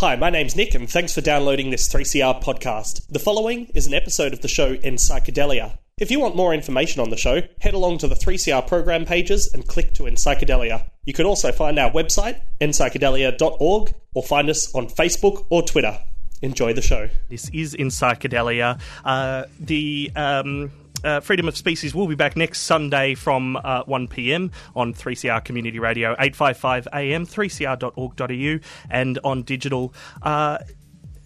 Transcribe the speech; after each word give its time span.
Hi, 0.00 0.16
my 0.16 0.30
name's 0.30 0.56
Nick, 0.56 0.74
and 0.74 0.88
thanks 0.88 1.12
for 1.12 1.20
downloading 1.20 1.68
this 1.68 1.86
3CR 1.86 2.42
podcast. 2.42 3.06
The 3.08 3.18
following 3.18 3.66
is 3.74 3.86
an 3.86 3.92
episode 3.92 4.32
of 4.32 4.40
the 4.40 4.48
show 4.48 4.72
in 4.72 4.94
Psychedelia. 4.94 5.76
If 5.98 6.10
you 6.10 6.18
want 6.18 6.34
more 6.36 6.54
information 6.54 7.02
on 7.02 7.10
the 7.10 7.18
show, 7.18 7.42
head 7.60 7.74
along 7.74 7.98
to 7.98 8.08
the 8.08 8.14
3CR 8.14 8.66
program 8.66 9.04
pages 9.04 9.52
and 9.52 9.68
click 9.68 9.92
to 9.96 10.06
In 10.06 10.14
Psychedelia. 10.14 10.88
You 11.04 11.12
can 11.12 11.26
also 11.26 11.52
find 11.52 11.78
our 11.78 11.90
website, 11.90 12.40
inpsychedelia.org, 12.62 13.94
or 14.14 14.22
find 14.22 14.48
us 14.48 14.74
on 14.74 14.86
Facebook 14.86 15.44
or 15.50 15.60
Twitter. 15.60 15.98
Enjoy 16.40 16.72
the 16.72 16.80
show. 16.80 17.10
This 17.28 17.50
is 17.50 17.74
In 17.74 17.88
Psychedelia. 17.88 18.80
Uh, 19.04 19.44
the. 19.58 20.10
Um 20.16 20.70
uh, 21.04 21.20
Freedom 21.20 21.48
of 21.48 21.56
Species 21.56 21.94
will 21.94 22.06
be 22.06 22.14
back 22.14 22.36
next 22.36 22.62
Sunday 22.62 23.14
from 23.14 23.56
uh, 23.56 23.82
1 23.84 24.08
pm 24.08 24.50
on 24.74 24.94
3CR 24.94 25.44
Community 25.44 25.78
Radio, 25.78 26.12
855 26.12 26.88
AM, 26.92 27.26
3cr.org.au, 27.26 28.68
and 28.90 29.18
on 29.24 29.42
digital. 29.42 29.94
Uh, 30.22 30.58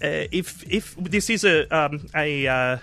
uh, 0.02 0.26
if 0.32 0.64
if 0.70 0.96
this 0.96 1.30
is 1.30 1.44
a 1.44 1.66
um, 1.74 2.06
a 2.14 2.80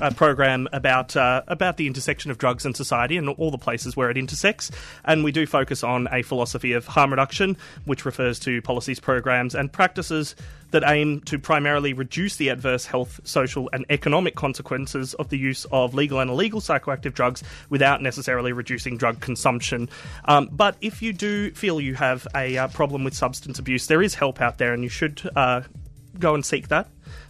uh, 0.00 0.10
program 0.10 0.68
about 0.72 1.16
uh, 1.16 1.42
about 1.48 1.76
the 1.76 1.86
intersection 1.86 2.30
of 2.30 2.38
drugs 2.38 2.64
and 2.64 2.76
society 2.76 3.16
and 3.16 3.28
all 3.28 3.50
the 3.50 3.58
places 3.58 3.96
where 3.96 4.10
it 4.10 4.16
intersects. 4.16 4.70
And 5.04 5.24
we 5.24 5.32
do 5.32 5.46
focus 5.46 5.82
on 5.82 6.08
a 6.12 6.22
philosophy 6.22 6.72
of 6.72 6.86
harm 6.86 7.10
reduction, 7.10 7.56
which 7.84 8.04
refers 8.04 8.38
to 8.40 8.62
policies, 8.62 9.00
programs, 9.00 9.54
and 9.54 9.72
practices 9.72 10.34
that 10.70 10.82
aim 10.86 11.20
to 11.22 11.38
primarily 11.38 11.92
reduce 11.92 12.36
the 12.36 12.48
adverse 12.50 12.84
health, 12.84 13.20
social, 13.24 13.70
and 13.72 13.86
economic 13.88 14.34
consequences 14.34 15.14
of 15.14 15.30
the 15.30 15.38
use 15.38 15.64
of 15.72 15.94
legal 15.94 16.20
and 16.20 16.30
illegal 16.30 16.60
psychoactive 16.60 17.14
drugs 17.14 17.42
without 17.70 18.02
necessarily 18.02 18.52
reducing 18.52 18.96
drug 18.96 19.20
consumption. 19.20 19.88
Um, 20.26 20.48
but 20.52 20.76
if 20.80 21.00
you 21.00 21.12
do 21.12 21.52
feel 21.52 21.80
you 21.80 21.94
have 21.94 22.26
a 22.34 22.58
uh, 22.58 22.68
problem 22.68 23.04
with 23.04 23.14
substance 23.14 23.58
abuse, 23.58 23.86
there 23.86 24.02
is 24.02 24.14
help 24.14 24.40
out 24.40 24.58
there, 24.58 24.74
and 24.74 24.82
you 24.82 24.90
should 24.90 25.22
uh, 25.34 25.62
go 26.18 26.34
and 26.34 26.44
seek 26.44 26.68
that. 26.68 26.88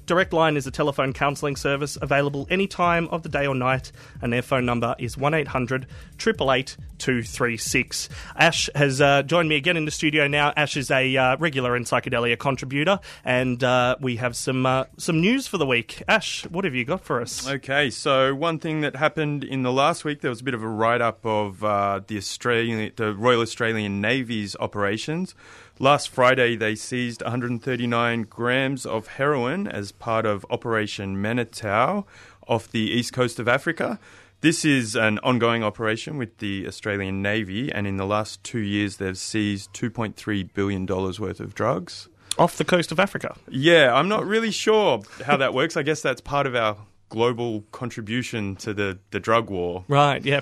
Direct 0.09 0.33
Line 0.33 0.57
is 0.57 0.67
a 0.67 0.71
telephone 0.71 1.13
counselling 1.13 1.55
service 1.55 1.99
available 2.01 2.47
any 2.49 2.67
time 2.67 3.09
of 3.09 3.23
the 3.23 3.29
day 3.29 3.47
or 3.47 3.55
night, 3.55 3.93
and 4.23 4.33
their 4.33 4.41
phone 4.41 4.65
number 4.65 4.97
is 4.99 5.19
1800 5.19 5.87
888 6.19 6.77
236. 6.97 8.09
Ash 8.35 8.71
has 8.75 9.03
uh, 9.03 9.23
joined 9.23 9.51
me 9.51 9.57
again 9.57 9.77
in 9.77 9.85
the 9.85 9.91
studio 9.91 10.27
now. 10.27 10.55
Ash 10.57 10.79
is 10.79 10.91
a 10.91 11.15
uh, 11.15 11.37
regular 11.37 11.77
in 11.77 11.85
Psychedelia 11.85 12.39
contributor, 12.39 13.01
and 13.23 13.63
uh, 13.63 13.97
we 14.01 14.17
have 14.17 14.35
some 14.35 14.65
uh, 14.65 14.85
some 14.97 15.21
news 15.21 15.47
for 15.47 15.59
the 15.59 15.67
week. 15.67 16.03
Ash, 16.09 16.45
what 16.47 16.65
have 16.65 16.75
you 16.75 16.87
got 16.87 17.03
for 17.03 17.21
us? 17.21 17.47
Okay, 17.47 17.91
so 17.91 18.35
one 18.35 18.59
thing 18.59 18.81
that 18.81 18.97
happened 18.97 19.45
in 19.45 19.63
the 19.63 19.73
last 19.73 20.07
week, 20.07 20.23
there 20.23 20.31
was 20.31 20.41
a 20.41 20.45
bit 20.45 20.55
of 20.55 20.63
a 20.63 20.69
write 20.69 21.03
up 21.03 21.25
of 21.27 21.63
uh, 21.63 22.01
the 22.07 22.17
Australian, 22.17 22.93
the 22.97 23.15
Royal 23.15 23.43
Australian 23.43 24.01
Navy's 24.01 24.57
operations. 24.57 25.35
Last 25.81 26.09
Friday, 26.09 26.57
they 26.57 26.75
seized 26.75 27.23
139 27.23 28.23
grams 28.23 28.85
of 28.85 29.07
heroin 29.07 29.69
as 29.69 29.93
part 29.93 30.27
of 30.27 30.45
Operation 30.51 31.23
Manitou 31.23 32.05
off 32.49 32.69
the 32.69 32.81
east 32.81 33.13
coast 33.13 33.39
of 33.39 33.47
Africa. 33.47 34.01
This 34.41 34.65
is 34.65 34.97
an 34.97 35.21
ongoing 35.21 35.63
operation 35.63 36.19
with 36.19 36.39
the 36.39 36.67
Australian 36.67 37.23
Navy, 37.23 37.71
and 37.71 37.87
in 37.87 37.97
the 37.97 38.07
last 38.07 38.43
two 38.43 38.59
years, 38.59 38.97
they've 38.97 39.17
seized 39.17 39.73
$2.3 39.73 40.53
billion 40.53 40.85
worth 40.85 41.39
of 41.39 41.55
drugs. 41.55 42.09
Off 42.41 42.57
the 42.57 42.65
coast 42.65 42.91
of 42.91 42.99
Africa? 42.99 43.37
Yeah, 43.49 43.95
I'm 43.95 44.09
not 44.09 44.27
really 44.27 44.51
sure 44.51 45.03
how 45.25 45.37
that 45.37 45.55
works. 45.55 45.77
I 45.77 45.85
guess 45.85 46.03
that's 46.03 46.21
part 46.21 46.49
of 46.49 46.57
our 46.57 46.77
global 47.09 47.63
contribution 47.73 48.57
to 48.57 48.75
the, 48.75 48.99
the 49.11 49.21
drug 49.21 49.49
war. 49.51 49.85
Right, 49.89 50.25
yeah. 50.25 50.41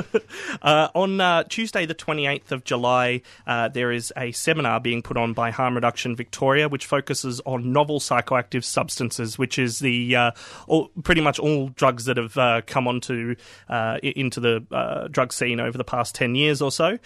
uh, 0.62 0.88
on 0.94 1.20
uh, 1.20 1.44
Tuesday, 1.44 1.86
the 1.86 1.94
28th 1.94 2.52
of 2.52 2.64
July, 2.64 3.22
uh, 3.46 3.68
there 3.68 3.92
is 3.92 4.12
a 4.16 4.32
seminar 4.32 4.80
being 4.80 5.02
put 5.02 5.16
on 5.16 5.32
by 5.32 5.50
Harm 5.50 5.74
Reduction 5.74 6.14
Victoria, 6.16 6.68
which 6.68 6.86
focuses 6.86 7.40
on 7.46 7.72
novel 7.72 8.00
psychoactive 8.00 8.64
substances, 8.64 9.38
which 9.38 9.58
is 9.58 9.78
the 9.78 10.16
uh, 10.16 10.30
all, 10.66 10.88
pretty 11.02 11.20
much 11.20 11.38
all 11.38 11.68
drugs 11.68 12.04
that 12.06 12.16
have 12.16 12.36
uh, 12.36 12.60
come 12.66 12.88
onto 12.88 13.36
uh, 13.68 13.98
into 14.02 14.40
the 14.40 15.08
drug 15.10 15.32
scene 15.32 15.60
over 15.60 15.78
the 15.78 15.84
past 15.84 16.14
10 16.14 16.34
years 16.34 16.60
or 16.60 16.72
so. 16.72 16.98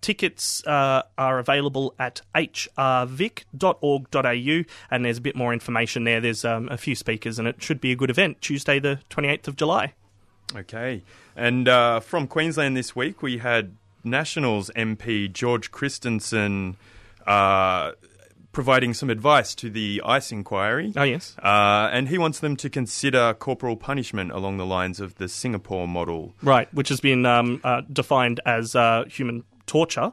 tickets 0.00 0.62
are 0.66 1.38
available 1.38 1.94
at 1.98 2.22
hrvic.org.au, 2.34 3.44
and 4.90 5.04
there's 5.04 5.18
a 5.18 5.22
bit 5.22 5.36
more 5.36 5.52
information 5.52 6.04
there. 6.04 6.20
There's 6.20 6.44
um, 6.44 6.68
a 6.68 6.76
few 6.76 6.94
speakers, 6.94 7.38
and 7.38 7.48
it 7.48 7.62
should 7.62 7.80
be 7.80 7.92
a 7.92 7.96
good 7.96 8.10
event 8.10 8.27
event, 8.28 8.40
Tuesday, 8.40 8.78
the 8.78 9.00
28th 9.10 9.48
of 9.48 9.56
July. 9.56 9.94
Okay. 10.54 11.02
And 11.36 11.68
uh, 11.68 12.00
from 12.00 12.26
Queensland 12.26 12.76
this 12.76 12.96
week, 12.96 13.22
we 13.22 13.38
had 13.38 13.76
Nationals 14.04 14.70
MP 14.76 15.32
George 15.32 15.70
Christensen 15.70 16.76
uh, 17.26 17.92
providing 18.52 18.94
some 18.94 19.10
advice 19.10 19.54
to 19.56 19.70
the 19.70 20.00
ICE 20.04 20.32
inquiry. 20.32 20.92
Oh, 20.96 21.02
yes. 21.02 21.36
Uh, 21.42 21.90
and 21.92 22.08
he 22.08 22.18
wants 22.18 22.40
them 22.40 22.56
to 22.56 22.70
consider 22.70 23.34
corporal 23.34 23.76
punishment 23.76 24.32
along 24.32 24.56
the 24.56 24.66
lines 24.66 25.00
of 25.00 25.16
the 25.16 25.28
Singapore 25.28 25.86
model. 25.86 26.34
Right, 26.42 26.72
which 26.72 26.88
has 26.88 27.00
been 27.00 27.26
um, 27.26 27.60
uh, 27.62 27.82
defined 27.92 28.40
as 28.46 28.74
uh, 28.74 29.04
human 29.04 29.44
torture. 29.66 30.12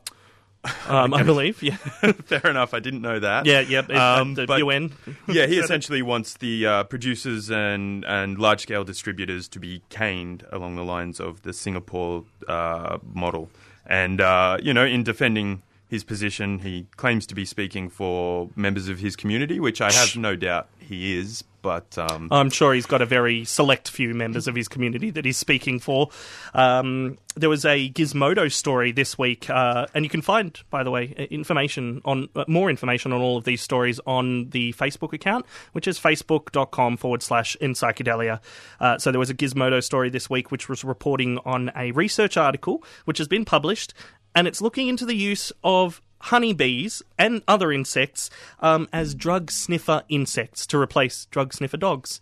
Um, 0.88 1.14
I 1.14 1.24
believe, 1.24 1.62
yeah. 1.64 1.78
Fair 2.26 2.42
enough. 2.50 2.74
I 2.74 2.80
didn't 2.80 3.02
know 3.02 3.20
that. 3.20 3.46
Yeah, 3.46 3.62
yeah. 3.62 3.80
Um, 3.80 4.36
the 4.36 4.46
UN. 4.46 4.94
yeah, 5.28 5.46
he 5.46 5.60
essentially 5.64 6.02
wants 6.02 6.36
the 6.36 6.66
uh, 6.66 6.84
producers 6.84 7.50
and 7.50 8.04
and 8.06 8.38
large 8.38 8.62
scale 8.62 8.84
distributors 8.84 9.48
to 9.50 9.60
be 9.60 9.82
caned 9.90 10.46
along 10.52 10.76
the 10.76 10.84
lines 10.84 11.20
of 11.20 11.42
the 11.44 11.54
Singapore 11.54 12.26
uh, 12.48 12.98
model. 13.14 13.50
And 13.86 14.22
uh, 14.22 14.58
you 14.62 14.74
know, 14.74 14.86
in 14.86 15.04
defending 15.04 15.62
his 15.88 16.04
position, 16.04 16.60
he 16.60 16.88
claims 16.98 17.28
to 17.28 17.36
be 17.36 17.46
speaking 17.46 17.90
for 17.90 18.50
members 18.56 18.88
of 18.88 19.00
his 19.00 19.16
community, 19.16 19.60
which 19.60 19.82
I 19.82 19.92
have 19.92 20.16
no 20.18 20.36
doubt 20.36 20.68
he 20.80 21.18
is 21.18 21.44
but 21.66 21.98
um, 21.98 22.28
I'm 22.30 22.52
sure 22.52 22.76
he's 22.76 22.86
got 22.86 23.02
a 23.02 23.08
very 23.08 23.44
select 23.44 23.90
few 23.90 24.14
members 24.14 24.48
of 24.48 24.54
his 24.54 24.68
community 24.68 25.10
that 25.10 25.26
he's 25.26 25.36
speaking 25.36 25.80
for. 25.80 26.10
Um, 26.54 27.18
there 27.36 27.50
was 27.50 27.66
a 27.66 27.90
Gizmodo 27.90 28.52
story 28.52 28.92
this 28.92 29.18
week, 29.18 29.50
uh, 29.50 29.88
and 29.96 30.06
you 30.06 30.10
can 30.10 30.22
find, 30.22 30.60
by 30.70 30.84
the 30.84 30.92
way, 30.92 31.28
information 31.32 32.04
on 32.06 32.30
uh, 32.36 32.46
more 32.48 32.70
information 32.70 33.12
on 33.14 33.20
all 33.20 33.36
of 33.36 33.46
these 33.46 33.64
stories 33.64 34.00
on 34.06 34.52
the 34.52 34.74
Facebook 34.74 35.12
account, 35.12 35.48
which 35.72 35.88
is 35.88 36.00
facebook.com 36.00 36.98
forward 36.98 37.24
slash 37.24 37.56
in 37.56 37.74
psychedelia. 37.74 38.42
Uh, 38.80 39.00
so 39.00 39.12
there 39.12 39.18
was 39.18 39.32
a 39.32 39.36
Gizmodo 39.36 39.84
story 39.84 40.12
this 40.12 40.30
week, 40.30 40.52
which 40.52 40.70
was 40.70 40.84
reporting 40.84 41.40
on 41.46 41.72
a 41.76 41.94
research 41.94 42.38
article 42.38 42.84
which 43.06 43.18
has 43.18 43.28
been 43.28 43.44
published, 43.44 43.96
and 44.36 44.48
it's 44.48 44.62
looking 44.62 44.88
into 44.88 45.04
the 45.04 45.16
use 45.16 45.52
of 45.64 46.00
honeybees 46.26 47.04
and 47.20 47.44
other 47.48 47.72
insects 47.72 48.30
um, 48.60 48.88
as 48.92 49.14
drug 49.14 49.52
sniffer 49.52 50.04
insects 50.10 50.66
to 50.68 50.78
replace 50.78 51.26
drug 51.26 51.54
sniffer 51.54 51.78
dogs. 51.78 52.20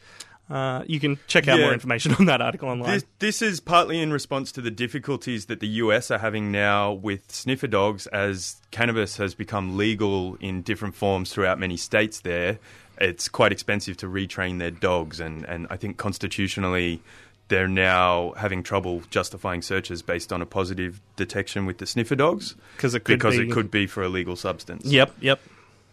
Uh, 0.49 0.83
you 0.87 0.99
can 0.99 1.17
check 1.27 1.47
out 1.47 1.57
yeah. 1.57 1.65
more 1.65 1.73
information 1.73 2.13
on 2.19 2.25
that 2.25 2.41
article 2.41 2.67
online. 2.67 2.91
This, 2.91 3.05
this, 3.19 3.41
is 3.41 3.59
partly 3.61 4.01
in 4.01 4.11
response 4.11 4.51
to 4.51 4.61
the 4.61 4.69
difficulties 4.69 5.45
that 5.45 5.61
the 5.61 5.67
US 5.67 6.11
are 6.11 6.17
having 6.17 6.51
now 6.51 6.91
with 6.91 7.31
sniffer 7.31 7.67
dogs 7.67 8.07
as 8.07 8.57
cannabis 8.71 9.15
has 9.17 9.33
become 9.33 9.77
legal 9.77 10.35
in 10.41 10.61
different 10.61 10.95
forms 10.95 11.31
throughout 11.31 11.57
many 11.57 11.77
states 11.77 12.19
there. 12.19 12.59
It's 12.99 13.29
quite 13.29 13.53
expensive 13.53 13.97
to 13.97 14.07
retrain 14.07 14.59
their 14.59 14.69
dogs, 14.69 15.19
and, 15.19 15.45
and 15.45 15.65
I 15.69 15.77
think 15.77 15.97
constitutionally 15.97 17.01
they're 17.47 17.67
now 17.67 18.33
having 18.37 18.63
trouble 18.63 19.01
justifying 19.09 19.61
searches 19.61 20.01
based 20.01 20.31
on 20.31 20.41
a 20.41 20.45
positive 20.45 21.01
detection 21.15 21.65
with 21.65 21.77
the 21.77 21.85
sniffer 21.85 22.15
dogs 22.15 22.55
because 22.75 22.95
it 22.95 23.01
could 23.01 23.17
because 23.17 23.37
be... 23.37 23.47
it 23.47 23.51
could 23.51 23.69
be 23.69 23.87
for 23.87 24.03
a 24.03 24.09
legal 24.09 24.35
substance. 24.35 24.85
Yep, 24.85 25.13
yep. 25.19 25.39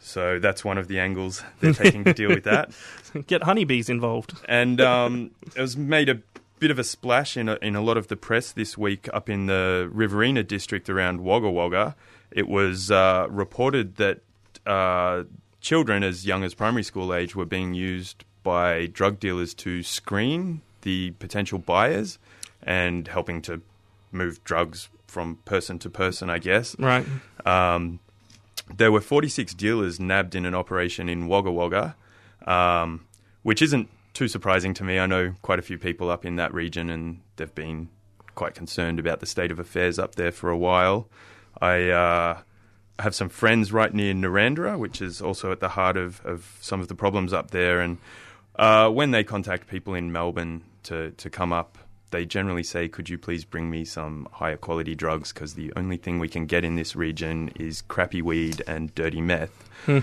So 0.01 0.39
that's 0.39 0.65
one 0.65 0.79
of 0.79 0.89
the 0.89 0.99
angles 0.99 1.43
they're 1.61 1.75
taking 1.75 2.05
to 2.05 2.15
deal 2.15 2.31
with 2.31 2.45
that. 2.45 2.73
Get 3.27 3.43
honeybees 3.43 3.91
involved. 3.91 4.33
And 4.49 4.81
um, 4.81 5.31
it 5.55 5.61
was 5.61 5.77
made 5.77 6.09
a 6.09 6.21
bit 6.59 6.71
of 6.71 6.79
a 6.79 6.85
splash 6.85 7.37
in 7.37 7.49
a, 7.49 7.57
in 7.57 7.77
a 7.77 7.83
lot 7.83 7.97
of 7.97 8.09
the 8.09 8.17
press 8.17 8.53
this 8.53 8.79
week 8.79 9.09
up 9.13 9.29
in 9.29 9.47
the 9.47 9.91
Riverina 9.93 10.43
district 10.43 10.89
around 10.89 11.23
Wagga 11.23 11.51
Wagga. 11.51 11.97
It 12.31 12.49
was 12.49 12.91
uh, 12.91 13.27
reported 13.29 13.97
that 13.97 14.21
uh, 14.67 15.25
children 15.61 16.03
as 16.03 16.27
young 16.27 16.45
as 16.45 16.55
primary 16.55 16.83
school 16.83 17.13
age 17.13 17.37
were 17.37 17.45
being 17.45 17.75
used 17.75 18.25
by 18.43 18.87
drug 18.87 19.21
dealers 19.21 19.53
to 19.53 19.83
screen 19.83 20.63
the 20.83 21.13
potential 21.13 21.59
buyers 21.59 22.19
and 22.63 23.09
helping 23.09 23.43
to 23.43 23.63
move 24.13 24.43
drugs 24.45 24.89
from 25.07 25.37
person 25.45 25.79
to 25.81 25.91
person, 25.91 26.31
I 26.31 26.39
guess. 26.39 26.77
Right. 26.79 27.07
Um, 27.45 28.01
there 28.75 28.93
were 28.93 29.01
46 29.01 29.55
dealers 29.55 29.99
nabbed 29.99 30.35
in 30.35 30.47
an 30.47 30.55
operation 30.55 31.09
in 31.09 31.27
Wagga 31.27 31.51
Wagga, 31.51 31.97
um, 32.47 33.07
which 33.43 33.63
isn't 33.63 33.89
too 34.15 34.29
surprising 34.29 34.75
to 34.75 34.85
me. 34.85 34.99
I 34.99 35.07
know 35.07 35.35
quite 35.43 35.59
a 35.59 35.63
few 35.63 35.79
people 35.79 36.11
up 36.11 36.25
in 36.25 36.37
that 36.37 36.55
region 36.55 36.91
and 36.91 37.21
they've 37.37 37.55
been 37.55 37.89
quite 38.35 38.55
concerned 38.55 38.99
about 38.99 39.21
the 39.21 39.27
state 39.27 39.51
of 39.51 39.59
affairs 39.59 39.99
up 39.99 40.15
there 40.15 40.33
for 40.33 40.51
a 40.51 40.57
while. 40.57 41.09
I 41.61 41.91
uh, 41.91 42.39
have 43.01 43.15
some 43.15 43.29
friends 43.29 43.73
right 43.73 43.93
near 43.93 44.15
Narrandera, 44.15 44.79
which 44.79 45.03
is 45.03 45.21
also 45.21 45.53
at 45.53 45.61
the 45.61 45.71
heart 45.71 45.97
of, 45.97 46.25
of 46.25 46.57
some 46.61 46.81
of 46.81 46.89
the 46.89 46.95
problems 46.95 47.33
up 47.33 47.51
there. 47.51 47.81
And 47.81 47.99
uh, 48.57 48.89
when 48.91 49.11
they 49.11 49.25
contact 49.25 49.69
people 49.69 49.95
in 49.95 50.13
Melbourne, 50.13 50.63
to, 50.85 51.11
to 51.13 51.31
come 51.31 51.53
up, 51.53 51.79
they 52.11 52.27
generally 52.27 52.63
say, 52.63 52.89
Could 52.89 53.09
you 53.09 53.19
please 53.19 53.45
bring 53.45 53.71
me 53.71 53.85
some 53.85 54.29
higher 54.33 54.57
quality 54.57 54.95
drugs? 54.95 55.33
Because 55.33 55.55
the 55.55 55.73
only 55.77 55.97
thing 55.97 56.19
we 56.19 56.29
can 56.29 56.47
get 56.47 56.65
in 56.65 56.77
this 56.77 56.97
region 56.97 57.51
is 57.59 57.83
crappy 57.83 58.23
weed 58.23 58.63
and 58.67 58.95
dirty 58.95 59.21
meth. 59.21 59.69
Hmm. 59.87 59.99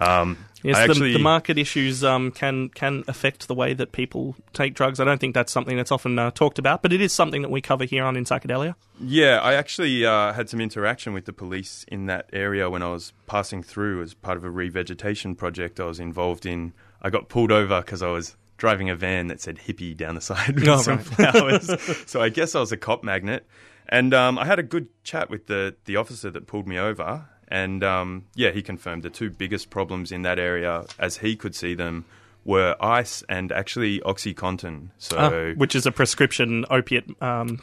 Um, 0.00 0.38
Yes, 0.62 0.76
the, 0.76 0.82
actually, 0.82 1.12
the 1.14 1.18
market 1.20 1.56
issues 1.56 2.04
um, 2.04 2.30
can 2.30 2.68
can 2.68 3.04
affect 3.08 3.48
the 3.48 3.54
way 3.54 3.72
that 3.72 3.92
people 3.92 4.36
take 4.52 4.74
drugs. 4.74 5.00
I 5.00 5.04
don't 5.04 5.18
think 5.18 5.34
that's 5.34 5.52
something 5.52 5.76
that's 5.76 5.90
often 5.90 6.18
uh, 6.18 6.30
talked 6.32 6.58
about, 6.58 6.82
but 6.82 6.92
it 6.92 7.00
is 7.00 7.12
something 7.12 7.42
that 7.42 7.50
we 7.50 7.62
cover 7.62 7.84
here 7.84 8.04
on 8.04 8.16
In 8.16 8.24
Psychedelia. 8.24 8.74
Yeah, 9.00 9.40
I 9.40 9.54
actually 9.54 10.04
uh, 10.04 10.34
had 10.34 10.50
some 10.50 10.60
interaction 10.60 11.14
with 11.14 11.24
the 11.24 11.32
police 11.32 11.84
in 11.88 12.06
that 12.06 12.28
area 12.32 12.68
when 12.68 12.82
I 12.82 12.88
was 12.88 13.14
passing 13.26 13.62
through 13.62 14.02
as 14.02 14.12
part 14.12 14.36
of 14.36 14.44
a 14.44 14.50
revegetation 14.50 15.36
project 15.36 15.80
I 15.80 15.84
was 15.84 15.98
involved 15.98 16.44
in. 16.44 16.74
I 17.00 17.08
got 17.08 17.30
pulled 17.30 17.52
over 17.52 17.80
because 17.80 18.02
I 18.02 18.10
was 18.10 18.36
driving 18.60 18.90
a 18.90 18.94
van 18.94 19.26
that 19.28 19.40
said 19.40 19.58
hippie 19.66 19.96
down 19.96 20.14
the 20.14 20.20
side 20.30 20.54
with 20.54 20.68
Oh, 20.68 20.76
some 20.78 20.98
right. 20.98 21.06
flowers. 21.06 21.82
so 22.06 22.20
I 22.20 22.28
guess 22.28 22.54
I 22.54 22.60
was 22.60 22.70
a 22.72 22.76
cop 22.76 23.02
magnet. 23.02 23.46
And 23.88 24.14
um, 24.14 24.38
I 24.38 24.44
had 24.44 24.58
a 24.60 24.62
good 24.62 24.86
chat 25.02 25.30
with 25.30 25.46
the, 25.48 25.74
the 25.86 25.96
officer 25.96 26.30
that 26.30 26.46
pulled 26.46 26.68
me 26.68 26.78
over. 26.78 27.26
And 27.48 27.82
um, 27.82 28.26
yeah, 28.36 28.50
he 28.50 28.62
confirmed 28.62 29.02
the 29.02 29.10
two 29.10 29.30
biggest 29.30 29.70
problems 29.70 30.12
in 30.12 30.22
that 30.22 30.38
area, 30.38 30.84
as 31.00 31.16
he 31.16 31.34
could 31.34 31.56
see 31.56 31.74
them, 31.74 32.04
were 32.44 32.76
ice 32.80 33.24
and 33.28 33.50
actually 33.50 33.98
OxyContin. 34.00 34.90
So 34.98 35.16
Ah, 35.18 35.58
which 35.58 35.74
is 35.74 35.86
a 35.86 35.90
prescription 35.90 36.64
opiate 36.70 37.10
um, 37.20 37.60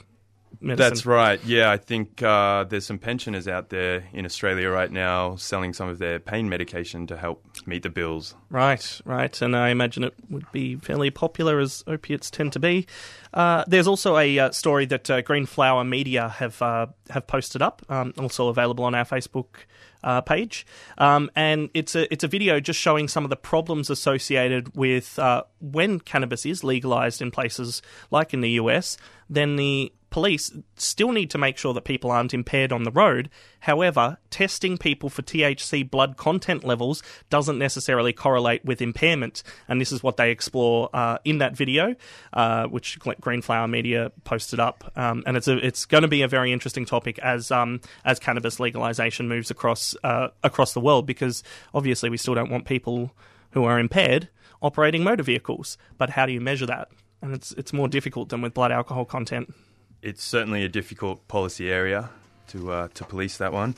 medicine. 0.60 0.90
that's 0.90 1.06
right. 1.06 1.44
Yeah, 1.46 1.72
I 1.72 1.78
think 1.78 2.22
uh, 2.22 2.66
there's 2.66 2.86
some 2.86 3.00
pensioners 3.00 3.48
out 3.48 3.70
there 3.70 4.06
in 4.14 4.26
Australia 4.26 4.70
right 4.70 4.92
now 4.92 5.36
selling 5.36 5.74
some 5.74 5.90
of 5.90 6.00
their 6.00 6.20
pain 6.20 6.50
medication 6.50 7.08
to 7.08 7.18
help 7.18 7.46
meet 7.66 7.84
the 7.84 7.90
bills. 7.90 8.36
Right, 8.50 9.02
right, 9.06 9.42
and 9.42 9.56
I 9.56 9.70
imagine 9.70 10.04
it 10.04 10.14
would 10.30 10.52
be 10.52 10.76
fairly 10.76 11.10
popular 11.12 11.60
as 11.60 11.84
opiates 11.88 12.30
tend 12.30 12.54
to 12.54 12.60
be. 12.60 12.88
Uh, 13.34 13.64
there's 13.68 13.88
also 13.88 14.18
a 14.18 14.40
uh, 14.40 14.52
story 14.52 14.86
that 14.86 15.10
uh, 15.10 15.22
Green 15.22 15.46
Flower 15.46 15.84
Media 15.84 16.30
have 16.30 16.62
uh, 16.62 16.88
have 17.10 17.28
posted 17.28 17.62
up, 17.62 17.84
um, 17.90 18.14
also 18.18 18.48
available 18.48 18.86
on 18.86 18.96
our 18.96 19.06
Facebook 19.06 19.66
uh, 20.04 20.22
page, 20.22 20.66
um, 20.98 21.30
and 21.36 21.70
it's 21.74 21.96
a 21.96 22.12
it's 22.12 22.24
a 22.24 22.28
video 22.28 22.60
just 22.60 22.80
showing 22.80 23.08
some 23.08 23.24
of 23.24 23.30
the 23.30 23.36
problems 23.36 23.90
associated 23.90 24.76
with 24.76 25.20
uh, 25.20 25.44
when 25.60 26.00
cannabis 26.00 26.46
is 26.46 26.64
legalized 26.64 27.22
in 27.22 27.32
places 27.32 27.82
like 28.12 28.34
in 28.34 28.42
the 28.42 28.52
US. 28.52 28.98
Then 29.30 29.56
the 29.58 29.92
police 30.10 30.52
still 30.76 31.12
need 31.12 31.30
to 31.32 31.38
make 31.38 31.58
sure 31.58 31.74
that 31.74 31.84
people 31.84 32.12
aren't 32.12 32.34
impaired 32.34 32.72
on 32.72 32.84
the 32.84 32.92
road. 32.92 33.30
However, 33.62 34.18
testing 34.30 34.78
people 34.78 35.10
for 35.10 35.22
THC 35.22 35.90
blood 35.90 36.18
content 36.18 36.64
levels 36.64 37.04
doesn't 37.30 37.58
necessarily 37.58 38.14
correlate 38.14 38.64
with 38.64 38.82
impairment, 38.82 39.44
and 39.68 39.82
this 39.82 39.92
is 39.92 40.02
what 40.02 40.18
they 40.18 40.32
explore 40.32 40.90
uh, 40.94 41.18
in 41.26 41.40
that 41.40 41.56
video, 41.56 41.96
uh, 42.34 42.66
which 42.68 43.00
Greenflower 43.00 43.68
Media 43.68 44.12
posted 44.24 44.60
up. 44.60 44.92
Um, 44.96 45.24
and 45.26 45.36
it's 45.36 45.48
a, 45.48 45.58
it's 45.58 45.86
going 45.86 46.04
to 46.04 46.08
be 46.08 46.22
a 46.22 46.28
very 46.28 46.52
interesting 46.52 46.86
topic 46.86 47.20
as 47.20 47.52
um, 47.52 47.82
as 48.06 48.20
cannabis 48.20 48.60
legalization 48.60 49.28
moves 49.28 49.52
across 49.52 49.96
uh, 50.04 50.30
across 50.44 50.74
the 50.74 50.82
world, 50.82 51.06
because 51.06 51.44
obviously 51.74 52.10
we 52.10 52.18
still 52.18 52.36
don't 52.36 52.50
want 52.50 52.66
people 52.66 53.12
who 53.52 53.64
are 53.64 53.80
impaired 53.80 54.30
operating 54.62 55.04
motor 55.04 55.24
vehicles. 55.24 55.78
But 55.98 56.12
how 56.12 56.26
do 56.26 56.32
you 56.32 56.42
measure 56.42 56.66
that? 56.66 56.90
And 57.22 57.34
it's 57.34 57.52
it's 57.54 57.74
more 57.74 57.88
difficult 57.88 58.30
than 58.30 58.42
with 58.42 58.54
blood 58.54 58.72
alcohol 58.72 59.06
content. 59.06 59.54
It's 60.02 60.24
certainly 60.24 60.64
a 60.64 60.70
difficult 60.70 61.28
policy 61.28 61.72
area 61.72 62.10
to 62.48 62.72
uh, 62.72 62.88
to 62.94 63.04
police 63.04 63.38
that 63.38 63.54
one. 63.54 63.76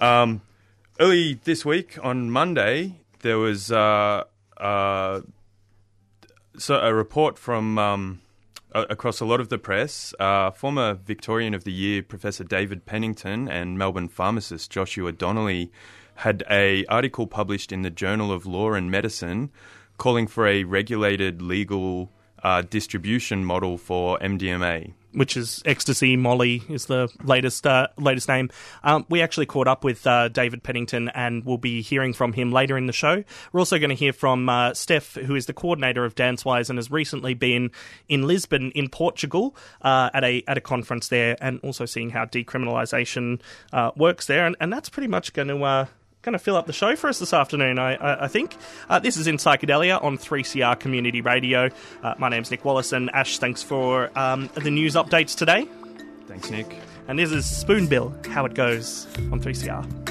Um, 0.00 0.42
early 0.98 1.40
this 1.44 1.64
week 1.64 1.98
on 2.02 2.30
Monday, 2.30 2.96
there 3.20 3.38
was 3.38 3.70
uh, 3.70 4.24
uh, 4.56 5.20
so 6.58 6.74
a 6.80 6.92
report 6.92 7.38
from 7.38 7.78
um, 7.78 8.20
across 8.72 9.20
a 9.20 9.24
lot 9.24 9.40
of 9.40 9.48
the 9.48 9.58
press. 9.58 10.14
Uh, 10.18 10.50
former 10.50 10.94
Victorian 10.94 11.54
of 11.54 11.64
the 11.64 11.72
Year 11.72 12.02
Professor 12.02 12.44
David 12.44 12.86
Pennington 12.86 13.48
and 13.48 13.78
Melbourne 13.78 14.08
pharmacist 14.08 14.70
Joshua 14.70 15.12
Donnelly 15.12 15.70
had 16.16 16.44
a 16.50 16.84
article 16.86 17.26
published 17.26 17.72
in 17.72 17.82
the 17.82 17.90
Journal 17.90 18.30
of 18.30 18.44
Law 18.44 18.72
and 18.72 18.90
Medicine 18.90 19.50
calling 19.96 20.26
for 20.26 20.46
a 20.46 20.64
regulated 20.64 21.42
legal 21.42 22.10
uh, 22.42 22.62
distribution 22.62 23.44
model 23.44 23.78
for 23.78 24.18
MDMA. 24.18 24.92
which 25.12 25.36
is 25.36 25.62
ecstasy. 25.64 26.16
Molly 26.16 26.62
is 26.68 26.86
the 26.86 27.08
latest 27.24 27.66
uh, 27.66 27.88
latest 27.96 28.28
name. 28.28 28.50
Um, 28.84 29.06
we 29.08 29.22
actually 29.22 29.46
caught 29.46 29.68
up 29.68 29.84
with 29.84 30.06
uh, 30.06 30.28
David 30.28 30.62
Pennington, 30.62 31.08
and 31.10 31.44
we'll 31.44 31.58
be 31.58 31.82
hearing 31.82 32.12
from 32.12 32.32
him 32.32 32.52
later 32.52 32.76
in 32.76 32.86
the 32.86 32.92
show. 32.92 33.24
We're 33.52 33.60
also 33.60 33.78
going 33.78 33.90
to 33.90 33.96
hear 33.96 34.12
from 34.12 34.48
uh, 34.48 34.74
Steph, 34.74 35.14
who 35.14 35.34
is 35.34 35.46
the 35.46 35.52
coordinator 35.52 36.04
of 36.04 36.14
Dancewise 36.14 36.70
and 36.70 36.78
has 36.78 36.90
recently 36.90 37.34
been 37.34 37.70
in 38.08 38.26
Lisbon, 38.26 38.70
in 38.72 38.88
Portugal, 38.88 39.56
uh, 39.82 40.10
at 40.14 40.24
a 40.24 40.42
at 40.46 40.56
a 40.56 40.60
conference 40.60 41.08
there, 41.08 41.36
and 41.40 41.60
also 41.62 41.86
seeing 41.86 42.10
how 42.10 42.24
decriminalisation 42.24 43.40
uh, 43.72 43.90
works 43.96 44.26
there. 44.26 44.46
And, 44.46 44.56
and 44.60 44.72
that's 44.72 44.88
pretty 44.88 45.08
much 45.08 45.32
going 45.32 45.48
to. 45.48 45.88
Going 46.22 46.34
to 46.34 46.38
fill 46.38 46.56
up 46.56 46.66
the 46.66 46.74
show 46.74 46.96
for 46.96 47.08
us 47.08 47.18
this 47.18 47.32
afternoon, 47.32 47.78
I, 47.78 47.94
I, 47.94 48.24
I 48.24 48.28
think. 48.28 48.54
Uh, 48.90 48.98
this 48.98 49.16
is 49.16 49.26
in 49.26 49.38
Psychedelia 49.38 50.02
on 50.02 50.18
3CR 50.18 50.78
Community 50.78 51.22
Radio. 51.22 51.70
Uh, 52.02 52.14
my 52.18 52.28
name's 52.28 52.50
Nick 52.50 52.62
Wallace, 52.62 52.92
and 52.92 53.08
Ash, 53.14 53.38
thanks 53.38 53.62
for 53.62 54.10
um, 54.18 54.50
the 54.52 54.70
news 54.70 54.96
updates 54.96 55.34
today. 55.34 55.66
Thanks, 56.26 56.50
Nick. 56.50 56.76
And 57.08 57.18
this 57.18 57.32
is 57.32 57.46
Spoonbill, 57.46 58.26
how 58.26 58.44
it 58.44 58.52
goes 58.52 59.06
on 59.32 59.40
3CR. 59.40 60.10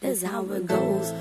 That's 0.00 0.22
how 0.22 0.44
it 0.44 0.66
goes. 0.66 1.12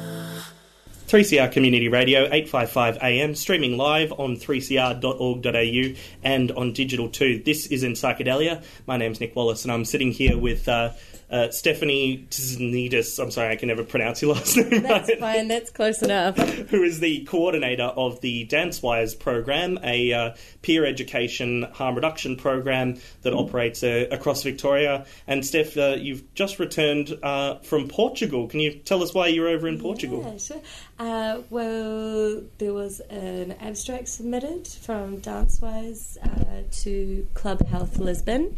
3CR 1.11 1.51
Community 1.51 1.89
Radio, 1.89 2.21
855 2.21 2.99
AM, 3.03 3.35
streaming 3.35 3.75
live 3.75 4.13
on 4.13 4.37
3cr.org.au 4.37 5.99
and 6.23 6.51
on 6.53 6.71
digital 6.71 7.09
too. 7.09 7.41
This 7.43 7.67
is 7.67 7.83
in 7.83 7.91
Psychedelia. 7.95 8.63
My 8.87 8.95
name's 8.95 9.19
Nick 9.19 9.35
Wallace, 9.35 9.65
and 9.65 9.73
I'm 9.73 9.83
sitting 9.83 10.13
here 10.13 10.37
with 10.37 10.69
uh, 10.69 10.91
uh, 11.31 11.49
Stephanie 11.51 12.27
Tznides. 12.29 13.19
I'm 13.19 13.31
sorry, 13.31 13.49
I 13.49 13.55
can 13.55 13.69
never 13.69 13.83
pronounce 13.83 14.21
your 14.21 14.35
last 14.35 14.57
name 14.57 14.83
That's 14.83 15.09
right. 15.09 15.19
fine. 15.19 15.47
That's 15.47 15.71
close 15.71 16.01
enough. 16.01 16.37
who 16.69 16.83
is 16.83 16.99
the 16.99 17.23
coordinator 17.25 17.83
of 17.83 18.21
the 18.21 18.45
DanceWise 18.47 19.17
program, 19.17 19.79
a 19.83 20.13
uh, 20.13 20.35
peer 20.61 20.85
education 20.85 21.63
harm 21.73 21.95
reduction 21.95 22.35
program 22.35 22.99
that 23.21 23.33
operates 23.33 23.83
uh, 23.83 24.07
across 24.11 24.43
Victoria. 24.43 25.05
And 25.27 25.45
Steph, 25.45 25.77
uh, 25.77 25.95
you've 25.99 26.33
just 26.33 26.59
returned 26.59 27.17
uh, 27.23 27.59
from 27.59 27.87
Portugal. 27.87 28.47
Can 28.47 28.59
you 28.59 28.73
tell 28.73 29.01
us 29.01 29.13
why 29.13 29.27
you're 29.27 29.47
over 29.47 29.67
in 29.67 29.79
Portugal? 29.79 30.23
Yeah, 30.25 30.37
sure. 30.37 30.61
Uh, 30.99 31.41
well, 31.49 32.43
there 32.57 32.73
was 32.73 32.99
an 33.09 33.53
abstract 33.53 34.07
submitted 34.07 34.67
from 34.67 35.19
Dancewise 35.21 36.17
uh, 36.21 36.63
to 36.83 37.27
Club 37.33 37.65
Health 37.67 37.97
Lisbon. 37.97 38.55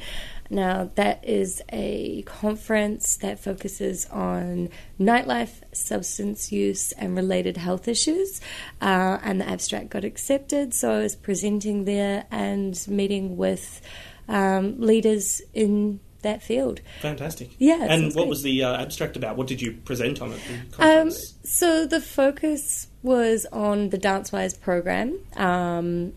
Now, 0.50 0.92
that 0.96 1.24
is 1.28 1.62
a 1.72 2.22
conference 2.24 3.18
that 3.18 3.40
focuses 3.40 4.06
on 4.08 4.70
nightlife, 5.00 5.62
substance 5.72 6.52
use, 6.52 6.92
and 6.94 7.16
related 7.16 7.58
health 7.58 7.88
issues. 7.88 8.42
Uh, 8.82 9.20
and 9.24 9.42
the 9.42 9.48
abstract 9.48 9.90
got 9.90 10.04
accepted, 10.04 10.74
so 10.74 10.92
I 10.92 11.00
was 11.00 11.16
presenting 11.16 11.86
there 11.86 12.26
and 12.32 12.80
meeting 12.88 13.38
with 13.38 13.82
um, 14.28 14.80
leaders 14.80 15.42
in 15.54 16.00
that 16.24 16.42
field. 16.42 16.82
Fantastic. 17.02 17.52
Yeah, 17.60 17.86
And 17.90 18.06
what 18.16 18.24
good. 18.24 18.30
was 18.30 18.44
the 18.44 18.64
uh, 18.64 18.82
abstract 18.82 19.16
about? 19.16 19.38
What 19.38 19.48
did 19.48 19.62
you 19.62 19.74
present 19.74 20.22
on 20.22 20.32
at 20.34 20.40
the 20.78 20.84
Um, 20.84 21.12
so 21.44 21.86
the 21.86 22.02
focus 22.02 22.88
was 23.04 23.46
on 23.52 23.90
the 23.90 23.98
DanceWise 23.98 24.60
program, 24.60 25.20
um, 25.36 26.14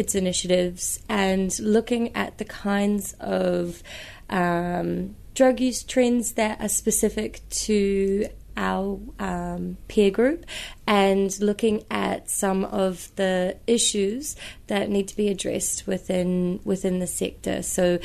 its 0.00 0.14
initiatives, 0.14 1.00
and 1.08 1.56
looking 1.60 2.16
at 2.16 2.38
the 2.38 2.44
kinds 2.44 3.14
of 3.20 3.82
um, 4.30 5.14
drug 5.34 5.60
use 5.60 5.82
trends 5.82 6.32
that 6.32 6.60
are 6.60 6.68
specific 6.68 7.42
to 7.50 8.26
our 8.56 8.98
um, 9.18 9.76
peer 9.88 10.10
group 10.10 10.44
and 10.86 11.38
looking 11.40 11.84
at 11.90 12.28
some 12.28 12.64
of 12.64 13.14
the 13.16 13.56
issues 13.66 14.36
that 14.66 14.90
need 14.90 15.06
to 15.08 15.16
be 15.16 15.28
addressed 15.28 15.86
within 15.86 16.60
within 16.64 16.98
the 16.98 17.06
sector. 17.06 17.62
So 17.62 17.98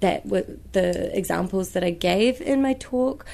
that 0.00 0.28
the 0.72 1.16
examples 1.16 1.72
that 1.72 1.84
I 1.84 1.90
gave 1.90 2.40
in 2.40 2.62
my 2.62 2.74
talk 2.74 3.26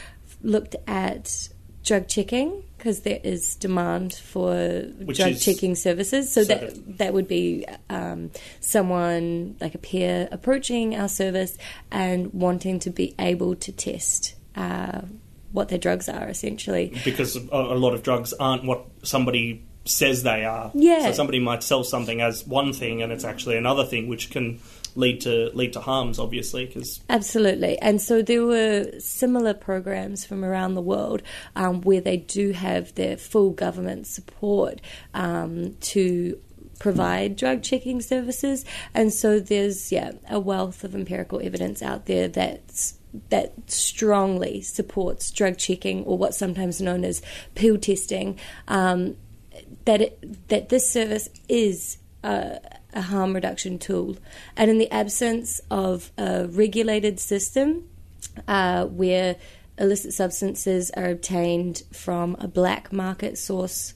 looked 0.42 0.74
at 0.86 1.48
drug 1.84 2.08
checking 2.08 2.64
because 2.86 3.00
there 3.00 3.18
is 3.24 3.56
demand 3.56 4.14
for 4.14 4.54
Which 5.02 5.16
drug 5.16 5.32
is- 5.32 5.44
checking 5.44 5.74
services. 5.74 6.32
So, 6.32 6.44
so 6.44 6.54
that 6.54 6.98
that 6.98 7.12
would 7.12 7.26
be 7.26 7.66
um, 7.90 8.30
someone 8.60 9.56
like 9.60 9.74
a 9.74 9.78
peer 9.78 10.28
approaching 10.30 10.94
our 10.94 11.08
service 11.08 11.58
and 11.90 12.32
wanting 12.32 12.78
to 12.80 12.90
be 12.90 13.12
able 13.18 13.56
to 13.56 13.72
test 13.72 14.36
uh, 14.54 15.00
what 15.50 15.68
their 15.68 15.78
drugs 15.78 16.08
are, 16.08 16.28
essentially. 16.28 16.92
because 17.04 17.34
a, 17.34 17.40
a 17.50 17.74
lot 17.74 17.92
of 17.92 18.04
drugs 18.04 18.32
aren't 18.34 18.62
what 18.64 18.86
somebody 19.02 19.64
says 19.84 20.22
they 20.22 20.44
are. 20.44 20.70
Yeah. 20.74 21.06
So 21.06 21.12
somebody 21.12 21.40
might 21.40 21.64
sell 21.64 21.82
something 21.82 22.20
as 22.20 22.46
one 22.46 22.72
thing 22.72 23.02
and 23.02 23.10
it's 23.12 23.24
actually 23.24 23.56
another 23.56 23.84
thing, 23.84 24.06
which 24.06 24.30
can 24.30 24.60
lead 24.96 25.20
to 25.22 25.50
lead 25.54 25.72
to 25.74 25.80
harms, 25.80 26.18
obviously. 26.18 26.66
Because 26.66 27.00
Absolutely. 27.08 27.78
And 27.78 28.00
so 28.00 28.22
there 28.22 28.44
were 28.44 28.90
similar 28.98 29.54
programs 29.54 30.24
from 30.24 30.44
around 30.44 30.74
the 30.74 30.82
world 30.82 31.22
um, 31.54 31.82
where 31.82 32.00
they 32.00 32.16
do 32.16 32.52
have 32.52 32.94
their 32.94 33.16
full 33.16 33.50
government 33.50 34.06
support 34.06 34.80
um, 35.14 35.74
to 35.80 36.38
provide 36.78 37.36
drug 37.36 37.62
checking 37.62 38.00
services, 38.00 38.64
and 38.92 39.12
so 39.12 39.40
there's 39.40 39.90
yeah 39.90 40.12
a 40.28 40.38
wealth 40.38 40.84
of 40.84 40.94
empirical 40.94 41.40
evidence 41.42 41.82
out 41.82 42.06
there 42.06 42.28
that's 42.28 42.98
that 43.30 43.54
strongly 43.70 44.60
supports 44.60 45.30
drug 45.30 45.56
checking 45.56 46.04
or 46.04 46.18
what's 46.18 46.36
sometimes 46.36 46.80
known 46.80 47.04
as 47.04 47.22
pill 47.54 47.78
testing. 47.78 48.38
Um, 48.68 49.16
that 49.86 50.02
it, 50.02 50.48
that 50.48 50.68
this 50.68 50.90
service 50.90 51.28
is 51.48 51.98
a, 52.22 52.58
a 52.96 53.02
harm 53.02 53.34
reduction 53.34 53.78
tool, 53.78 54.16
and 54.56 54.70
in 54.70 54.78
the 54.78 54.90
absence 54.90 55.60
of 55.70 56.10
a 56.18 56.46
regulated 56.48 57.20
system 57.20 57.84
uh, 58.48 58.86
where 58.86 59.36
illicit 59.78 60.12
substances 60.12 60.90
are 60.92 61.10
obtained 61.10 61.82
from 61.92 62.36
a 62.40 62.48
black 62.48 62.92
market 62.92 63.38
source 63.38 63.94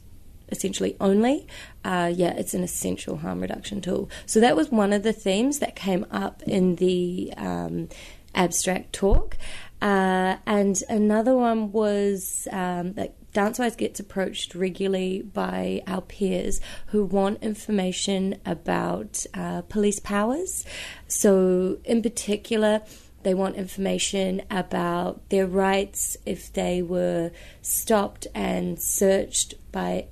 essentially 0.50 0.96
only, 1.00 1.46
uh, 1.84 2.12
yeah, 2.14 2.32
it's 2.36 2.54
an 2.54 2.62
essential 2.62 3.18
harm 3.18 3.40
reduction 3.40 3.80
tool. 3.80 4.10
So 4.26 4.40
that 4.40 4.56
was 4.56 4.70
one 4.70 4.92
of 4.92 5.02
the 5.02 5.12
themes 5.12 5.60
that 5.60 5.76
came 5.76 6.04
up 6.10 6.42
in 6.42 6.76
the 6.76 7.32
um, 7.36 7.88
abstract 8.34 8.92
talk. 8.92 9.36
Uh, 9.80 10.36
and 10.46 10.82
another 10.88 11.34
one 11.36 11.72
was 11.72 12.48
um, 12.50 12.94
that 12.94 13.14
DanceWise 13.34 13.76
gets 13.76 14.00
approached 14.00 14.54
regularly 14.54 15.22
by 15.22 15.82
our 15.86 16.00
peers 16.00 16.60
who 16.86 17.04
want 17.04 17.42
information 17.42 18.36
about 18.44 19.24
uh, 19.34 19.62
police 19.62 20.00
powers. 20.00 20.64
So, 21.06 21.78
in 21.84 22.02
particular, 22.02 22.82
they 23.22 23.34
want 23.34 23.56
information 23.56 24.42
about 24.50 25.28
their 25.28 25.46
rights 25.46 26.16
if 26.24 26.52
they 26.52 26.82
were 26.82 27.30
stopped 27.62 28.26
and 28.34 28.80
searched 28.80 29.54
by 29.72 30.06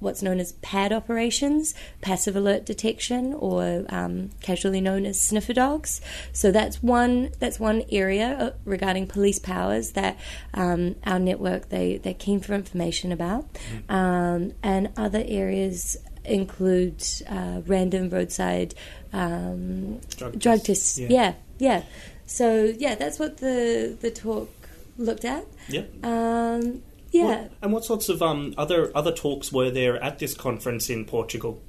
what's 0.00 0.22
known 0.22 0.40
as 0.40 0.52
PAD 0.52 0.92
operations, 0.92 1.74
passive 2.00 2.36
alert 2.36 2.64
detection, 2.64 3.34
or 3.34 3.84
um, 3.88 4.30
casually 4.40 4.80
known 4.80 5.06
as 5.06 5.20
sniffer 5.20 5.52
dogs. 5.52 6.00
So 6.32 6.50
that's 6.50 6.82
one 6.82 7.30
that's 7.38 7.58
one 7.60 7.84
area 7.90 8.36
uh, 8.38 8.50
regarding 8.64 9.06
police 9.06 9.38
powers 9.38 9.92
that 9.92 10.18
um, 10.52 10.96
our 11.04 11.18
network 11.18 11.68
they 11.68 11.98
they're 11.98 12.14
keen 12.14 12.40
for 12.40 12.54
information 12.54 13.12
about, 13.12 13.46
mm. 13.54 13.90
um, 13.94 14.52
and 14.62 14.92
other 14.96 15.22
areas 15.26 15.96
include 16.24 17.04
uh, 17.28 17.60
random 17.66 18.08
roadside 18.08 18.74
um, 19.12 20.00
drug, 20.16 20.38
drug, 20.38 20.64
tests. 20.64 20.98
Yeah. 20.98 21.08
yeah, 21.10 21.34
yeah. 21.58 21.82
So 22.26 22.72
yeah, 22.78 22.94
that's 22.94 23.18
what 23.18 23.38
the 23.38 23.96
the 24.00 24.10
talk 24.10 24.50
looked 24.96 25.24
at. 25.24 25.44
Yeah. 25.68 25.82
Um, 26.02 26.82
yeah. 27.14 27.42
What, 27.42 27.52
and 27.62 27.72
what 27.72 27.84
sorts 27.84 28.08
of 28.08 28.22
um, 28.22 28.54
other 28.58 28.90
other 28.94 29.12
talks 29.12 29.52
were 29.52 29.70
there 29.70 30.02
at 30.02 30.18
this 30.18 30.34
conference 30.34 30.90
in 30.90 31.04
Portugal? 31.04 31.62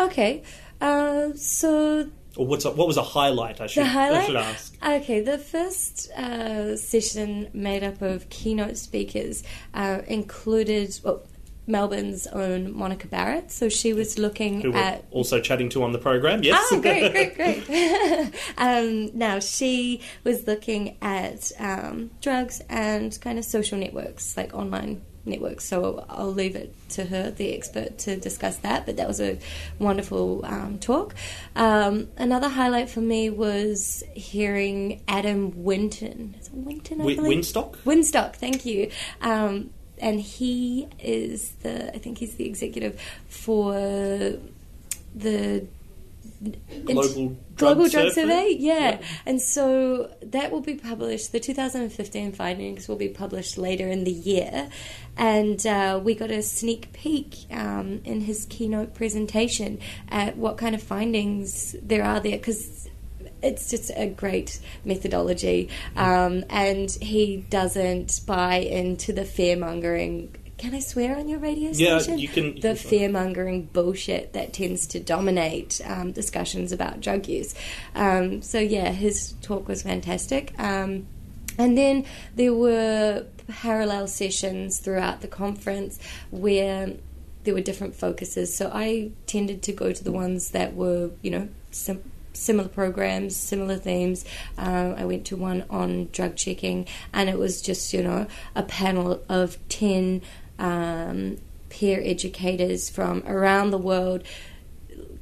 Okay, 0.00 0.42
uh, 0.80 1.30
so. 1.34 2.10
Or 2.36 2.46
what's 2.46 2.64
a, 2.64 2.70
what 2.72 2.88
was 2.88 2.96
a 2.96 3.02
highlight? 3.02 3.60
I 3.60 3.68
should, 3.68 3.84
the 3.84 3.88
highlight? 3.88 4.22
I 4.22 4.26
should 4.26 4.36
ask. 4.36 4.76
Okay, 4.84 5.20
the 5.20 5.38
first 5.38 6.10
uh, 6.12 6.76
session 6.76 7.48
made 7.52 7.84
up 7.84 8.02
of 8.02 8.28
keynote 8.28 8.76
speakers 8.76 9.44
uh, 9.72 10.00
included. 10.08 10.98
Well, 11.04 11.22
Melbourne's 11.66 12.26
own 12.26 12.76
Monica 12.76 13.08
Barratt. 13.08 13.50
So 13.50 13.68
she 13.68 13.92
was 13.92 14.18
looking 14.18 14.60
Who 14.60 14.72
at 14.74 15.04
also 15.10 15.40
chatting 15.40 15.68
to 15.70 15.82
on 15.82 15.92
the 15.92 15.98
program. 15.98 16.42
Yes. 16.42 16.68
Oh, 16.70 16.80
great, 16.82 17.12
great, 17.12 17.66
great. 17.66 18.34
um, 18.58 19.16
now 19.16 19.38
she 19.40 20.00
was 20.24 20.46
looking 20.46 20.96
at 21.00 21.50
um, 21.58 22.10
drugs 22.20 22.60
and 22.68 23.18
kind 23.20 23.38
of 23.38 23.44
social 23.44 23.78
networks, 23.78 24.36
like 24.36 24.54
online 24.54 25.02
networks. 25.26 25.64
So 25.64 26.04
I'll 26.08 26.32
leave 26.32 26.56
it 26.56 26.74
to 26.90 27.04
her, 27.04 27.30
the 27.30 27.54
expert, 27.54 27.98
to 27.98 28.16
discuss 28.16 28.58
that. 28.58 28.86
But 28.86 28.96
that 28.96 29.08
was 29.08 29.20
a 29.20 29.38
wonderful 29.78 30.44
um, 30.44 30.78
talk. 30.78 31.14
Um, 31.56 32.08
another 32.16 32.48
highlight 32.48 32.90
for 32.90 33.00
me 33.00 33.30
was 33.30 34.02
hearing 34.12 35.02
Adam 35.08 35.64
Winton. 35.64 36.36
Is 36.38 36.48
it 36.48 36.54
Winton? 36.54 37.00
I 37.00 37.04
Winstock. 37.04 37.76
Winstock. 37.84 38.36
Thank 38.36 38.66
you. 38.66 38.90
Um, 39.20 39.70
and 40.04 40.20
he 40.20 40.86
is 40.98 41.52
the 41.62 41.92
I 41.94 41.98
think 41.98 42.18
he's 42.18 42.34
the 42.34 42.44
executive 42.44 43.00
for 43.26 43.72
the 45.14 45.66
global 46.84 47.36
global 47.56 47.88
drug, 47.88 47.90
drug 47.90 48.12
survey. 48.12 48.54
Yeah. 48.58 48.74
yeah. 48.74 49.02
and 49.24 49.40
so 49.40 50.10
that 50.20 50.52
will 50.52 50.60
be 50.60 50.74
published. 50.74 51.32
The 51.32 51.40
2015 51.40 52.32
findings 52.32 52.86
will 52.86 52.96
be 52.96 53.08
published 53.08 53.56
later 53.56 53.88
in 53.88 54.04
the 54.04 54.12
year, 54.12 54.68
and 55.16 55.66
uh, 55.66 55.98
we 56.04 56.14
got 56.14 56.30
a 56.30 56.42
sneak 56.42 56.92
peek 56.92 57.46
um, 57.50 58.02
in 58.04 58.20
his 58.20 58.44
keynote 58.44 58.92
presentation 58.94 59.78
at 60.10 60.36
what 60.36 60.58
kind 60.58 60.74
of 60.74 60.82
findings 60.82 61.74
there 61.82 62.04
are 62.04 62.20
there 62.20 62.36
because 62.36 62.90
it's 63.44 63.70
just 63.70 63.90
a 63.94 64.06
great 64.08 64.58
methodology, 64.84 65.68
um, 65.96 66.44
and 66.48 66.90
he 66.90 67.38
doesn't 67.50 68.20
buy 68.26 68.56
into 68.56 69.12
the 69.12 69.24
fear 69.24 69.56
mongering. 69.56 70.34
Can 70.56 70.74
I 70.74 70.80
swear 70.80 71.16
on 71.18 71.28
your 71.28 71.40
radio 71.40 71.72
station? 71.72 72.14
Yeah, 72.14 72.20
you 72.20 72.28
can. 72.28 72.60
the 72.60 72.74
fear 72.76 73.08
mongering 73.08 73.64
bullshit 73.66 74.32
that 74.32 74.52
tends 74.52 74.86
to 74.88 75.00
dominate 75.00 75.80
um, 75.84 76.12
discussions 76.12 76.72
about 76.72 77.00
drug 77.00 77.26
use. 77.28 77.54
Um, 77.94 78.40
so 78.40 78.58
yeah, 78.60 78.90
his 78.90 79.34
talk 79.42 79.68
was 79.68 79.82
fantastic. 79.82 80.54
Um, 80.58 81.06
and 81.58 81.76
then 81.76 82.06
there 82.34 82.54
were 82.54 83.26
parallel 83.48 84.06
sessions 84.06 84.78
throughout 84.78 85.20
the 85.20 85.28
conference 85.28 85.98
where 86.30 86.92
there 87.44 87.54
were 87.54 87.60
different 87.60 87.94
focuses. 87.94 88.56
So 88.56 88.70
I 88.72 89.10
tended 89.26 89.62
to 89.64 89.72
go 89.72 89.92
to 89.92 90.04
the 90.04 90.12
ones 90.12 90.50
that 90.50 90.74
were, 90.74 91.10
you 91.22 91.30
know, 91.30 91.48
sim- 91.70 92.10
similar 92.34 92.68
programs, 92.68 93.36
similar 93.36 93.76
themes. 93.76 94.24
Um, 94.58 94.94
I 94.96 95.04
went 95.04 95.24
to 95.26 95.36
one 95.36 95.64
on 95.70 96.08
drug 96.12 96.36
checking, 96.36 96.86
and 97.12 97.28
it 97.28 97.38
was 97.38 97.62
just 97.62 97.92
you 97.92 98.02
know 98.02 98.26
a 98.54 98.62
panel 98.62 99.22
of 99.28 99.56
ten 99.68 100.22
um, 100.58 101.38
peer 101.68 102.00
educators 102.04 102.90
from 102.90 103.22
around 103.26 103.70
the 103.70 103.78
world, 103.78 104.22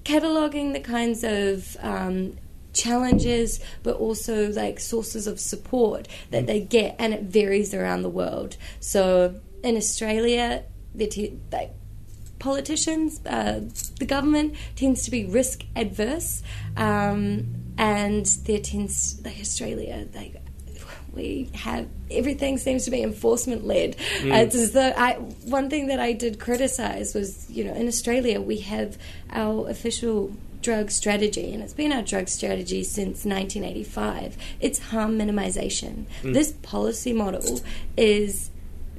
cataloging 0.05 0.73
the 0.73 0.81
kinds 0.81 1.25
of 1.25 1.77
um, 1.81 2.37
challenges, 2.73 3.61
but 3.83 3.97
also 3.97 4.51
like 4.51 4.81
sources 4.81 5.27
of 5.27 5.39
support 5.39 6.09
that 6.31 6.47
they 6.47 6.61
get, 6.61 6.97
and 6.99 7.15
it 7.15 7.23
varies 7.23 7.75
around 7.75 8.03
the 8.03 8.11
world. 8.11 8.57
So 8.81 9.41
in 9.63 9.77
Australia, 9.77 10.65
they 10.95 11.07
t- 11.07 11.39
like 11.51 11.73
politicians, 12.43 13.21
uh, 13.25 13.61
the 13.99 14.05
government 14.05 14.57
tends 14.77 15.05
to 15.05 15.11
be 15.11 15.25
risk 15.25 15.65
adverse, 15.77 16.43
um, 16.77 17.47
and 17.79 18.27
there 18.45 18.59
tends 18.59 19.21
like 19.25 19.41
Australia, 19.41 20.07
like 20.15 20.37
we 21.13 21.51
have 21.55 21.87
everything 22.11 22.59
seems 22.59 22.85
to 22.85 22.91
be 22.91 23.03
enforcement 23.03 23.67
led. 23.67 23.97
Mm. 24.19 24.33
Uh, 24.33 24.37
it's 24.45 24.55
as 24.55 24.73
though 24.73 24.93
I, 24.97 25.15
one 25.45 25.71
thing 25.71 25.87
that 25.87 26.01
I 26.01 26.13
did 26.13 26.41
criticize 26.41 27.15
was, 27.15 27.49
you 27.51 27.65
know, 27.65 27.75
in 27.75 27.87
Australia 27.87 28.41
we 28.41 28.59
have 28.59 28.99
our 29.31 29.69
official 29.69 30.33
drug 30.63 30.91
strategy, 30.91 31.53
and 31.53 31.63
it's 31.63 31.75
been 31.75 31.93
our 31.93 32.03
drug 32.03 32.29
strategy 32.29 32.83
since 32.83 33.25
1985. 33.25 34.37
It's 34.61 34.79
harm 34.79 35.19
minimization. 35.19 36.07
Mm. 36.23 36.35
This 36.35 36.53
policy 36.63 37.13
model 37.13 37.61
is 37.97 38.52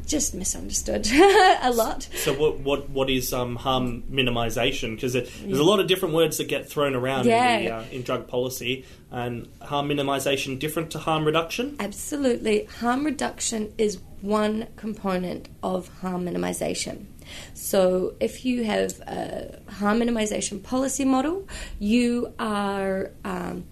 just 0.06 0.34
misunderstood 0.34 1.08
a 1.12 1.72
lot. 1.74 2.04
So 2.16 2.34
what 2.34 2.60
what 2.60 2.90
what 2.90 3.10
is 3.10 3.34
um, 3.34 3.56
harm 3.56 4.04
minimization? 4.12 4.96
Because 4.96 5.14
there's 5.14 5.30
yeah. 5.46 5.58
a 5.58 5.64
lot 5.64 5.80
of 5.80 5.88
different 5.88 6.14
words 6.14 6.38
that 6.38 6.48
get 6.48 6.70
thrown 6.70 6.96
around 6.96 7.26
yeah. 7.26 7.58
in, 7.58 7.66
the, 7.66 7.72
uh, 7.72 7.84
in 7.92 8.02
drug 8.04 8.28
policy, 8.28 8.86
and 9.12 9.48
harm 9.62 9.90
minimization 9.90 10.60
different 10.60 10.92
to 10.92 11.00
harm 11.00 11.26
reduction. 11.26 11.76
Absolutely, 11.80 12.66
harm 12.66 13.06
reduction 13.06 13.74
is 13.78 14.00
one 14.22 14.68
component 14.76 15.50
of 15.62 15.90
harm 16.00 16.26
minimization. 16.26 17.06
So, 17.54 18.16
if 18.20 18.46
you 18.46 18.64
have 18.64 19.00
a 19.02 19.60
harm 19.70 20.00
minimization 20.00 20.62
policy 20.62 21.06
model, 21.06 21.48
you 21.80 22.34
are 22.40 23.12
um, 23.24 23.66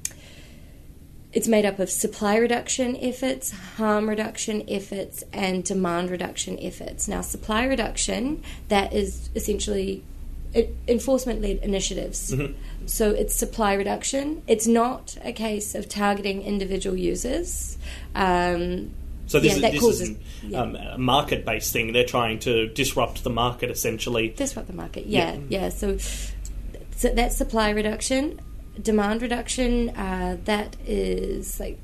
it's 1.34 1.48
made 1.48 1.66
up 1.66 1.80
of 1.80 1.90
supply 1.90 2.36
reduction 2.36 2.98
efforts, 2.98 3.52
harm 3.52 4.10
reduction 4.10 4.64
efforts, 4.70 5.24
and 5.32 5.64
demand 5.64 6.10
reduction 6.10 6.60
efforts. 6.60 7.08
Now, 7.08 7.22
supply 7.22 7.64
reduction, 7.66 8.44
that 8.68 8.92
is 8.94 9.30
essentially 9.36 10.04
enforcement 10.88 11.42
led 11.42 11.58
initiatives. 11.58 12.32
Mm-hmm. 12.32 12.54
So 12.86 13.12
it's 13.12 13.34
supply 13.34 13.74
reduction. 13.74 14.42
It's 14.48 14.68
not 14.68 15.18
a 15.24 15.32
case 15.32 15.76
of 15.76 15.88
targeting 15.88 16.42
individual 16.42 16.98
users. 16.98 17.78
Um, 18.14 18.92
so 19.28 19.40
this 19.40 19.58
yeah, 19.58 19.68
is, 19.68 19.74
this 19.74 19.82
causes, 19.82 20.10
is 20.10 20.18
yeah. 20.44 20.62
um, 20.62 20.76
a 20.76 20.98
market 20.98 21.46
based 21.46 21.72
thing. 21.72 21.94
They're 21.94 22.04
trying 22.04 22.40
to 22.40 22.68
disrupt 22.68 23.24
the 23.24 23.30
market 23.30 23.70
essentially. 23.70 24.30
Disrupt 24.30 24.68
the 24.68 24.74
market, 24.74 25.06
yeah, 25.06 25.34
yeah. 25.34 25.62
yeah. 25.62 25.70
So, 25.70 25.98
so 25.98 27.14
that's 27.14 27.38
supply 27.38 27.70
reduction 27.70 28.42
demand 28.82 29.22
reduction, 29.22 29.90
uh, 29.90 30.38
that 30.46 30.76
is 30.86 31.60
like 31.60 31.82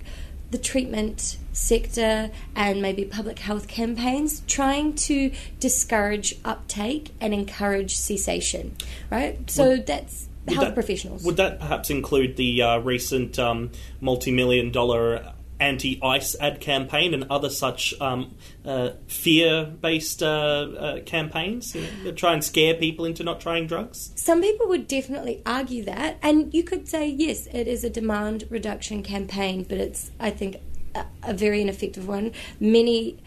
the 0.52 0.58
treatment 0.58 1.38
sector 1.52 2.32
and 2.56 2.82
maybe 2.82 3.04
public 3.04 3.40
health 3.40 3.68
campaigns 3.68 4.42
trying 4.48 4.94
to 4.94 5.32
discourage 5.60 6.36
uptake 6.46 7.12
and 7.20 7.34
encourage 7.34 7.96
cessation, 7.96 8.76
right? 9.12 9.50
So 9.50 9.70
Would- 9.72 9.88
that's 9.88 10.28
Would 10.46 10.54
health 10.56 10.68
that- 10.68 10.74
professionals. 10.74 11.24
Would 11.24 11.38
that 11.38 11.60
perhaps 11.60 11.90
include 11.90 12.38
the 12.38 12.62
uh, 12.62 12.78
recent 12.80 13.38
um, 13.38 13.72
multi-million 14.00 14.72
dollar 14.72 15.34
anti-ice 15.60 16.36
ad 16.40 16.60
campaign 16.62 17.14
and 17.14 17.26
other 17.30 17.50
such 17.50 17.94
um, 18.00 18.36
uh, 18.66 18.92
fear-based 19.08 20.22
uh, 20.22 20.26
uh, 20.28 21.00
campaigns 21.02 21.74
you 21.74 21.82
know, 21.82 21.88
that 22.04 22.18
try 22.18 22.34
and 22.34 22.44
scare 22.44 22.74
people 22.76 23.06
into 23.06 23.24
not 23.24 23.42
trying 23.42 23.68
drugs? 23.68 24.12
Some 24.16 24.42
people 24.42 24.68
would 24.68 24.88
definitely 24.88 25.42
argue 25.46 25.84
that, 25.86 26.18
and 26.22 26.54
you 26.54 26.64
could 26.64 26.88
say 26.88 27.08
yes, 27.08 27.48
it 27.48 27.68
is 27.68 27.84
a 27.84 27.90
demand 27.90 28.46
reduction 28.50 29.04
campaign, 29.04 29.64
but 29.68 29.78
it's 29.78 30.12
I 30.20 30.30
think 30.30 30.58
a, 30.96 31.06
a 31.24 31.34
very 31.34 31.62
ineffective 31.62 32.08
one. 32.08 32.32
Many 32.60 33.18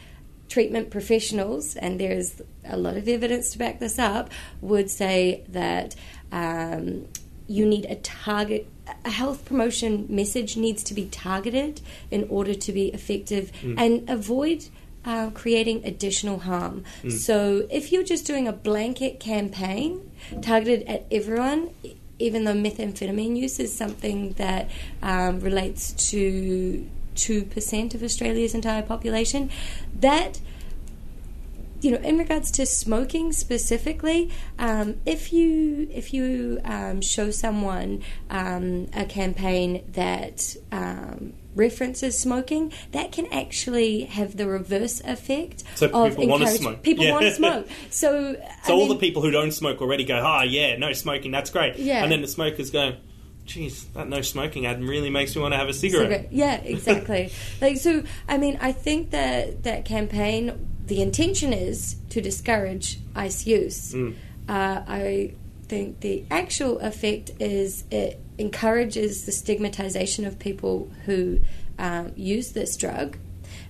treatment 0.49 0.91
professionals, 0.91 1.77
and 1.77 2.01
there's 2.01 2.43
a 2.65 2.77
lot 2.77 2.97
of 2.97 3.09
evidence 3.09 3.51
to 3.51 3.59
back 3.59 3.79
this 3.79 3.99
up, 3.99 4.31
would 4.61 4.91
say 4.91 5.45
that 5.49 5.95
um, 6.33 7.07
you 7.51 7.67
need 7.67 7.85
a 7.87 7.97
target. 7.97 8.67
A 9.05 9.11
health 9.11 9.45
promotion 9.45 10.07
message 10.09 10.57
needs 10.57 10.83
to 10.85 10.95
be 10.95 11.07
targeted 11.07 11.81
in 12.11 12.27
order 12.29 12.55
to 12.55 12.73
be 12.73 12.89
effective, 12.89 13.51
and 13.77 14.09
avoid 14.09 14.69
uh, 15.05 15.31
creating 15.31 15.85
additional 15.85 16.41
harm. 16.41 16.85
So, 17.11 17.67
if 17.71 17.91
you're 17.91 18.05
just 18.05 18.27
doing 18.27 18.47
a 18.47 18.53
blanket 18.53 19.19
campaign 19.19 20.11
targeted 20.43 20.87
at 20.87 21.07
everyone, 21.11 21.71
even 22.19 22.45
though 22.45 22.55
methamphetamine 22.55 23.37
use 23.37 23.59
is 23.59 23.77
something 23.77 24.33
that 24.35 24.71
um, 25.03 25.41
relates 25.41 25.93
to 26.11 26.87
2% 27.17 27.95
of 27.95 28.03
Australia's 28.03 28.55
entire 28.55 28.83
population, 28.83 29.51
that 29.99 30.41
you 31.81 31.91
know, 31.91 31.99
in 31.99 32.19
regards 32.19 32.51
to 32.53 32.67
smoking 32.67 33.33
specifically, 33.33 34.31
um, 34.59 34.97
if 35.07 35.33
you 35.33 35.89
if 35.93 36.13
you 36.13 36.61
um, 36.65 37.01
show 37.01 37.31
someone 37.31 38.03
um, 38.29 38.89
a 38.95 39.05
campaign 39.05 39.85
that 39.93 40.57
um, 40.73 41.33
references 41.55 42.19
smoking, 42.19 42.73
that 42.93 43.13
can 43.13 43.27
actually 43.33 44.05
have 44.05 44.37
the 44.37 44.47
reverse 44.47 45.01
effect 45.05 45.65
So 45.75 45.89
of 45.91 46.11
people 46.11 46.29
wanna 46.29 46.47
smoke. 46.49 46.83
People 46.83 47.05
Yeah. 47.05 47.13
want 47.13 47.25
to 47.25 47.35
smoke. 47.35 47.69
So, 47.91 48.37
So 48.65 48.73
I 48.75 48.77
all 48.77 48.87
the 48.89 48.97
people 48.97 49.23
who 49.23 49.31
don't 49.31 49.53
smoke 49.53 49.81
already 49.81 50.05
go, 50.05 50.21
ah, 50.23 50.43
yeah, 50.43 50.77
no 50.77 50.93
smoking, 50.93 51.31
that's 51.31 51.51
great. 51.51 51.77
Yeah. 51.77 52.03
And 52.03 52.13
then 52.13 52.21
the 52.23 52.29
smokers 52.29 52.71
go, 52.71 52.93
geez, 53.51 53.85
that 53.95 54.09
no 54.09 54.23
smoking 54.23 54.65
ad 54.67 54.83
really 54.83 55.11
makes 55.11 55.35
me 55.35 55.43
want 55.43 55.53
to 55.53 55.59
have 55.59 55.69
a 55.69 55.75
cigarette. 55.75 56.11
Cigarette. 56.11 56.33
Yeah, 56.33 56.55
exactly. 56.55 57.33
like 57.61 57.77
so, 57.77 58.05
I 58.29 58.39
mean, 58.39 58.59
I 58.61 58.73
think 58.73 59.11
that 59.11 59.65
that 59.65 59.85
campaign, 59.85 60.69
the 60.87 61.03
intention 61.03 61.53
is 61.53 61.97
to 62.11 62.21
discourage 62.21 62.99
ice 63.15 63.47
use. 63.47 63.93
Mm. 63.93 64.15
Uh, 64.49 64.83
I 64.87 65.35
think 65.65 66.01
the 66.01 66.25
actual 66.31 66.79
effect 66.79 67.33
is 67.41 67.85
it 67.91 68.21
encourages 68.39 69.27
the 69.27 69.33
stigmatization 69.33 70.25
of 70.25 70.39
people 70.39 70.91
who 71.07 71.41
um, 71.79 72.13
use 72.17 72.53
this 72.53 72.77
drug, 72.77 73.19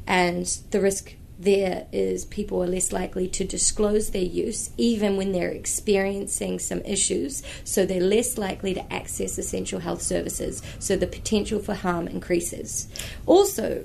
and 0.07 0.47
the 0.71 0.81
risk 0.81 1.15
there 1.41 1.87
is 1.91 2.27
people 2.27 2.63
are 2.63 2.67
less 2.67 2.93
likely 2.93 3.27
to 3.27 3.45
disclose 3.45 4.11
their 4.11 4.23
use 4.23 4.71
even 4.77 5.17
when 5.17 5.33
they're 5.33 5.51
experiencing 5.51 6.59
some 6.59 6.81
issues, 6.83 7.43
so 7.65 7.87
they're 7.87 8.01
less 8.01 8.37
likely 8.37 8.75
to 8.75 8.93
access 8.93 9.39
essential 9.39 9.81
health 9.81 10.03
services, 10.03 10.63
so 10.79 10.97
the 10.97 11.07
potential 11.07 11.59
for 11.59 11.75
harm 11.75 12.07
increases. 12.07 12.89
Also, 13.25 13.85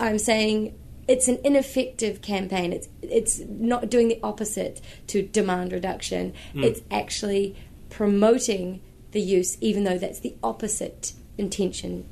I'm 0.00 0.18
saying 0.18 0.74
it's 1.06 1.28
an 1.28 1.38
ineffective 1.44 2.22
campaign. 2.22 2.72
It's 2.72 2.88
it's 3.02 3.40
not 3.40 3.90
doing 3.90 4.08
the 4.08 4.18
opposite 4.22 4.80
to 5.08 5.22
demand 5.22 5.72
reduction. 5.72 6.32
Hmm. 6.54 6.64
It's 6.64 6.80
actually 6.90 7.54
promoting 7.90 8.80
the 9.12 9.20
use, 9.20 9.58
even 9.60 9.84
though 9.84 9.98
that's 9.98 10.20
the 10.20 10.36
opposite 10.42 11.12
intention. 11.36 12.08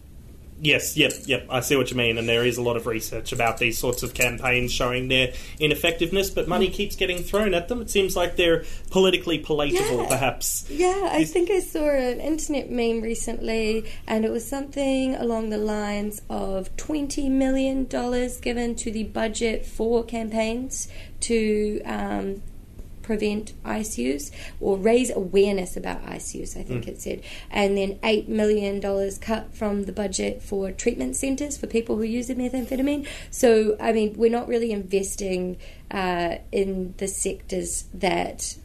Yes, 0.60 0.96
yep, 0.96 1.12
yep. 1.26 1.46
I 1.48 1.60
see 1.60 1.76
what 1.76 1.90
you 1.90 1.96
mean, 1.96 2.18
and 2.18 2.28
there 2.28 2.44
is 2.44 2.58
a 2.58 2.62
lot 2.62 2.76
of 2.76 2.86
research 2.86 3.32
about 3.32 3.58
these 3.58 3.78
sorts 3.78 4.02
of 4.02 4.12
campaigns 4.12 4.72
showing 4.72 5.06
their 5.08 5.32
ineffectiveness, 5.60 6.30
but 6.30 6.48
money 6.48 6.68
keeps 6.68 6.96
getting 6.96 7.18
thrown 7.22 7.54
at 7.54 7.68
them. 7.68 7.80
It 7.80 7.90
seems 7.90 8.16
like 8.16 8.34
they're 8.36 8.64
politically 8.90 9.38
palatable, 9.38 10.02
Yeah. 10.02 10.08
perhaps. 10.08 10.66
Yeah, 10.68 11.10
I 11.12 11.22
think 11.24 11.50
I 11.50 11.60
saw 11.60 11.88
an 11.90 12.20
internet 12.20 12.70
meme 12.70 13.02
recently, 13.02 13.84
and 14.06 14.24
it 14.24 14.32
was 14.32 14.44
something 14.46 15.14
along 15.14 15.50
the 15.50 15.58
lines 15.58 16.22
of 16.28 16.74
$20 16.76 17.30
million 17.30 17.84
given 18.40 18.74
to 18.74 18.90
the 18.90 19.04
budget 19.04 19.64
for 19.64 20.02
campaigns 20.04 20.88
to 21.20 21.80
um, 21.84 22.42
prevent 23.08 23.54
ice 23.64 23.96
use 23.96 24.30
or 24.60 24.76
raise 24.76 25.08
awareness 25.10 25.78
about 25.78 26.04
ice 26.04 26.34
use, 26.34 26.54
I 26.58 26.62
think 26.62 26.86
it 26.86 27.00
said. 27.00 27.22
And 27.50 27.74
then 27.74 27.94
$8 28.00 28.28
million 28.28 28.82
cut 29.18 29.54
from 29.54 29.84
the 29.84 29.92
budget 29.92 30.42
for 30.42 30.70
treatment 30.72 31.16
centres 31.16 31.56
for 31.56 31.66
people 31.66 31.96
who 31.96 32.02
use 32.02 32.26
the 32.26 32.34
methamphetamine. 32.34 33.08
So, 33.30 33.78
I 33.80 33.92
mean, 33.92 34.12
we're 34.18 34.30
not 34.30 34.46
really 34.46 34.72
investing 34.72 35.56
uh, 35.90 36.36
in 36.52 36.92
the 36.98 37.08
sectors 37.08 37.86
that 37.94 38.58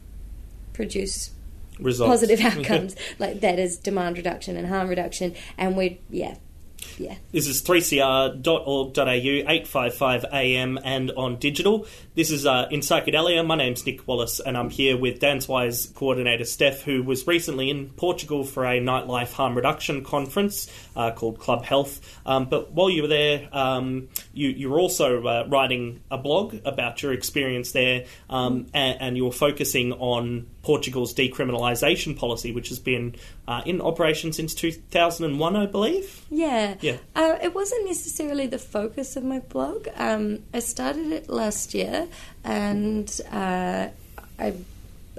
produce 0.74 1.32
Results. 1.80 2.10
positive 2.10 2.42
outcomes 2.52 2.98
like 3.20 3.40
that 3.40 3.60
is 3.60 3.78
demand 3.78 4.18
reduction 4.18 4.58
and 4.58 4.68
harm 4.68 4.88
reduction 4.90 5.34
and 5.58 5.76
we're 5.76 5.98
yeah 6.10 6.36
yeah 6.98 7.16
This 7.32 7.48
is 7.48 7.62
3cr.org.au, 7.64 9.04
855 9.04 10.26
AM, 10.32 10.80
and 10.84 11.12
on 11.12 11.38
digital. 11.38 11.88
This 12.16 12.30
is 12.30 12.46
uh, 12.46 12.68
in 12.70 12.82
Psychedelia. 12.82 13.44
My 13.44 13.56
name's 13.56 13.88
Nick 13.88 14.08
Wallace, 14.08 14.40
and 14.40 14.56
I'm 14.56 14.70
here 14.70 14.96
with 14.96 15.20
Dancewise 15.20 15.92
coordinator 15.96 16.46
Steph, 16.46 16.84
who 16.84 17.02
was 17.02 17.26
recently 17.26 17.72
in 17.72 17.90
Portugal 17.90 18.44
for 18.44 18.66
a 18.66 18.80
nightlife 18.80 19.34
harm 19.34 19.56
reduction 19.56 20.04
conference 20.04 20.72
uh, 20.96 21.10
called 21.10 21.40
Club 21.40 21.66
Health. 21.66 22.20
Um, 22.24 22.46
but 22.46 22.72
while 22.72 22.92
you 22.92 23.02
were 23.02 23.08
there, 23.08 23.50
um, 23.52 24.10
you, 24.32 24.70
were 24.70 24.80
also 24.80 25.26
uh, 25.26 25.48
writing 25.50 26.02
a 26.12 26.20
blog 26.20 26.56
about 26.66 27.02
your 27.02 27.14
experience 27.14 27.72
there, 27.72 28.06
um, 28.30 28.68
and, 28.76 29.02
and 29.02 29.18
you 29.18 29.26
were 29.26 29.32
focusing 29.32 29.94
on 29.94 30.46
Portugal's 30.62 31.16
decriminalisation 31.16 32.16
policy, 32.16 32.52
which 32.52 32.70
has 32.70 32.80
been 32.80 33.16
uh, 33.48 33.62
in 33.66 33.82
operation 33.82 34.32
since 34.32 34.54
2001, 34.54 35.56
I 35.56 35.66
believe. 35.66 36.26
yeah 36.30 36.76
Yeah. 36.80 36.98
uh, 37.16 37.38
it 37.42 37.54
wasn't 37.54 37.86
necessarily 37.86 38.48
the 38.48 38.60
focus 38.60 39.16
of 39.18 39.24
my 39.24 39.40
blog 39.40 39.88
um, 39.96 40.44
I 40.54 40.60
started 40.60 41.12
it 41.12 41.30
last 41.30 41.74
year 41.74 42.03
and 42.44 43.22
uh, 43.32 43.88
I 44.40 44.54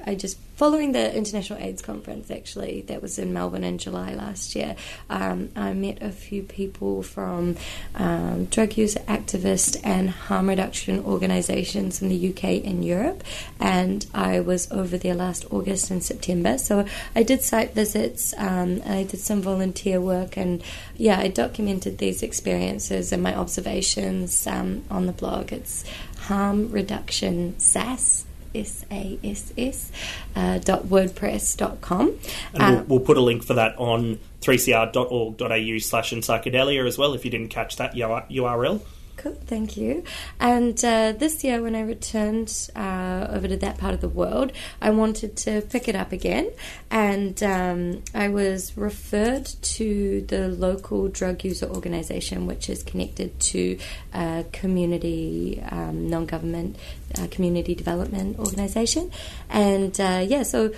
I 0.07 0.15
just 0.15 0.39
following 0.55 0.93
the 0.93 1.15
International 1.15 1.59
AIDS 1.59 1.83
Conference 1.83 2.31
actually 2.31 2.83
that 2.83 3.03
was 3.03 3.19
in 3.19 3.33
Melbourne 3.33 3.65
in 3.65 3.79
July 3.79 4.15
last 4.15 4.55
year. 4.55 4.77
Um, 5.11 5.51
I 5.57 5.73
met 5.73 6.03
a 6.03 6.11
few 6.11 6.43
people 6.43 7.03
from 7.03 7.57
um, 7.95 8.47
drug 8.47 8.77
user 8.77 9.01
activists 9.01 9.77
and 9.83 10.11
harm 10.11 10.49
reduction 10.49 11.05
organisations 11.05 12.01
in 12.01 12.09
the 12.09 12.31
UK 12.31 12.65
and 12.65 12.85
Europe, 12.85 13.25
and 13.59 14.07
I 14.15 14.41
was 14.41 14.71
over 14.71 14.97
there 14.97 15.15
last 15.15 15.45
August 15.51 15.91
and 15.91 16.03
September. 16.03 16.59
So 16.59 16.87
I 17.15 17.23
did 17.23 17.43
site 17.43 17.75
visits, 17.75 18.35
um, 18.39 18.83
I 18.87 19.05
did 19.05 19.21
some 19.21 19.43
volunteer 19.43 20.01
work, 20.01 20.37
and 20.37 20.63
yeah, 20.97 21.19
I 21.19 21.29
documented 21.29 21.99
these 21.99 22.23
experiences 22.23 23.13
and 23.13 23.23
my 23.23 23.35
observations 23.35 24.47
um, 24.47 24.85
on 24.91 25.07
the 25.07 25.13
blog. 25.13 25.53
It's 25.53 25.85
harm 26.19 26.71
reduction 26.71 27.59
SAS. 27.59 28.25
S 28.55 28.85
A 28.91 29.19
S 29.25 29.53
S 29.57 29.93
uh, 30.37 30.59
dot 30.59 30.85
wordpress 30.85 31.57
dot 31.57 31.81
com. 31.81 32.19
And 32.53 32.63
Uh, 32.63 32.71
we'll, 32.71 32.85
we'll 32.99 33.07
put 33.07 33.17
a 33.17 33.23
link 33.23 33.43
for 33.43 33.55
that 33.55 33.77
on 33.79 34.19
3cr.org.au 34.41 35.79
slash 35.79 36.13
psychedelia 36.13 36.87
as 36.87 36.99
well 36.99 37.15
if 37.15 37.25
you 37.25 37.31
didn't 37.31 37.49
catch 37.49 37.77
that 37.77 37.95
URL. 37.95 38.81
Cool, 39.17 39.39
thank 39.47 39.77
you. 39.77 40.03
And 40.41 40.77
uh, 40.85 41.13
this 41.13 41.45
year, 41.45 41.63
when 41.63 41.77
I 41.77 41.83
returned 41.83 42.69
uh, 42.75 43.29
over 43.31 43.47
to 43.47 43.57
that 43.59 43.79
part 43.79 43.95
of 43.95 44.01
the 44.01 44.09
world, 44.09 44.51
I 44.83 44.91
wanted 44.91 45.37
to 45.39 45.61
pick 45.63 45.87
it 45.89 45.95
up 45.95 46.11
again. 46.11 46.51
And 46.91 47.41
um, 47.43 48.03
I 48.13 48.29
was 48.29 48.77
referred 48.77 49.47
to 49.47 50.21
the 50.23 50.49
local 50.49 51.07
drug 51.09 51.45
user 51.45 51.67
organisation, 51.67 52.47
which 52.47 52.69
is 52.69 52.83
connected 52.83 53.39
to 53.41 53.79
a 54.13 54.45
community, 54.53 55.63
um, 55.71 56.11
non 56.11 56.27
government, 56.27 56.77
uh, 57.19 57.27
community 57.31 57.75
development 57.75 58.39
organisation. 58.39 59.11
And 59.49 59.99
uh, 60.01 60.25
yeah, 60.27 60.43
so 60.43 60.73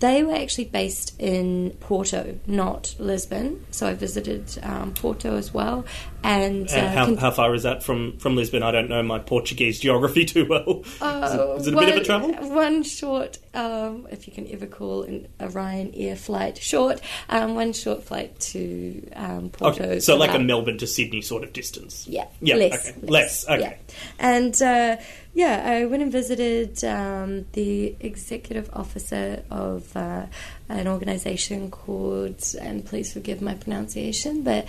they 0.00 0.22
were 0.22 0.34
actually 0.34 0.64
based 0.64 1.18
in 1.20 1.70
Porto, 1.80 2.38
not 2.46 2.94
Lisbon. 2.98 3.64
So 3.70 3.86
I 3.86 3.94
visited 3.94 4.58
um, 4.62 4.92
Porto 4.94 5.36
as 5.36 5.54
well. 5.54 5.84
And, 6.22 6.68
uh, 6.70 6.88
how, 6.88 7.04
con- 7.06 7.16
how 7.16 7.30
far 7.30 7.54
is 7.54 7.62
that 7.62 7.82
from, 7.82 8.18
from 8.18 8.36
Lisbon? 8.36 8.62
I 8.62 8.72
don't 8.72 8.88
know 8.88 9.02
my 9.02 9.18
Portuguese 9.18 9.78
geography 9.80 10.24
too 10.24 10.46
well. 10.46 10.84
Oh, 11.00 11.22
is, 11.24 11.34
it, 11.34 11.60
is 11.60 11.66
it 11.68 11.74
a 11.74 11.76
bit 11.78 11.88
of 11.88 11.94
a 11.94 11.96
one- 11.96 12.04
travel? 12.34 12.54
One 12.54 12.82
short 12.82 13.38
um, 13.54 14.06
if 14.10 14.26
you 14.26 14.32
can 14.32 14.46
ever 14.52 14.66
call 14.66 15.02
an, 15.02 15.28
a 15.38 15.48
Ryanair 15.48 16.16
flight 16.16 16.58
short, 16.58 17.00
um, 17.28 17.54
one 17.54 17.72
short 17.72 18.04
flight 18.04 18.38
to 18.40 19.08
um, 19.14 19.50
Porto. 19.50 19.84
Okay, 19.84 20.00
so 20.00 20.16
like 20.16 20.34
a 20.34 20.38
Melbourne 20.38 20.78
to 20.78 20.86
Sydney 20.86 21.22
sort 21.22 21.42
of 21.42 21.52
distance. 21.52 22.06
Yeah, 22.06 22.26
Yeah, 22.40 22.56
less, 22.56 22.88
okay. 22.88 23.06
Less, 23.06 23.48
okay. 23.48 23.60
Yeah. 23.60 23.94
And 24.18 24.62
uh, 24.62 24.96
yeah, 25.34 25.62
I 25.64 25.84
went 25.86 26.02
and 26.02 26.12
visited 26.12 26.82
um, 26.84 27.46
the 27.52 27.96
executive 28.00 28.70
officer 28.72 29.42
of 29.50 29.96
uh, 29.96 30.26
an 30.68 30.88
organisation 30.88 31.70
called, 31.70 32.42
and 32.60 32.84
please 32.84 33.12
forgive 33.12 33.42
my 33.42 33.54
pronunciation, 33.54 34.42
but 34.42 34.66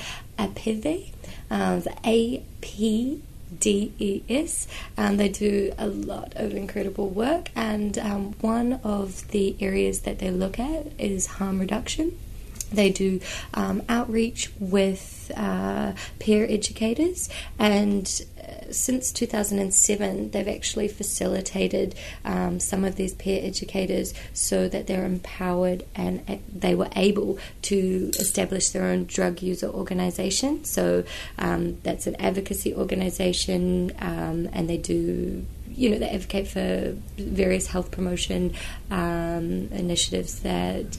um, 1.50 1.82
the 1.82 1.94
A 2.06 2.44
P 2.62 3.22
D 3.60 3.94
E 4.00 4.24
S. 4.30 4.68
and 4.96 5.20
they 5.20 5.30
do 5.30 5.74
a 5.78 5.88
lot 5.88 6.34
of 6.36 6.54
incredible 6.54 7.10
work, 7.10 7.50
and 7.56 7.98
um, 7.98 8.34
one 8.42 8.80
of 8.84 9.28
the 9.30 9.56
areas 9.60 10.02
that 10.02 10.20
they 10.20 10.32
look 10.32 10.60
at 10.60 10.88
is 11.00 11.26
harm 11.26 11.60
reduction. 11.60 12.18
They 12.72 12.90
do 12.90 13.20
um, 13.54 13.84
outreach 13.90 14.52
with 14.60 15.32
uh, 15.36 15.94
peer 16.20 16.46
educators, 16.50 17.30
and 17.60 18.22
uh, 18.42 18.72
since 18.72 19.12
2007, 19.12 20.32
they've 20.32 20.48
actually 20.48 20.88
facilitated 20.88 21.96
um, 22.24 22.60
some 22.60 22.86
of 22.86 22.96
these 22.96 23.14
peer 23.14 23.42
educators 23.44 24.14
so 24.34 24.68
that 24.70 24.88
they're 24.88 25.06
empowered 25.06 25.84
and 25.96 26.42
they 26.54 26.76
were 26.76 26.90
able 26.96 27.38
to 27.64 28.12
establish 28.20 28.70
their 28.70 28.86
own 28.86 29.06
drug 29.06 29.42
user 29.42 29.68
organization. 29.68 30.64
So 30.64 31.04
um, 31.38 31.78
that's 31.84 32.08
an 32.08 32.16
advocacy 32.16 32.74
organization, 32.74 33.92
um, 34.00 34.50
and 34.54 34.70
they 34.70 34.78
do 34.78 35.46
you 35.76 35.90
know, 35.90 36.00
they 36.00 36.10
advocate 36.10 36.48
for 36.48 36.96
various 37.18 37.68
health 37.68 37.92
promotion 37.92 38.54
um, 38.90 39.70
initiatives 39.72 40.42
that, 40.42 40.98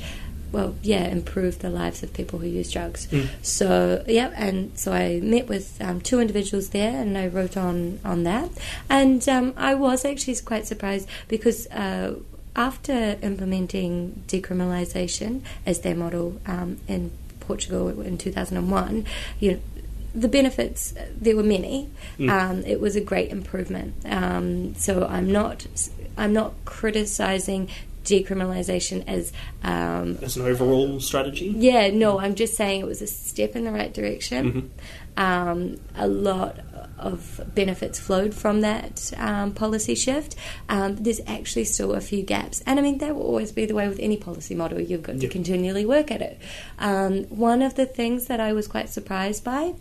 well, 0.53 0.75
yeah, 0.83 1.05
improve 1.07 1.59
the 1.61 1.71
lives 1.71 2.03
of 2.03 2.13
people 2.13 2.39
who 2.39 2.47
use 2.47 2.71
drugs. 2.71 3.09
So, 3.43 4.05
yeah, 4.07 4.33
and 4.37 4.79
so 4.79 4.93
I 4.93 5.21
met 5.21 5.49
with 5.49 5.81
um, 5.81 6.01
two 6.01 6.21
individuals 6.21 6.71
there, 6.71 7.01
and 7.01 7.17
I 7.19 7.27
wrote 7.27 7.57
on 7.57 7.99
on 8.05 8.25
that, 8.25 8.51
and 8.89 9.27
um, 9.29 9.55
I 9.57 9.75
was 9.75 10.05
actually 10.05 10.37
quite 10.37 10.67
surprised 10.67 11.09
because. 11.29 11.67
Uh, 11.69 12.17
after 12.55 13.19
implementing 13.23 14.25
decriminalisation 14.29 15.41
as 15.65 15.81
their 15.81 15.95
model 15.95 16.39
um, 16.45 16.79
in 16.87 17.11
Portugal 17.41 17.89
in 18.03 18.19
2001, 18.19 19.07
you 19.41 19.53
know, 19.53 19.61
the 20.15 20.29
benefits 20.29 20.93
there 21.19 21.35
were 21.35 21.43
many. 21.43 21.89
Um, 22.29 22.65
it 22.65 22.79
was 22.81 22.97
a 22.97 23.01
great 23.01 23.31
improvement. 23.31 23.95
Um, 24.05 24.75
so 24.75 25.07
I'm 25.07 25.33
not 25.33 25.67
I'm 26.17 26.33
not 26.33 26.53
criticizing 26.65 27.71
decriminalisation 28.05 29.05
as 29.07 29.33
um, 29.63 30.19
As 30.23 30.37
an 30.37 30.47
overall 30.47 31.01
strategy. 31.01 31.55
yeah 31.57 31.91
no 31.91 32.19
I'm 32.19 32.35
just 32.35 32.55
saying 32.57 32.81
it 32.81 32.87
was 32.87 33.03
a 33.03 33.07
step 33.07 33.57
in 33.57 33.65
the 33.65 33.73
right 33.73 33.93
direction. 33.93 34.71
Um, 35.17 35.79
a 35.95 36.07
lot 36.09 36.61
of 36.99 37.41
benefits 37.55 37.99
flowed 38.01 38.33
from 38.35 38.63
that 38.63 39.13
um, 39.19 39.53
policy 39.53 39.95
shift. 39.95 40.37
Um, 40.69 40.97
there's 40.97 41.21
actually 41.27 41.65
still 41.65 41.93
a 41.95 42.01
few 42.01 42.23
gaps, 42.23 42.63
and 42.67 42.79
I 42.79 42.83
mean 42.83 42.97
that 42.99 43.15
will 43.15 43.23
always 43.23 43.53
be 43.53 43.67
the 43.67 43.75
way 43.75 43.89
with 43.89 43.99
any 44.01 44.17
policy 44.17 44.55
model. 44.55 44.81
You've 44.81 45.03
got 45.03 45.21
to 45.21 45.29
continually 45.29 45.85
work 45.85 46.11
at 46.11 46.23
it. 46.23 46.41
Um, 46.79 47.25
one 47.25 47.61
of 47.61 47.75
the 47.75 47.85
things 47.85 48.27
that 48.27 48.41
I 48.41 48.53
was 48.55 48.67
quite 48.69 48.89
surprised 48.89 49.45
by 49.45 49.75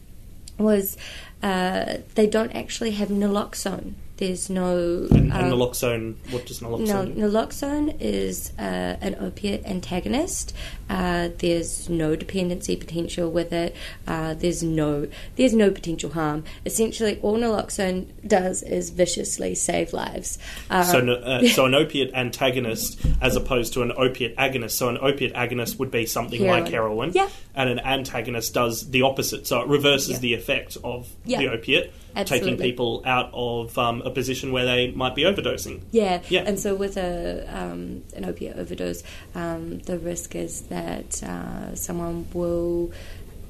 was 0.58 0.98
uh, 1.42 1.98
they 2.16 2.28
don't 2.28 2.52
actually 2.52 2.92
have 2.92 3.08
naloxone. 3.10 3.94
There's 4.22 4.52
no 4.52 5.08
And, 5.10 5.34
and 5.34 5.34
um, 5.34 5.52
naloxone, 5.52 6.14
what 6.32 6.46
does 6.46 6.60
naloxone 6.60 6.88
no, 6.88 7.06
do? 7.08 7.14
naloxone 7.16 7.98
is 8.00 8.54
uh, 8.60 8.62
an 9.02 9.16
opiate 9.20 9.66
antagonist. 9.66 10.54
Uh, 10.88 11.30
there's 11.40 11.90
no 11.90 12.16
dependency 12.16 12.76
potential 12.76 13.32
with 13.32 13.52
it. 13.52 13.76
Uh, 14.08 14.36
there's 14.36 14.62
no 14.62 15.08
there's 15.38 15.56
no 15.56 15.72
potential 15.72 16.12
harm. 16.12 16.44
Essentially, 16.68 17.18
all 17.24 17.40
naloxone 17.40 18.06
does 18.28 18.62
is 18.62 18.92
viciously 18.92 19.56
save 19.56 19.92
lives. 19.92 20.38
Uh, 20.70 20.84
So, 20.84 21.00
uh, 21.00 21.48
so 21.56 21.66
an 21.66 21.74
opiate 21.74 22.14
antagonist 22.14 23.00
as 23.22 23.36
opposed 23.36 23.74
to 23.74 23.82
an 23.82 23.92
opiate 23.98 24.36
agonist. 24.38 24.72
So 24.72 24.88
an 24.90 25.00
opiate 25.02 25.34
agonist 25.34 25.80
would 25.80 25.90
be 25.90 26.06
something 26.06 26.46
like 26.46 26.68
Heroin. 26.68 27.10
heroin, 27.10 27.12
Yeah. 27.16 27.30
and 27.56 27.70
an 27.72 27.80
antagonist 27.80 28.54
does 28.54 28.88
the 28.92 29.02
opposite. 29.02 29.48
So 29.48 29.62
it 29.62 29.68
reverses 29.68 30.12
Yeah. 30.12 30.20
the 30.20 30.34
effect 30.36 30.78
of 30.84 31.08
Yeah. 31.26 31.40
the 31.40 31.48
opiate, 31.50 31.92
taking 32.26 32.58
people 32.58 33.02
out 33.06 33.30
of 33.34 33.78
um, 33.78 34.02
a 34.04 34.12
position 34.12 34.52
where 34.52 34.66
they 34.66 34.92
might 34.92 35.16
be 35.16 35.24
overdosing. 35.24 35.82
Yeah, 35.92 36.22
Yeah. 36.30 36.44
and 36.46 36.60
so 36.60 36.76
with 36.76 36.98
a 36.98 37.48
um, 37.50 38.04
an 38.16 38.26
opiate 38.26 38.58
overdose, 38.58 39.04
um, 39.36 39.80
the 39.80 39.98
risk 39.98 40.36
is 40.36 40.62
that 40.64 41.22
uh, 41.24 41.76
someone 41.76 42.28
will 42.34 42.92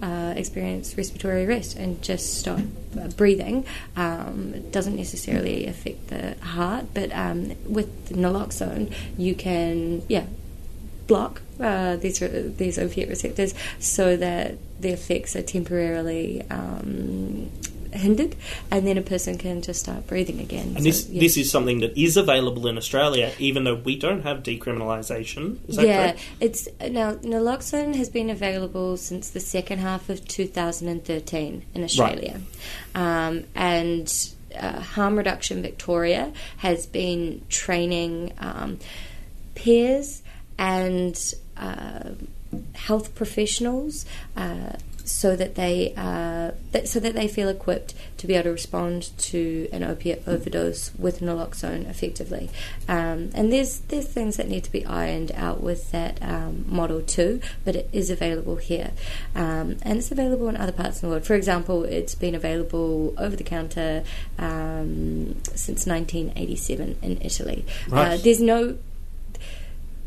uh, 0.02 0.34
experience 0.36 0.98
respiratory 0.98 1.46
arrest 1.46 1.78
and 1.78 2.02
just 2.02 2.40
stop 2.40 2.60
uh, 3.00 3.08
breathing. 3.10 3.66
Um, 3.96 4.54
it 4.56 4.72
doesn't 4.72 4.96
necessarily 4.96 5.68
affect 5.68 6.08
the 6.08 6.36
heart, 6.44 6.86
but 6.94 7.12
um, 7.14 7.54
with 7.66 8.10
naloxone, 8.10 8.92
you 9.18 9.36
can 9.36 10.02
yeah 10.08 10.26
block 11.08 11.42
uh, 11.60 11.98
these 11.98 12.20
these 12.58 12.80
opiate 12.80 13.10
receptors 13.10 13.54
so 13.80 14.16
that 14.18 14.56
the 14.80 14.90
effects 14.90 15.36
are 15.36 15.44
temporarily. 15.44 16.42
Hindered 17.94 18.36
and 18.70 18.88
then 18.88 18.98
a 18.98 19.02
person 19.02 19.38
can 19.38 19.62
just 19.62 19.82
start 19.82 20.08
breathing 20.08 20.40
again 20.40 20.74
And 20.76 20.86
this 20.86 21.08
yeah. 21.08 21.20
this 21.20 21.38
is 21.38 21.52
something 21.52 21.80
that 21.82 21.98
is 21.98 22.18
available 22.18 22.68
in 22.68 22.78
Australia, 22.78 23.32
even 23.40 23.64
though 23.64 23.76
we 23.76 23.96
don't 23.96 24.24
have 24.24 24.44
decriminalisation. 24.44 25.60
Yeah, 25.68 25.82
correct? 25.82 26.20
it's 26.40 26.68
now 26.80 27.16
naloxone 27.16 27.96
has 27.96 28.10
been 28.10 28.30
available 28.30 28.98
since 28.98 29.30
the 29.30 29.40
second 29.40 29.80
half 29.80 30.10
of 30.10 30.28
2013 30.28 31.66
in 31.74 31.84
Australia, 31.84 32.42
um, 32.96 33.44
and 33.56 34.32
uh, 34.58 34.80
Harm 34.80 35.18
Reduction 35.18 35.62
Victoria 35.62 36.32
has 36.58 36.86
been 36.86 37.42
training 37.50 38.34
um, 38.40 38.80
peers 39.56 40.22
and 40.58 41.34
uh, 41.58 42.12
health 42.74 43.16
professionals. 43.16 44.06
Uh, 44.36 44.74
so 45.06 45.36
that 45.36 45.56
they 45.56 45.94
uh, 45.96 46.52
that, 46.72 46.88
so 46.88 47.00
that 47.00 47.14
they 47.14 47.28
feel 47.28 47.50
equipped 47.50 47.94
to 48.18 48.28
be 48.28 48.34
able 48.34 48.46
to 48.46 48.52
respond 48.52 49.18
to 49.18 49.68
an 49.72 49.84
opiate 49.84 50.24
overdose 50.28 50.92
with 50.98 51.20
naloxone 51.20 51.90
effectively. 51.90 52.50
Um, 52.88 53.30
and 53.34 53.52
there's 53.52 53.80
there's 53.80 54.08
things 54.08 54.38
that 54.38 54.48
need 54.48 54.64
to 54.64 54.72
be 54.72 54.86
ironed 54.86 55.32
out 55.34 55.62
with 55.62 55.92
that 55.92 56.22
um, 56.22 56.66
model 56.68 57.02
too, 57.02 57.42
but 57.66 57.76
it 57.76 57.90
is 57.92 58.10
available 58.10 58.58
here, 58.58 58.92
um, 59.36 59.78
and 59.82 60.00
it's 60.00 60.12
available 60.12 60.50
in 60.50 60.58
other 60.58 60.72
parts 60.72 60.98
of 60.98 61.02
the 61.02 61.08
world. 61.10 61.26
For 61.26 61.36
example, 61.36 61.84
it's 61.84 62.16
been 62.16 62.36
available 62.36 63.14
over 63.18 63.36
the 63.36 63.44
counter 63.44 64.04
um, 64.38 65.36
since 65.56 65.86
1987 65.86 66.98
in 67.02 67.22
Italy. 67.22 67.66
Right. 67.90 68.14
Uh, 68.14 68.18
there's 68.18 68.42
no 68.42 68.78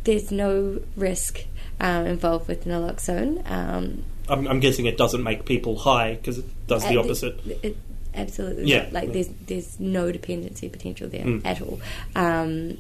there's 0.05 0.31
no 0.31 0.81
risk 0.97 1.45
um, 1.81 2.07
involved 2.07 2.49
with 2.49 2.65
naloxone. 2.65 3.49
Um, 3.51 4.05
I'm, 4.29 4.47
I'm 4.49 4.61
guessing 4.61 4.87
it 4.87 4.97
doesn't 4.97 5.23
make 5.23 5.45
people 5.45 5.77
high 5.79 6.15
because 6.15 6.39
it 6.39 6.47
does 6.67 6.87
the 6.89 6.97
opposite. 6.97 7.41
It, 7.47 7.59
it- 7.63 7.77
absolutely. 8.15 8.65
Yeah. 8.67 8.89
Like 8.93 9.13
there's 9.13 9.29
there's 9.47 9.79
no 9.81 10.13
dependency 10.13 10.69
potential 10.69 11.09
there 11.09 11.25
Mm. 11.25 11.43
at 11.45 11.61
all. 11.61 11.81
Um, 12.15 12.79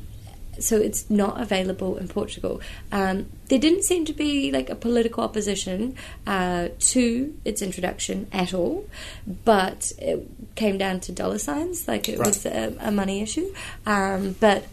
so 0.60 0.76
it's 0.76 1.10
not 1.10 1.40
available 1.40 1.96
in 1.96 2.06
Portugal. 2.06 2.60
Um, 2.92 3.26
there 3.48 3.58
didn't 3.58 3.82
seem 3.82 4.04
to 4.04 4.12
be 4.12 4.52
like 4.52 4.70
a 4.70 4.76
political 4.76 5.24
opposition 5.24 5.96
uh, 6.28 6.68
to 6.78 7.34
its 7.44 7.60
introduction 7.60 8.28
at 8.32 8.54
all, 8.54 8.86
but 9.44 9.90
it 9.98 10.28
came 10.54 10.78
down 10.78 11.00
to 11.00 11.12
dollar 11.12 11.38
signs. 11.38 11.88
Like 11.88 12.08
it 12.08 12.18
Right. 12.20 12.28
was 12.28 12.46
a, 12.46 12.76
a 12.80 12.92
money 12.92 13.20
issue. 13.20 13.52
Um, 13.84 14.36
but 14.38 14.64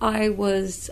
I 0.00 0.28
was. 0.28 0.88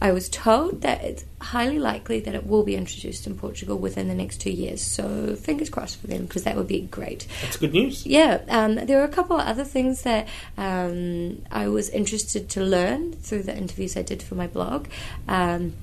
I 0.00 0.12
was 0.12 0.28
told 0.28 0.82
that 0.82 1.02
it's 1.02 1.24
highly 1.40 1.78
likely 1.78 2.20
that 2.20 2.34
it 2.34 2.46
will 2.46 2.62
be 2.62 2.76
introduced 2.76 3.26
in 3.26 3.36
Portugal 3.36 3.76
within 3.76 4.06
the 4.06 4.14
next 4.14 4.40
two 4.40 4.50
years. 4.50 4.80
So 4.80 5.34
fingers 5.34 5.70
crossed 5.70 6.00
for 6.00 6.06
them 6.06 6.26
because 6.26 6.44
that 6.44 6.56
would 6.56 6.68
be 6.68 6.82
great. 6.82 7.26
That's 7.42 7.56
good 7.56 7.72
news. 7.72 8.06
Yeah, 8.06 8.40
um, 8.48 8.76
there 8.76 8.98
were 8.98 9.04
a 9.04 9.08
couple 9.08 9.38
of 9.40 9.46
other 9.46 9.64
things 9.64 10.02
that 10.02 10.28
um, 10.56 11.42
I 11.50 11.68
was 11.68 11.88
interested 11.90 12.48
to 12.50 12.62
learn 12.62 13.14
through 13.14 13.42
the 13.42 13.56
interviews 13.56 13.96
I 13.96 14.02
did 14.02 14.22
for 14.22 14.36
my 14.36 14.46
blog. 14.46 14.86
Um, 15.26 15.74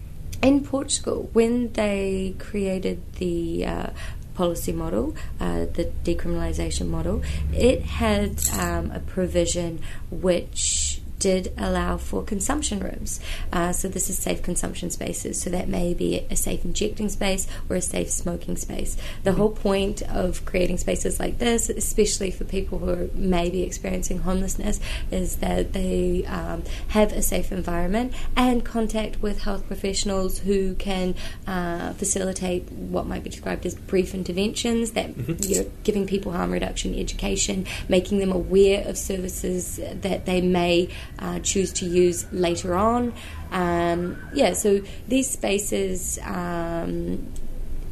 in 0.41 0.63
Portugal, 0.63 1.29
when 1.33 1.73
they 1.73 2.35
created 2.39 3.01
the 3.15 3.65
uh, 3.65 3.89
policy 4.35 4.71
model, 4.71 5.15
uh, 5.39 5.65
the 5.65 5.91
decriminalisation 6.03 6.87
model, 6.87 7.23
it 7.53 7.81
had 7.81 8.47
um, 8.59 8.91
a 8.91 8.99
provision 8.99 9.81
which 10.11 11.01
did 11.25 11.51
allow 11.57 11.97
for 11.97 12.21
consumption 12.21 12.79
rooms. 12.79 13.19
Uh, 13.51 13.73
so 13.73 13.87
this 13.87 14.11
is 14.11 14.17
safe 14.19 14.43
consumption 14.43 14.91
spaces. 14.91 15.41
So 15.41 15.49
that 15.49 15.67
may 15.67 15.95
be 15.95 16.23
a 16.29 16.35
safe 16.35 16.63
injecting 16.63 17.09
space 17.09 17.47
or 17.67 17.77
a 17.77 17.81
safe 17.81 18.11
smoking 18.11 18.57
space. 18.57 18.95
The 19.23 19.31
whole 19.31 19.49
point 19.49 20.03
of 20.03 20.45
creating 20.45 20.77
spaces 20.77 21.19
like 21.19 21.39
this, 21.39 21.67
especially 21.67 22.29
for 22.29 22.43
people 22.43 22.77
who 22.77 22.89
are 22.91 23.09
maybe 23.15 23.63
experiencing 23.63 24.19
homelessness, 24.19 24.79
is 25.09 25.37
that 25.37 25.73
they 25.73 26.25
um, 26.25 26.61
have 26.89 27.11
a 27.11 27.23
safe 27.23 27.51
environment 27.51 28.13
and 28.35 28.63
contact 28.63 29.19
with 29.23 29.41
health 29.41 29.65
professionals 29.65 30.37
who 30.37 30.75
can 30.75 31.15
uh, 31.47 31.93
facilitate 31.93 32.71
what 32.71 33.07
might 33.07 33.23
be 33.23 33.31
described 33.31 33.65
as 33.65 33.73
brief 33.73 34.13
interventions 34.13 34.91
that 34.91 35.09
mm-hmm. 35.09 35.51
you're 35.51 35.71
giving 35.83 36.05
people 36.05 36.33
harm 36.33 36.51
reduction 36.51 36.93
education, 36.93 37.65
making 37.89 38.19
them 38.19 38.31
aware 38.31 38.87
of 38.87 38.95
services 38.95 39.77
that 39.77 40.27
they 40.27 40.39
may 40.39 40.87
uh, 41.19 41.39
choose 41.39 41.71
to 41.73 41.85
use 41.85 42.25
later 42.31 42.75
on. 42.75 43.13
Um, 43.51 44.17
yeah, 44.33 44.53
so 44.53 44.81
these 45.07 45.29
spaces, 45.29 46.19
um, 46.23 47.27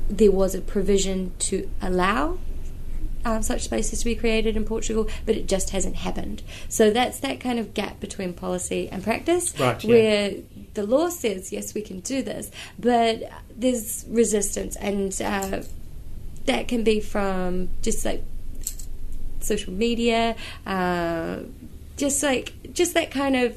there 0.09 0.31
was 0.31 0.55
a 0.55 0.61
provision 0.61 1.33
to 1.39 1.69
allow 1.81 2.37
um, 3.25 3.41
such 3.41 3.63
spaces 3.63 3.99
to 3.99 4.05
be 4.05 4.15
created 4.15 4.57
in 4.57 4.65
Portugal, 4.65 5.07
but 5.25 5.35
it 5.35 5.47
just 5.47 5.69
hasn't 5.69 5.95
happened. 5.95 6.43
So 6.69 6.91
that's 6.91 7.19
that 7.21 7.39
kind 7.39 7.59
of 7.59 7.73
gap 7.73 7.99
between 7.99 8.33
policy 8.33 8.89
and 8.89 9.03
practice, 9.03 9.57
right, 9.59 9.81
yeah. 9.83 9.89
where 9.89 10.33
the 10.73 10.83
law 10.83 11.09
says 11.09 11.51
yes, 11.51 11.73
we 11.73 11.81
can 11.81 12.01
do 12.01 12.21
this, 12.21 12.51
but 12.77 13.23
there's 13.55 14.05
resistance, 14.09 14.75
and 14.77 15.19
uh, 15.21 15.61
that 16.45 16.67
can 16.67 16.83
be 16.83 16.99
from 16.99 17.69
just 17.81 18.03
like 18.03 18.23
social 19.39 19.73
media, 19.73 20.35
uh, 20.65 21.39
just 21.97 22.23
like 22.23 22.53
just 22.73 22.93
that 22.93 23.11
kind 23.11 23.35
of 23.35 23.55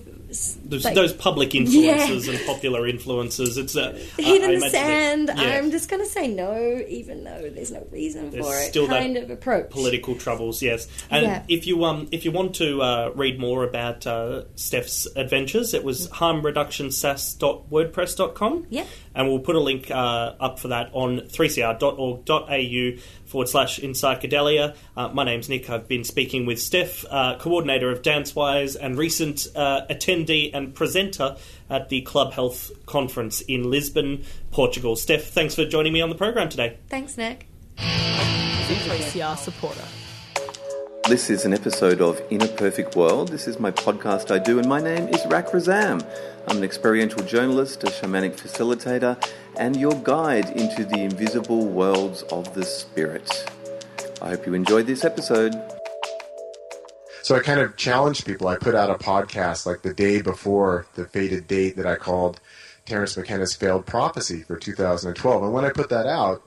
those, 0.65 0.85
like, 0.85 0.95
those 0.95 1.13
public 1.13 1.55
influences 1.55 2.27
yeah. 2.27 2.35
and 2.35 2.47
popular 2.47 2.87
influences. 2.87 3.57
It's 3.57 3.77
a 3.77 3.93
head 4.19 4.43
in 4.43 4.61
the 4.61 4.69
sand. 4.71 5.31
yeah. 5.35 5.59
I'm 5.59 5.71
just 5.71 5.89
going 5.89 6.03
to 6.03 6.09
say 6.09 6.29
no, 6.29 6.83
even 6.89 7.25
though 7.25 7.49
there's 7.51 7.73
no 7.73 7.87
reason 7.91 8.31
there's 8.31 8.45
for 8.45 8.55
it. 8.55 8.69
Still 8.69 8.87
kind 8.89 9.17
of 9.17 9.31
approach. 9.31 9.71
Political 9.71 10.17
troubles, 10.17 10.61
yes. 10.63 10.87
And 11.11 11.25
yeah. 11.25 11.43
if 11.49 11.67
you 11.67 11.85
um 11.85 12.09
if 12.13 12.25
you 12.25 12.31
want 12.33 12.55
to 12.57 12.83
uh, 12.83 13.13
read 13.15 13.39
more 13.39 13.65
about 13.65 14.07
uh, 14.07 14.45
Steph's 14.57 15.07
adventures, 15.17 15.73
it 15.75 15.85
was 15.85 16.09
harmreductionsas.wordpress.com. 16.09 18.67
Yeah. 18.71 18.87
And 19.15 19.29
we'll 19.29 19.39
put 19.39 19.55
a 19.57 19.61
link 19.61 19.91
uh, 19.91 20.35
up 20.41 20.59
for 20.59 20.69
that 20.69 20.91
on 20.93 21.21
3cr.org.au 21.21 23.01
forward 23.37 23.51
slash 23.51 23.79
in 23.79 23.91
psychedelia. 23.91 24.75
Uh, 24.97 25.09
my 25.09 25.23
name's 25.23 25.47
Nick. 25.51 25.69
I've 25.69 25.87
been 25.87 26.05
speaking 26.05 26.47
with 26.47 26.59
Steph, 26.59 27.05
uh, 27.11 27.37
coordinator 27.39 27.91
of 27.91 28.01
Dancewise 28.01 28.77
and 28.81 28.97
recent 28.97 29.47
uh, 29.55 29.83
attendee 29.91 30.51
and 30.55 30.75
presenter 30.75 31.37
at 31.69 31.91
the 31.91 32.01
Club 32.01 32.33
Health 32.33 32.71
Conference 32.87 33.43
in 33.43 33.71
Lisbon, 33.71 34.25
Portugal. 34.53 34.97
Steph, 34.97 35.25
thanks 35.25 35.55
for 35.55 35.67
joining 35.67 35.93
me 35.93 36.01
on 36.01 36.09
the 36.09 36.15
program 36.15 36.49
today. 36.49 36.79
Thanks, 36.89 37.19
Nick. 37.19 37.47
3CR 37.77 39.37
supporter. 39.37 39.85
This 41.07 41.29
is 41.29 41.45
an 41.45 41.53
episode 41.53 42.01
of 42.01 42.19
In 42.31 42.41
a 42.41 42.49
Perfect 42.49 42.97
World. 42.97 43.29
This 43.29 43.47
is 43.47 43.61
my 43.61 43.71
podcast 43.71 44.31
I 44.31 44.39
do, 44.39 44.59
and 44.59 44.67
my 44.67 44.81
name 44.81 45.09
is 45.09 45.21
Rak 45.27 45.49
Razam. 45.49 46.03
I'm 46.49 46.59
an 46.59 46.65
experiential 46.65 47.23
journalist, 47.25 47.83
a 47.83 47.89
shamanic 47.89 48.37
facilitator, 48.37 49.21
and 49.57 49.75
your 49.77 49.95
guide 49.95 50.51
into 50.51 50.85
the 50.85 51.01
invisible 51.01 51.67
worlds 51.67 52.23
of 52.25 52.55
the 52.55 52.65
spirit. 52.65 53.51
I 54.23 54.31
hope 54.31 54.47
you 54.47 54.55
enjoyed 54.55 54.87
this 54.87 55.05
episode. 55.05 55.55
So 57.23 57.35
I 57.35 57.41
kind 57.41 57.59
of 57.59 57.77
challenged 57.77 58.25
people. 58.25 58.47
I 58.47 58.57
put 58.57 58.77
out 58.77 58.91
a 58.91 58.95
podcast 58.95 59.67
like 59.67 59.83
the 59.83 59.93
day 59.93 60.23
before 60.23 60.87
the 60.95 61.07
fated 61.07 61.49
date 61.49 61.75
that 61.77 61.87
I 61.87 61.97
called 61.97 62.39
Terence 62.85 63.17
McKenna's 63.17 63.57
Failed 63.57 63.85
Prophecy 63.85 64.43
for 64.43 64.57
2012. 64.57 65.43
And 65.43 65.53
when 65.53 65.65
I 65.65 65.71
put 65.71 65.89
that 65.89 66.07
out, 66.07 66.43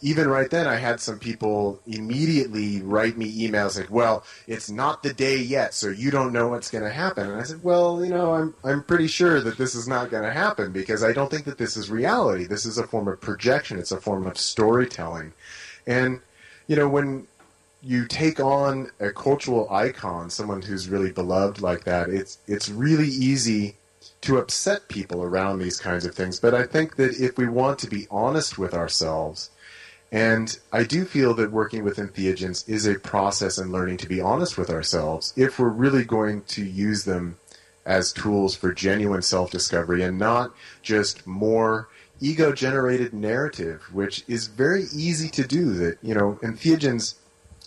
even 0.00 0.28
right 0.28 0.48
then, 0.48 0.66
I 0.66 0.76
had 0.76 1.00
some 1.00 1.18
people 1.18 1.80
immediately 1.86 2.82
write 2.82 3.16
me 3.18 3.48
emails 3.48 3.76
like, 3.78 3.90
"Well, 3.90 4.24
it's 4.46 4.70
not 4.70 5.02
the 5.02 5.12
day 5.12 5.36
yet, 5.38 5.74
so 5.74 5.88
you 5.88 6.10
don't 6.10 6.32
know 6.32 6.48
what's 6.48 6.70
going 6.70 6.84
to 6.84 6.90
happen." 6.90 7.28
And 7.28 7.40
I 7.40 7.44
said, 7.44 7.64
"Well, 7.64 8.04
you 8.04 8.10
know, 8.10 8.34
I'm 8.34 8.54
I'm 8.62 8.82
pretty 8.84 9.08
sure 9.08 9.40
that 9.40 9.58
this 9.58 9.74
is 9.74 9.88
not 9.88 10.10
going 10.10 10.22
to 10.22 10.32
happen 10.32 10.72
because 10.72 11.02
I 11.02 11.12
don't 11.12 11.30
think 11.30 11.44
that 11.46 11.58
this 11.58 11.76
is 11.76 11.90
reality. 11.90 12.44
This 12.44 12.64
is 12.64 12.78
a 12.78 12.86
form 12.86 13.08
of 13.08 13.20
projection. 13.20 13.78
It's 13.78 13.92
a 13.92 14.00
form 14.00 14.26
of 14.26 14.38
storytelling." 14.38 15.32
And 15.86 16.20
you 16.68 16.76
know, 16.76 16.88
when 16.88 17.26
you 17.82 18.06
take 18.06 18.38
on 18.40 18.90
a 19.00 19.10
cultural 19.10 19.70
icon, 19.70 20.30
someone 20.30 20.62
who's 20.62 20.88
really 20.88 21.10
beloved 21.10 21.60
like 21.60 21.84
that, 21.84 22.08
it's 22.08 22.38
it's 22.46 22.68
really 22.68 23.08
easy 23.08 23.74
to 24.20 24.38
upset 24.38 24.88
people 24.88 25.22
around 25.22 25.58
these 25.58 25.78
kinds 25.78 26.04
of 26.04 26.14
things. 26.14 26.38
But 26.38 26.54
I 26.54 26.64
think 26.64 26.96
that 26.96 27.20
if 27.20 27.36
we 27.36 27.48
want 27.48 27.78
to 27.80 27.88
be 27.88 28.06
honest 28.10 28.58
with 28.58 28.74
ourselves 28.74 29.50
and 30.10 30.58
I 30.72 30.84
do 30.84 31.04
feel 31.04 31.34
that 31.34 31.52
working 31.52 31.84
with 31.84 31.98
entheogens 31.98 32.68
is 32.68 32.86
a 32.86 32.98
process 32.98 33.58
in 33.58 33.70
learning 33.70 33.98
to 33.98 34.08
be 34.08 34.20
honest 34.20 34.56
with 34.56 34.70
ourselves 34.70 35.34
if 35.36 35.58
we're 35.58 35.68
really 35.68 36.04
going 36.04 36.42
to 36.42 36.64
use 36.64 37.04
them 37.04 37.36
as 37.84 38.12
tools 38.12 38.54
for 38.54 38.72
genuine 38.72 39.22
self 39.22 39.50
discovery 39.50 40.02
and 40.02 40.18
not 40.18 40.52
just 40.82 41.26
more 41.26 41.88
ego 42.20 42.52
generated 42.52 43.12
narrative, 43.14 43.82
which 43.92 44.24
is 44.28 44.46
very 44.46 44.84
easy 44.94 45.28
to 45.30 45.46
do. 45.46 45.72
That, 45.74 45.98
you 46.02 46.14
know, 46.14 46.38
entheogens 46.42 47.14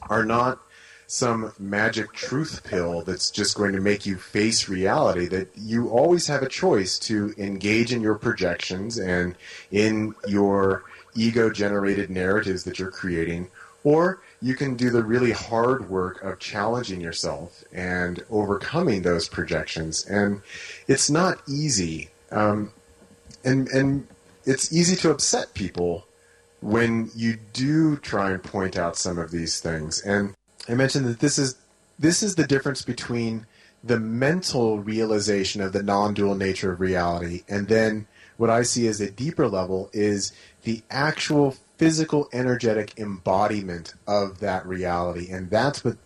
are 0.10 0.25
not 0.25 0.60
some 1.08 1.51
magic 1.60 2.13
truth 2.13 2.63
pill 2.63 3.01
that's 3.01 3.32
just 3.32 3.58
going 3.58 3.73
to 3.73 3.82
make 3.82 4.06
you 4.06 4.17
face 4.17 4.69
reality. 4.69 5.27
That 5.27 5.49
you 5.58 5.89
always 5.89 6.27
have 6.27 6.43
a 6.43 6.49
choice 6.49 6.97
to 6.99 7.34
engage 7.38 7.91
in 7.91 8.01
your 8.01 8.15
projections 8.15 8.97
and 8.97 9.36
in 9.71 10.13
your 10.27 10.84
ego 11.15 11.50
generated 11.50 12.10
narratives 12.10 12.63
that 12.63 12.80
you're 12.80 12.91
creating, 12.91 13.50
or 13.84 14.21
you 14.41 14.56
can 14.56 14.76
do 14.76 14.89
the 14.89 15.04
really 15.04 15.32
hard 15.32 15.89
work 15.89 16.21
of 16.24 16.39
challenging 16.39 17.02
yourself 17.02 17.63
and 17.74 18.24
overcoming 18.30 19.02
those 19.02 19.28
projections. 19.28 20.06
And 20.06 20.41
it's 20.88 21.10
not 21.10 21.41
easy. 21.47 22.10
Um, 22.32 22.71
and, 23.43 23.67
and 23.69 24.08
it's 24.45 24.71
easy 24.74 24.95
to 24.97 25.12
upset 25.12 25.54
people 25.54 26.06
when 26.62 27.10
you 27.15 27.38
do 27.54 27.97
try 27.97 28.32
and 28.32 28.43
point 28.43 28.78
out 28.78 28.95
some 28.95 29.17
of 29.17 29.32
these 29.32 29.60
things. 29.60 30.02
And 30.02 30.36
I 30.69 30.76
mentioned 30.76 31.08
that 31.08 31.19
this 31.19 31.38
is 31.38 31.58
this 31.97 32.24
is 32.24 32.36
the 32.36 32.47
difference 32.47 32.82
between 32.82 33.45
the 33.84 34.00
mental 34.00 34.80
realization 34.80 35.62
of 35.62 35.74
the 35.74 35.84
non-dual 35.84 36.36
nature 36.36 36.71
of 36.71 36.80
reality 36.80 37.43
and 37.47 37.67
then 37.67 38.08
what 38.41 38.50
I 38.50 38.63
see 38.63 38.88
as 38.88 39.00
a 39.00 39.12
deeper 39.12 39.47
level 39.47 39.91
is 39.93 40.34
the 40.63 40.82
actual 40.89 41.56
physical, 41.78 42.30
energetic 42.32 42.93
embodiment 42.97 43.93
of 44.08 44.39
that 44.39 44.65
reality. 44.65 45.32
And 45.32 45.50
that's 45.50 45.84
what 45.84 45.97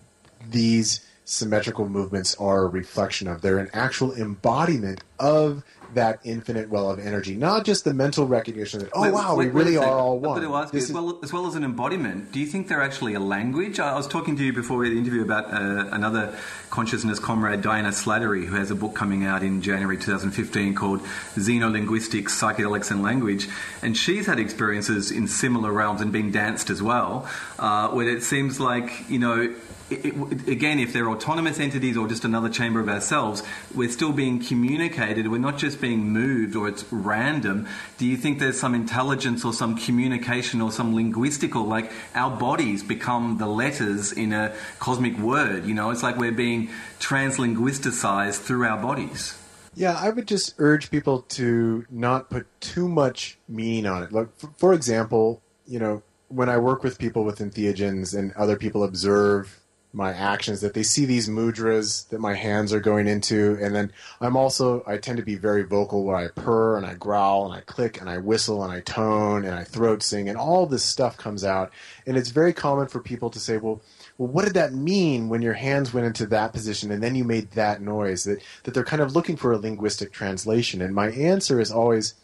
these 0.49 1.05
symmetrical 1.25 1.89
movements 1.89 2.35
are 2.35 2.63
a 2.63 2.67
reflection 2.67 3.27
of. 3.27 3.41
They're 3.41 3.57
an 3.57 3.71
actual 3.73 4.13
embodiment 4.13 5.03
of 5.19 5.63
that 5.95 6.19
infinite 6.23 6.69
well 6.69 6.89
of 6.89 6.99
energy, 6.99 7.35
not 7.35 7.65
just 7.65 7.83
the 7.83 7.93
mental 7.93 8.27
recognition 8.27 8.79
that, 8.81 8.89
oh, 8.93 9.01
wait, 9.01 9.13
wow, 9.13 9.35
wait, 9.35 9.53
we 9.53 9.59
really 9.59 9.77
are 9.77 9.97
all 9.97 10.19
one. 10.19 10.41
You, 10.41 10.55
as, 10.55 10.91
well, 10.91 11.19
as 11.23 11.33
well 11.33 11.47
as 11.47 11.55
an 11.55 11.63
embodiment, 11.63 12.31
do 12.31 12.39
you 12.39 12.45
think 12.45 12.67
they're 12.67 12.81
actually 12.81 13.13
a 13.13 13.19
language? 13.19 13.79
I 13.79 13.95
was 13.95 14.07
talking 14.07 14.35
to 14.37 14.43
you 14.43 14.53
before 14.53 14.85
the 14.87 14.97
interview 14.97 15.21
about 15.21 15.45
uh, 15.45 15.89
another 15.91 16.37
consciousness 16.69 17.19
comrade, 17.19 17.61
Diana 17.61 17.89
Slattery, 17.89 18.45
who 18.45 18.55
has 18.55 18.71
a 18.71 18.75
book 18.75 18.95
coming 18.95 19.25
out 19.25 19.43
in 19.43 19.61
January 19.61 19.97
2015 19.97 20.75
called 20.75 21.01
Xenolinguistics, 21.35 22.29
Psychedelics 22.29 22.91
and 22.91 23.01
Language. 23.01 23.47
And 23.81 23.97
she's 23.97 24.25
had 24.25 24.39
experiences 24.39 25.11
in 25.11 25.27
similar 25.27 25.71
realms 25.71 26.01
and 26.01 26.11
being 26.11 26.31
danced 26.31 26.69
as 26.69 26.83
well, 26.83 27.27
uh, 27.59 27.89
where 27.89 28.07
it 28.07 28.23
seems 28.23 28.59
like, 28.59 29.09
you 29.09 29.19
know, 29.19 29.53
it, 29.89 30.05
it, 30.05 30.47
again, 30.47 30.79
if 30.79 30.93
they're 30.93 31.09
autonomous 31.09 31.59
entities 31.59 31.95
or 31.95 32.07
just 32.07 32.25
another 32.25 32.49
chamber 32.49 32.79
of 32.79 32.89
ourselves, 32.89 33.43
we're 33.73 33.89
still 33.89 34.11
being 34.11 34.43
communicated. 34.43 35.27
We're 35.29 35.37
not 35.37 35.57
just 35.57 35.79
being 35.79 36.09
moved 36.09 36.55
or 36.55 36.67
it's 36.67 36.85
random. 36.91 37.67
Do 37.97 38.05
you 38.05 38.17
think 38.17 38.39
there's 38.39 38.59
some 38.59 38.73
intelligence 38.73 39.45
or 39.45 39.53
some 39.53 39.77
communication 39.77 40.61
or 40.61 40.71
some 40.71 40.95
linguistical, 40.95 41.67
like 41.67 41.91
our 42.15 42.35
bodies 42.35 42.83
become 42.83 43.37
the 43.37 43.47
letters 43.47 44.11
in 44.11 44.33
a 44.33 44.55
cosmic 44.79 45.17
word? 45.19 45.65
You 45.65 45.75
know, 45.75 45.91
it's 45.91 46.03
like 46.03 46.17
we're 46.17 46.31
being 46.31 46.69
translinguisticized 46.99 48.41
through 48.41 48.65
our 48.65 48.81
bodies. 48.81 49.37
Yeah, 49.75 49.97
I 49.99 50.09
would 50.09 50.27
just 50.27 50.55
urge 50.57 50.89
people 50.89 51.23
to 51.29 51.85
not 51.91 52.29
put 52.29 52.47
too 52.61 52.87
much 52.87 53.37
meaning 53.47 53.85
on 53.85 54.03
it. 54.03 54.11
Like, 54.13 54.29
for 54.57 54.73
example, 54.73 55.41
you 55.67 55.79
know, 55.79 56.01
when 56.29 56.49
I 56.49 56.57
work 56.57 56.83
with 56.83 56.97
people 56.97 57.23
with 57.23 57.39
entheogens 57.39 58.17
and 58.17 58.31
other 58.33 58.55
people 58.55 58.83
observe 58.83 59.59
my 59.95 60.13
actions 60.13 60.61
that 60.61 60.73
they 60.73 60.83
see 60.83 61.05
these 61.05 61.29
mudras 61.29 62.07
that 62.09 62.19
my 62.19 62.33
hands 62.33 62.73
are 62.73 62.79
going 62.79 63.07
into. 63.07 63.57
And 63.61 63.73
then 63.73 63.91
i'm 64.19 64.35
also 64.35 64.83
i 64.85 64.97
tend 64.97 65.17
to 65.17 65.23
be 65.23 65.35
very 65.35 65.63
vocal 65.63 66.03
where 66.03 66.17
i 66.17 66.27
purr 66.27 66.77
and 66.77 66.85
i 66.85 66.93
growl 66.93 67.45
and 67.45 67.53
i 67.53 67.61
click 67.61 67.99
and 67.99 68.09
i 68.09 68.17
whistle 68.17 68.63
and 68.63 68.71
i 68.71 68.81
tone 68.81 69.45
and 69.45 69.55
i 69.55 69.63
throat 69.63 70.03
sing. 70.03 70.27
And 70.27 70.37
all 70.37 70.65
this 70.65 70.83
stuff 70.83 71.17
comes 71.17 71.43
out. 71.43 71.71
And 72.05 72.17
it's 72.17 72.29
very 72.29 72.53
common 72.53 72.87
for 72.87 72.99
people 72.99 73.29
to 73.29 73.39
say 73.39 73.57
well 73.57 73.81
well 74.17 74.27
what 74.27 74.45
did 74.45 74.53
that 74.55 74.73
mean 74.73 75.29
when 75.29 75.41
your 75.41 75.53
hands 75.53 75.93
went 75.93 76.07
into 76.07 76.25
that 76.27 76.53
position 76.53 76.91
and 76.91 77.01
then 77.01 77.15
you 77.15 77.23
made 77.23 77.51
that 77.51 77.81
noise? 77.81 78.25
That 78.25 78.41
that 78.63 78.73
they're 78.73 78.83
kind 78.83 79.01
of 79.01 79.15
looking 79.15 79.37
for 79.37 79.53
a 79.53 79.57
linguistic 79.57 80.11
translation. 80.11 80.81
And 80.81 80.93
my 80.93 81.09
answer 81.11 81.59
is 81.59 81.71
always 81.71 82.15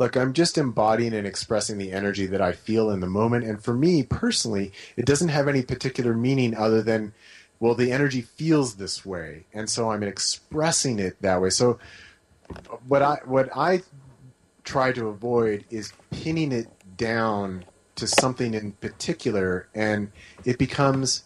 look, 0.00 0.16
I'm 0.16 0.32
just 0.32 0.56
embodying 0.56 1.12
and 1.12 1.26
expressing 1.26 1.76
the 1.76 1.92
energy 1.92 2.24
that 2.26 2.40
I 2.40 2.52
feel 2.52 2.90
in 2.90 3.00
the 3.00 3.06
moment. 3.06 3.44
And 3.44 3.62
for 3.62 3.74
me 3.74 4.02
personally, 4.02 4.72
it 4.96 5.04
doesn't 5.04 5.28
have 5.28 5.46
any 5.46 5.62
particular 5.62 6.14
meaning 6.14 6.56
other 6.56 6.82
than, 6.82 7.12
well, 7.60 7.74
the 7.74 7.92
energy 7.92 8.22
feels 8.22 8.76
this 8.76 9.04
way. 9.04 9.44
And 9.52 9.68
so 9.68 9.90
I'm 9.90 10.02
expressing 10.02 10.98
it 10.98 11.20
that 11.20 11.42
way. 11.42 11.50
So 11.50 11.78
what 12.88 13.02
I, 13.02 13.18
what 13.26 13.50
I 13.54 13.82
try 14.64 14.90
to 14.92 15.08
avoid 15.08 15.66
is 15.68 15.92
pinning 16.10 16.50
it 16.50 16.68
down 16.96 17.66
to 17.96 18.06
something 18.06 18.54
in 18.54 18.72
particular. 18.72 19.68
And 19.74 20.10
it 20.46 20.56
becomes, 20.56 21.24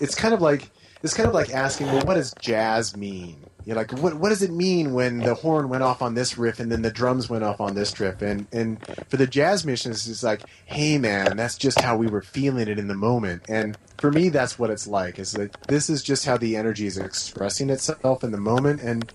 it's 0.00 0.14
kind 0.14 0.32
of 0.32 0.40
like, 0.40 0.70
it's 1.02 1.12
kind 1.12 1.28
of 1.28 1.34
like 1.34 1.50
asking, 1.50 1.88
well, 1.88 2.06
what 2.06 2.14
does 2.14 2.32
jazz 2.40 2.96
mean? 2.96 3.44
You're 3.64 3.76
like, 3.76 3.92
what 3.92 4.14
what 4.14 4.30
does 4.30 4.42
it 4.42 4.50
mean 4.50 4.92
when 4.92 5.18
the 5.18 5.34
horn 5.34 5.68
went 5.68 5.82
off 5.82 6.02
on 6.02 6.14
this 6.14 6.36
riff 6.36 6.58
and 6.58 6.70
then 6.70 6.82
the 6.82 6.90
drums 6.90 7.30
went 7.30 7.44
off 7.44 7.60
on 7.60 7.74
this 7.74 7.98
riff? 8.00 8.20
And 8.22 8.46
and 8.52 8.84
for 9.08 9.16
the 9.16 9.26
jazz 9.26 9.64
musicians, 9.64 10.08
it's 10.08 10.22
like, 10.22 10.42
hey 10.64 10.98
man, 10.98 11.36
that's 11.36 11.56
just 11.56 11.80
how 11.80 11.96
we 11.96 12.08
were 12.08 12.22
feeling 12.22 12.68
it 12.68 12.78
in 12.78 12.88
the 12.88 12.94
moment. 12.94 13.42
And 13.48 13.76
for 13.98 14.10
me, 14.10 14.30
that's 14.30 14.58
what 14.58 14.70
it's 14.70 14.86
like. 14.86 15.18
Is 15.18 15.32
that 15.32 15.56
this 15.68 15.88
is 15.88 16.02
just 16.02 16.26
how 16.26 16.36
the 16.36 16.56
energy 16.56 16.86
is 16.86 16.98
expressing 16.98 17.70
itself 17.70 18.24
in 18.24 18.32
the 18.32 18.40
moment, 18.40 18.82
and 18.82 19.12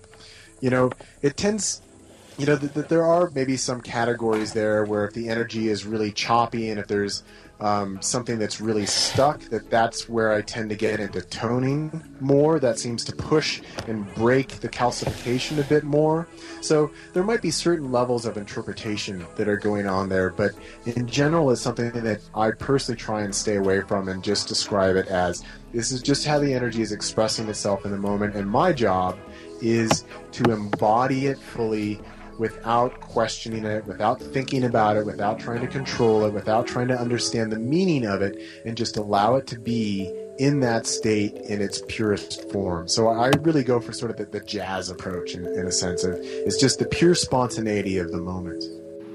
you 0.61 0.69
know, 0.69 0.91
it 1.21 1.37
tends. 1.37 1.81
You 2.37 2.45
know 2.45 2.55
that, 2.55 2.75
that 2.75 2.87
there 2.87 3.03
are 3.03 3.31
maybe 3.31 3.57
some 3.57 3.81
categories 3.81 4.53
there 4.53 4.85
where 4.85 5.05
if 5.05 5.13
the 5.15 5.27
energy 5.27 5.69
is 5.69 5.85
really 5.85 6.11
choppy 6.11 6.69
and 6.69 6.79
if 6.79 6.85
there's 6.85 7.23
um, 7.59 8.01
something 8.01 8.37
that's 8.37 8.61
really 8.61 8.85
stuck, 8.85 9.39
that 9.49 9.69
that's 9.69 10.07
where 10.07 10.31
I 10.31 10.41
tend 10.41 10.69
to 10.69 10.75
get 10.75 10.99
into 10.99 11.21
toning 11.21 12.03
more. 12.19 12.59
That 12.59 12.77
seems 12.79 13.03
to 13.05 13.15
push 13.15 13.61
and 13.87 14.13
break 14.15 14.59
the 14.59 14.69
calcification 14.69 15.59
a 15.59 15.63
bit 15.63 15.83
more. 15.83 16.27
So 16.61 16.91
there 17.13 17.23
might 17.23 17.41
be 17.41 17.51
certain 17.51 17.91
levels 17.91 18.25
of 18.25 18.37
interpretation 18.37 19.25
that 19.35 19.47
are 19.47 19.57
going 19.57 19.87
on 19.87 20.09
there, 20.09 20.29
but 20.29 20.51
in 20.85 21.07
general, 21.07 21.51
it's 21.51 21.61
something 21.61 21.91
that 21.91 22.21
I 22.35 22.51
personally 22.51 22.99
try 22.99 23.21
and 23.21 23.33
stay 23.33 23.55
away 23.55 23.81
from 23.81 24.07
and 24.07 24.23
just 24.23 24.47
describe 24.47 24.95
it 24.95 25.07
as 25.07 25.43
this 25.73 25.91
is 25.91 26.01
just 26.01 26.25
how 26.25 26.39
the 26.39 26.53
energy 26.53 26.81
is 26.81 26.91
expressing 26.91 27.47
itself 27.49 27.85
in 27.85 27.91
the 27.91 27.97
moment, 27.97 28.35
and 28.35 28.49
my 28.49 28.71
job 28.71 29.17
is 29.61 30.05
to 30.31 30.51
embody 30.51 31.27
it 31.27 31.37
fully 31.39 31.99
without 32.39 32.99
questioning 33.01 33.65
it, 33.65 33.85
without 33.85 34.21
thinking 34.21 34.63
about 34.63 34.97
it, 34.97 35.05
without 35.05 35.39
trying 35.39 35.61
to 35.61 35.67
control 35.67 36.25
it, 36.25 36.33
without 36.33 36.67
trying 36.67 36.87
to 36.87 36.99
understand 36.99 37.51
the 37.51 37.59
meaning 37.59 38.05
of 38.05 38.21
it, 38.21 38.37
and 38.65 38.77
just 38.77 38.97
allow 38.97 39.35
it 39.35 39.47
to 39.47 39.59
be 39.59 40.11
in 40.39 40.59
that 40.59 40.85
state 40.85 41.35
in 41.35 41.61
its 41.61 41.81
purest 41.87 42.49
form. 42.51 42.87
So 42.87 43.07
I 43.07 43.29
really 43.41 43.63
go 43.63 43.79
for 43.79 43.91
sort 43.91 44.11
of 44.11 44.17
the, 44.17 44.25
the 44.25 44.45
jazz 44.45 44.89
approach 44.89 45.33
in, 45.33 45.45
in, 45.45 45.65
a 45.65 45.71
sense 45.71 46.03
of 46.03 46.15
it's 46.21 46.59
just 46.59 46.79
the 46.79 46.85
pure 46.85 47.15
spontaneity 47.15 47.97
of 47.97 48.11
the 48.11 48.19
moment. 48.19 48.63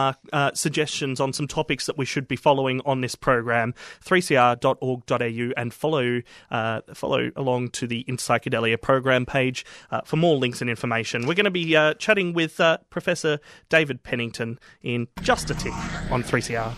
suggestions 0.55 1.21
on 1.21 1.33
some 1.33 1.47
topics 1.47 1.87
that 1.87 1.97
we 1.97 2.05
should 2.05 2.27
be 2.27 2.37
following 2.37 2.81
on 2.85 3.01
this 3.01 3.15
program. 3.15 3.73
3cr.org.au 4.05 5.53
and 5.57 5.73
follow 5.73 6.23
follow 6.95 7.20
along 7.37 7.71
to 7.71 7.87
the 7.87 8.01
In 8.09 8.17
Psychedelia 8.17 8.81
program 8.81 9.27
page 9.27 9.65
uh, 9.91 10.01
for 10.03 10.17
more 10.17 10.37
links 10.37 10.61
and 10.61 10.71
information. 10.71 11.27
We're 11.27 11.35
going 11.35 11.45
to 11.45 11.51
be 11.51 11.77
uh, 11.77 11.95
chatting 11.95 12.33
with 12.33 12.61
uh, 12.61 12.79
Professor 12.91 13.39
David 13.69 14.03
Pennington 14.03 14.59
in 14.83 15.09
just 15.23 15.51
a 15.51 15.55
tick 15.55 15.75
on 16.11 16.23
3CR. 16.23 16.75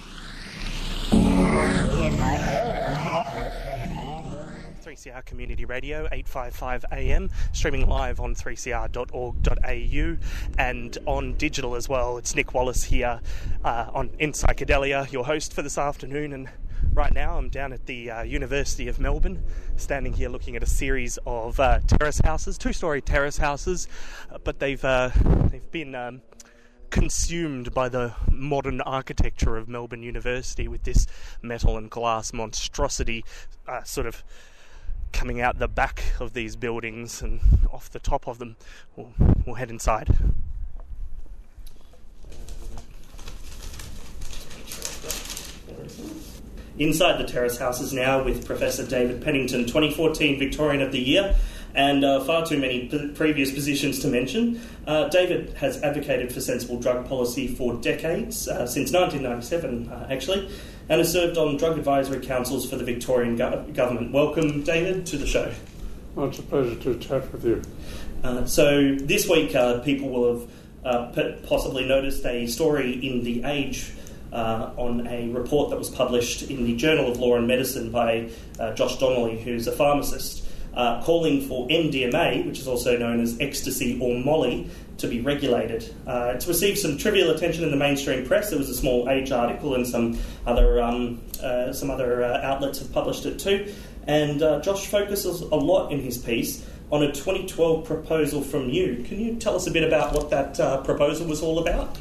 3CR 4.93 5.25
Community 5.25 5.65
Radio, 5.65 6.07
855 6.13 6.85
AM, 6.93 7.31
streaming 7.53 7.87
live 7.89 8.21
on 8.21 8.35
3cr.org.au 8.35 10.17
and 10.59 10.99
on 11.07 11.35
digital 11.35 11.75
as 11.75 11.89
well. 11.89 12.19
It's 12.19 12.35
Nick 12.35 12.53
Wallace 12.55 12.85
here 12.85 13.21
uh, 13.65 13.91
on 13.93 14.11
In 14.19 14.33
Psychedelia, 14.33 15.11
your 15.11 15.25
host 15.25 15.53
for 15.55 15.63
this 15.63 15.79
afternoon, 15.79 16.33
and 16.33 16.49
Right 16.93 17.13
now, 17.13 17.39
I'm 17.39 17.49
down 17.49 17.73
at 17.73 17.87
the 17.87 18.11
uh, 18.11 18.23
University 18.23 18.89
of 18.89 19.01
Melbourne, 19.01 19.43
standing 19.77 20.13
here 20.13 20.29
looking 20.29 20.57
at 20.57 20.63
a 20.63 20.67
series 20.67 21.19
of 21.27 21.59
uh, 21.59 21.81
terrace 21.87 22.21
houses, 22.23 22.59
two-story 22.59 23.01
terrace 23.01 23.39
houses, 23.39 23.89
uh, 24.31 24.39
but 24.45 24.59
they've 24.59 24.85
uh, 24.85 25.11
they've 25.51 25.71
been 25.71 25.95
um, 25.95 26.23
consumed 26.91 27.73
by 27.73 27.89
the 27.89 28.15
modern 28.31 28.83
architecture 28.83 29.57
of 29.57 29.69
Melbourne 29.69 30.03
University 30.03 30.69
with 30.69 30.83
this 30.83 31.07
metal 31.41 31.79
and 31.79 31.91
glass 31.91 32.33
monstrosity, 32.33 33.25
uh, 33.67 33.83
sort 33.85 34.07
of 34.07 34.23
coming 35.13 35.41
out 35.41 35.59
the 35.59 35.69
back 35.69 36.03
of 36.21 36.35
these 36.35 36.57
buildings 36.57 37.23
and 37.23 37.41
off 37.73 37.89
the 37.91 37.99
top 37.99 38.29
of 38.29 38.39
them. 38.39 38.57
We'll, 38.97 39.13
we'll 39.47 39.57
head 39.57 39.71
inside. 39.71 40.15
Inside 46.83 47.19
the 47.19 47.25
terrace 47.25 47.59
houses 47.59 47.93
now 47.93 48.23
with 48.23 48.47
Professor 48.47 48.87
David 48.87 49.23
Pennington, 49.23 49.67
2014 49.67 50.39
Victorian 50.39 50.83
of 50.83 50.93
the 50.93 50.99
Year, 50.99 51.37
and 51.75 52.05
uh, 52.05 52.23
far 52.25 52.45
too 52.45 52.59
many 52.59 52.89
p- 52.89 53.09
previous 53.15 53.53
positions 53.53 54.01
to 54.01 54.09
mention. 54.09 54.61
Uh, 54.87 55.09
David 55.09 55.55
has 55.55 55.83
advocated 55.83 56.33
for 56.33 56.41
sensible 56.41 56.79
drug 56.79 57.09
policy 57.09 57.49
for 57.49 57.75
decades, 57.75 58.49
uh, 58.49 58.67
since 58.67 58.93
1997 58.93 59.89
uh, 59.89 60.09
actually, 60.11 60.51
and 60.89 60.99
has 60.99 61.13
served 61.13 61.39
on 61.39 61.57
drug 61.57 61.79
advisory 61.79 62.21
councils 62.21 62.69
for 62.69 62.77
the 62.77 62.85
Victorian 62.85 63.37
go- 63.37 63.65
government. 63.73 64.13
Welcome, 64.13 64.63
David, 64.63 65.07
to 65.07 65.17
the 65.17 65.27
show. 65.27 65.53
Oh, 66.17 66.25
it's 66.25 66.39
a 66.39 66.43
pleasure 66.43 66.75
to 66.75 66.99
chat 66.99 67.33
with 67.33 67.45
you. 67.45 67.63
Uh, 68.23 68.45
so, 68.45 68.95
this 68.97 69.29
week, 69.29 69.55
uh, 69.55 69.81
people 69.81 70.11
will 70.11 70.49
have 70.85 71.43
possibly 71.45 71.87
noticed 71.87 72.25
a 72.27 72.47
story 72.47 72.93
in 72.93 73.25
The 73.25 73.45
Age 73.45 73.93
uh, 74.33 74.73
on 74.77 75.07
a 75.07 75.29
report 75.29 75.71
that 75.71 75.79
was 75.79 75.91
published 75.91 76.51
in 76.51 76.65
the 76.65 76.75
Journal 76.77 77.11
of 77.11 77.19
Law 77.19 77.37
and 77.37 77.47
Medicine 77.47 77.91
by 77.91 78.31
uh, 78.59 78.73
Josh 78.75 78.99
Donnelly, 78.99 79.41
who's 79.43 79.67
a 79.67 79.73
pharmacist. 79.73 80.47
uh, 80.75 81.03
calling 81.03 81.47
for 81.47 81.69
MDMA, 81.69 82.47
which 82.47 82.59
is 82.59 82.67
also 82.67 82.97
known 82.97 83.21
as 83.21 83.39
ecstasy 83.41 83.99
or 84.01 84.19
Molly, 84.19 84.71
to 84.99 85.07
be 85.07 85.21
regulated. 85.21 85.95
Uh, 86.07 86.33
it's 86.35 86.47
received 86.47 86.79
some 86.79 86.97
trivial 86.97 87.31
attention 87.31 87.65
in 87.65 87.71
the 87.71 87.77
mainstream 87.77 88.25
press. 88.25 88.51
There 88.51 88.59
was 88.59 88.71
a 88.71 88.75
small 88.75 89.09
Age 89.09 89.33
article, 89.33 89.75
and 89.75 89.87
some 89.87 90.19
other 90.47 90.81
um, 90.81 91.21
uh, 91.43 91.73
some 91.73 91.91
other 91.91 92.25
uh, 92.25 92.41
outlets 92.43 92.79
have 92.79 92.93
published 92.93 93.27
it 93.27 93.39
too. 93.39 93.73
And 94.07 94.41
Josh 94.65 94.87
focuses 94.87 95.43
a 95.43 95.57
lot 95.57 95.93
in 95.93 96.01
his 96.01 96.19
piece 96.19 96.67
on 96.91 97.03
a 97.03 97.13
2012 97.13 97.85
proposal 97.85 98.43
from 98.43 98.69
you. 98.69 99.05
Can 99.07 99.21
you 99.21 99.37
tell 99.37 99.55
us 99.55 99.67
a 99.67 99.71
bit 99.71 99.85
about 99.85 100.13
what 100.13 100.31
that 100.31 100.85
proposal 100.85 101.27
was 101.27 101.43
all 101.43 101.59
about? 101.61 101.99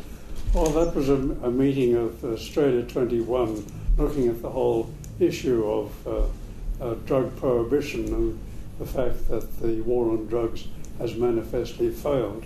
Well, 0.53 0.69
that 0.71 0.93
was 0.93 1.07
a, 1.07 1.15
a, 1.15 1.49
meeting 1.49 1.95
of 1.95 2.25
Australia 2.25 2.83
21 2.83 3.65
looking 3.97 4.27
at 4.27 4.41
the 4.41 4.49
whole 4.49 4.89
issue 5.17 5.65
of 5.65 6.07
uh, 6.07 6.23
uh, 6.83 6.95
drug 7.05 7.33
prohibition 7.37 8.05
and 8.13 8.39
the 8.77 8.85
fact 8.85 9.29
that 9.29 9.61
the 9.61 9.79
war 9.81 10.11
on 10.11 10.27
drugs 10.27 10.65
has 10.97 11.15
manifestly 11.15 11.89
failed 11.89 12.43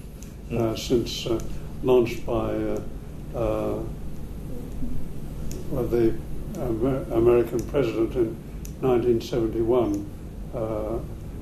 mm. 0.51 0.78
since 0.78 1.26
uh, 1.26 1.39
launched 1.82 2.24
by 2.28 2.53
uh, 3.36 3.80
the 5.72 6.14
American 7.12 7.60
president 7.72 8.14
in 8.14 8.36
1971, 8.82 10.06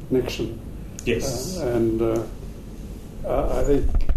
Nixon. 0.10 0.60
Yes. 1.04 1.60
Uh, 1.60 1.68
and 1.68 2.02
uh, 2.02 2.24
I 3.60 3.64
think 3.64 4.14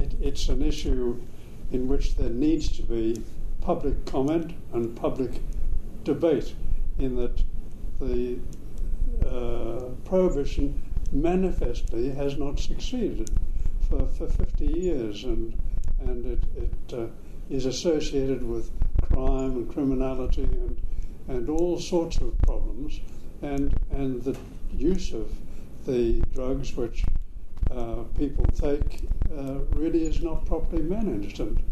it, 0.00 0.14
it's 0.20 0.48
an 0.48 0.62
issue 0.62 1.22
in 1.70 1.88
which 1.88 2.16
there 2.16 2.30
needs 2.30 2.70
to 2.76 2.82
be 2.82 3.22
public 3.60 4.04
comment 4.06 4.54
and 4.72 4.96
public 4.96 5.40
debate, 6.04 6.54
in 6.98 7.16
that 7.16 7.42
the 8.00 8.38
uh, 9.26 9.90
prohibition 10.04 10.80
manifestly 11.12 12.10
has 12.10 12.36
not 12.38 12.58
succeeded 12.58 13.30
for, 13.88 14.06
for 14.06 14.28
50 14.28 14.66
years, 14.66 15.24
and, 15.24 15.58
and 16.00 16.26
it, 16.26 16.42
it 16.56 16.94
uh, 16.94 17.06
is 17.50 17.66
associated 17.66 18.42
with 18.42 18.70
crime 19.00 19.52
and 19.52 19.72
criminality 19.72 20.44
and, 20.44 20.80
and 21.28 21.48
all 21.48 21.78
sorts 21.78 22.20
of 22.20 22.40
problems, 22.42 23.00
and, 23.42 23.78
and 23.90 24.22
the 24.24 24.36
use 24.76 25.12
of 25.12 25.30
the 25.86 26.22
drugs 26.34 26.76
which 26.76 27.06
uh, 27.76 28.04
people 28.16 28.46
take 28.58 29.06
uh, 29.36 29.58
really 29.70 30.06
is 30.06 30.22
not 30.22 30.46
properly 30.46 30.82
managed. 30.82 31.40
And 31.40 31.62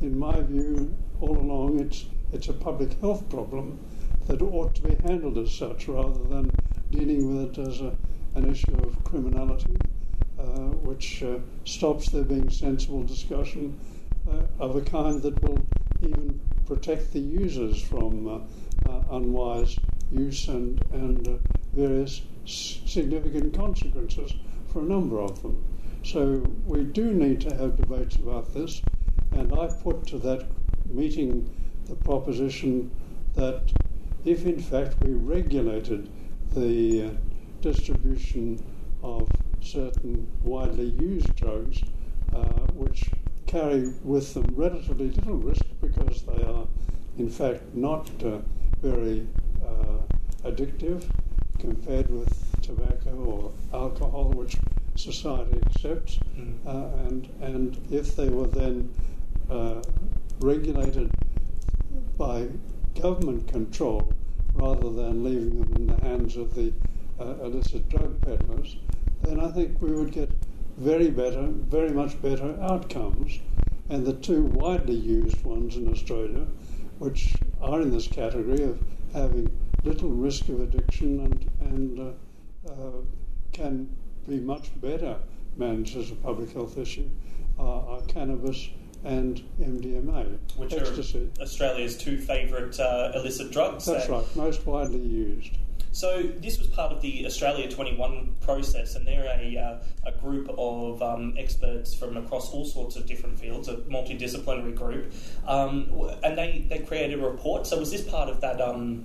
in 0.00 0.18
my 0.18 0.40
view, 0.40 0.96
all 1.20 1.38
along, 1.38 1.78
it's, 1.78 2.06
it's 2.32 2.48
a 2.48 2.52
public 2.52 3.00
health 3.00 3.28
problem 3.30 3.78
that 4.26 4.42
ought 4.42 4.74
to 4.74 4.82
be 4.82 4.96
handled 4.96 5.38
as 5.38 5.52
such 5.52 5.86
rather 5.86 6.24
than 6.24 6.56
dealing 6.90 7.32
with 7.32 7.58
it 7.58 7.68
as 7.68 7.80
a, 7.80 7.94
an 8.34 8.50
issue 8.50 8.76
of 8.82 9.04
criminality, 9.04 9.76
uh, 10.38 10.70
which 10.82 11.22
uh, 11.22 11.38
stops 11.64 12.08
there 12.08 12.24
being 12.24 12.50
sensible 12.50 13.04
discussion 13.04 13.78
uh, 14.28 14.40
of 14.58 14.74
a 14.74 14.80
kind 14.80 15.22
that 15.22 15.40
will 15.42 15.64
even 16.00 16.40
protect 16.66 17.12
the 17.12 17.20
users 17.20 17.80
from 17.80 18.48
unwise 19.10 19.78
use 20.10 20.48
and, 20.48 20.80
and 20.92 21.38
various 21.74 22.22
significant 22.44 23.54
consequences 23.56 24.34
for 24.72 24.80
a 24.80 24.84
number 24.84 25.20
of 25.20 25.42
them. 25.42 25.62
So 26.02 26.42
we 26.66 26.84
do 26.84 27.12
need 27.12 27.40
to 27.42 27.54
have 27.54 27.76
debates 27.76 28.16
about 28.16 28.52
this, 28.54 28.82
and 29.32 29.52
I 29.52 29.68
put 29.68 30.06
to 30.08 30.18
that 30.18 30.46
meeting 30.86 31.48
the 31.86 31.94
proposition 31.94 32.90
that 33.34 33.72
if 34.24 34.46
in 34.46 34.60
fact 34.60 34.96
we 35.02 35.12
regulated 35.12 36.08
the 36.54 37.06
uh, 37.06 37.10
distribution 37.60 38.62
of 39.02 39.28
certain 39.60 40.26
widely 40.42 40.90
used 41.00 41.34
drugs, 41.36 41.82
uh, 42.34 42.42
which 42.74 43.10
carry 43.46 43.92
with 44.02 44.34
them 44.34 44.46
relatively 44.56 45.08
little 45.08 45.36
risk 45.36 45.64
because 45.80 46.22
they 46.22 46.42
are 46.44 46.66
in 47.18 47.28
fact 47.28 47.62
not 47.74 48.10
uh, 48.24 48.38
very 48.80 49.26
uh, 49.64 50.48
addictive 50.48 51.04
compared 51.62 52.10
with 52.10 52.60
tobacco 52.60 53.14
or 53.24 53.52
alcohol, 53.72 54.24
which 54.34 54.56
society 54.96 55.56
accepts, 55.64 56.18
mm. 56.36 56.54
uh, 56.66 57.06
and 57.06 57.28
and 57.40 57.78
if 57.90 58.16
they 58.16 58.28
were 58.28 58.48
then 58.48 58.92
uh, 59.48 59.80
regulated 60.40 61.08
by 62.18 62.48
government 63.00 63.46
control 63.46 64.12
rather 64.54 64.90
than 64.90 65.22
leaving 65.22 65.60
them 65.60 65.72
in 65.76 65.86
the 65.86 66.00
hands 66.04 66.36
of 66.36 66.52
the 66.54 66.72
uh, 67.20 67.44
illicit 67.44 67.88
drug 67.88 68.20
peddlers, 68.22 68.76
then 69.22 69.38
I 69.38 69.48
think 69.52 69.80
we 69.80 69.92
would 69.92 70.10
get 70.10 70.30
very 70.76 71.10
better, 71.10 71.46
very 71.46 71.90
much 71.90 72.20
better 72.20 72.58
outcomes. 72.60 73.38
And 73.88 74.04
the 74.04 74.14
two 74.14 74.42
widely 74.42 74.94
used 74.94 75.44
ones 75.44 75.76
in 75.76 75.90
Australia, 75.92 76.46
which 76.98 77.34
are 77.60 77.80
in 77.80 77.90
this 77.90 78.08
category 78.08 78.62
of 78.64 78.78
having 79.12 79.48
little 79.84 80.10
risk 80.10 80.48
of 80.48 80.60
addiction 80.60 81.20
and, 81.20 81.50
and 81.60 81.98
uh, 81.98 82.70
uh, 82.70 82.90
can 83.52 83.88
be 84.28 84.38
much 84.38 84.70
better 84.80 85.16
managed 85.56 85.96
as 85.96 86.10
a 86.10 86.14
public 86.16 86.52
health 86.52 86.78
issue 86.78 87.08
are, 87.58 87.86
are 87.88 88.00
cannabis 88.02 88.68
and 89.04 89.42
MDMA, 89.60 90.38
which 90.56 90.72
ecstasy. 90.72 91.28
are 91.38 91.42
Australia's 91.42 91.96
two 91.96 92.18
favourite 92.18 92.78
uh, 92.78 93.12
illicit 93.14 93.50
drugs. 93.50 93.86
That's 93.86 94.08
right, 94.08 94.24
most 94.36 94.64
widely 94.64 95.00
used. 95.00 95.58
So 95.90 96.22
this 96.22 96.58
was 96.58 96.68
part 96.68 96.90
of 96.90 97.02
the 97.02 97.26
Australia 97.26 97.70
21 97.70 98.36
process, 98.40 98.94
and 98.94 99.06
they're 99.06 99.26
a, 99.26 99.58
uh, 99.58 100.08
a 100.08 100.12
group 100.12 100.48
of 100.56 101.02
um, 101.02 101.34
experts 101.36 101.94
from 101.94 102.16
across 102.16 102.50
all 102.50 102.64
sorts 102.64 102.96
of 102.96 103.04
different 103.06 103.38
fields, 103.38 103.68
a 103.68 103.76
multidisciplinary 103.76 104.74
group, 104.74 105.12
um, 105.46 105.92
and 106.24 106.38
they, 106.38 106.64
they 106.70 106.78
created 106.78 107.18
a 107.18 107.26
report. 107.26 107.66
So 107.66 107.78
was 107.78 107.90
this 107.90 108.08
part 108.08 108.30
of 108.30 108.40
that 108.40 108.58
um, 108.60 109.04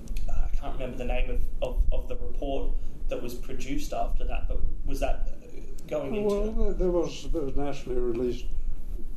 can't 0.59 0.73
remember 0.73 0.97
the 0.97 1.05
name 1.05 1.29
of, 1.29 1.41
of, 1.61 1.83
of, 1.91 2.07
the 2.07 2.15
report 2.15 2.71
that 3.09 3.21
was 3.21 3.33
produced 3.33 3.93
after 3.93 4.25
that, 4.25 4.47
but 4.47 4.59
was 4.85 4.99
that 4.99 5.29
going 5.87 6.15
into? 6.15 6.35
Well, 6.35 6.73
there 6.73 6.91
was 6.91 7.27
there 7.31 7.41
was 7.41 7.55
nationally 7.55 7.99
released 7.99 8.45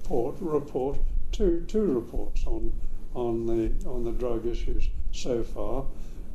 report, 0.03 0.37
report 0.41 0.99
two 1.33 1.65
two 1.67 1.85
reports 1.85 2.47
on 2.47 2.73
on 3.15 3.47
the 3.47 3.73
on 3.89 4.05
the 4.05 4.13
drug 4.13 4.47
issues 4.47 4.89
so 5.13 5.43
far, 5.43 5.85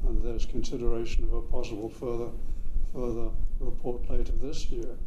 and 0.08 0.22
there's 0.24 0.46
consideration 0.46 1.24
of 1.26 1.34
a 1.34 1.42
possible 1.42 1.90
further 1.90 2.30
further 2.94 3.30
report 3.60 4.10
later 4.10 4.34
this 4.42 4.70
year. 4.70 4.98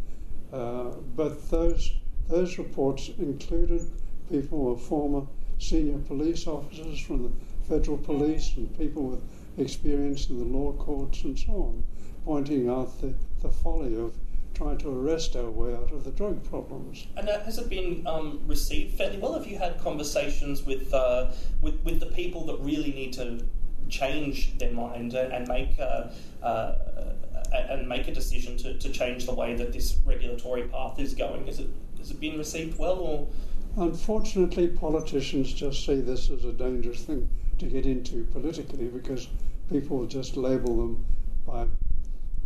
Uh, 0.53 0.91
but 1.17 1.51
those 1.51 1.93
those 2.29 2.59
reports 2.59 3.11
included 3.19 3.91
people 4.31 4.59
who 4.59 4.65
were 4.65 4.77
former 4.77 5.27
senior 5.59 5.99
police 5.99 6.47
officers 6.47 7.01
from 7.01 7.25
the 7.25 7.31
federal 7.69 7.99
police 7.99 8.55
and 8.57 8.77
people 8.79 9.03
with 9.03 9.23
experience 9.59 10.29
in 10.29 10.39
the 10.39 10.45
law 10.45 10.73
courts 10.73 11.25
and 11.25 11.39
so 11.39 11.53
on, 11.53 11.83
pointing 12.25 12.69
out 12.69 13.01
the, 13.01 13.15
the 13.41 13.51
folly 13.51 13.97
of 13.97 14.15
trying 14.55 14.79
to 14.79 14.89
arrest 14.89 15.37
our 15.37 15.51
way 15.51 15.73
out 15.75 15.93
of 15.93 16.05
the 16.05 16.11
drug 16.11 16.43
problems. 16.49 17.07
And 17.17 17.29
has 17.29 17.59
it 17.59 17.69
been 17.69 18.05
um, 18.07 18.41
received 18.47 18.99
fairly 18.99 19.19
well? 19.19 19.35
Have 19.35 19.47
you 19.47 19.59
had 19.59 19.79
conversations 19.81 20.65
with, 20.65 20.93
uh, 20.93 21.31
with, 21.61 21.81
with 21.85 22.01
the 22.01 22.07
people 22.07 22.45
that 22.47 22.59
really 22.61 22.93
need 22.93 23.13
to 23.15 23.47
change 23.89 24.59
their 24.59 24.73
mind 24.73 25.15
and 25.15 25.49
make 25.49 25.79
uh, 25.79 26.11
uh, 26.43 26.75
and 27.71 27.89
make 27.89 28.09
a 28.09 28.13
decision 28.13 28.57
to, 28.59 28.79
to 28.79 28.91
change 28.91 29.25
the 29.25 29.35
way 29.35 29.55
that 29.55 29.73
this 29.73 29.97
regulatory 30.05 30.65
path 30.65 30.99
is 30.99 31.15
going? 31.15 31.49
Is 31.49 31.59
it 31.59 31.69
has 31.99 32.11
it 32.11 32.21
been 32.21 32.39
received 32.39 32.79
well 32.79 32.99
or? 32.99 33.29
Unfortunately, 33.77 34.69
politicians 34.69 35.53
just 35.53 35.87
see 35.87 36.01
this 36.01 36.31
as 36.31 36.45
a 36.45 36.53
dangerous 36.53 37.05
thing 37.05 37.29
to 37.59 37.67
get 37.67 37.87
into 37.87 38.25
politically 38.33 38.89
because 38.89 39.29
people 39.71 40.07
just 40.07 40.37
label 40.37 40.77
them 40.77 41.05
by 41.47 41.67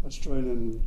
Australian, 0.05 0.83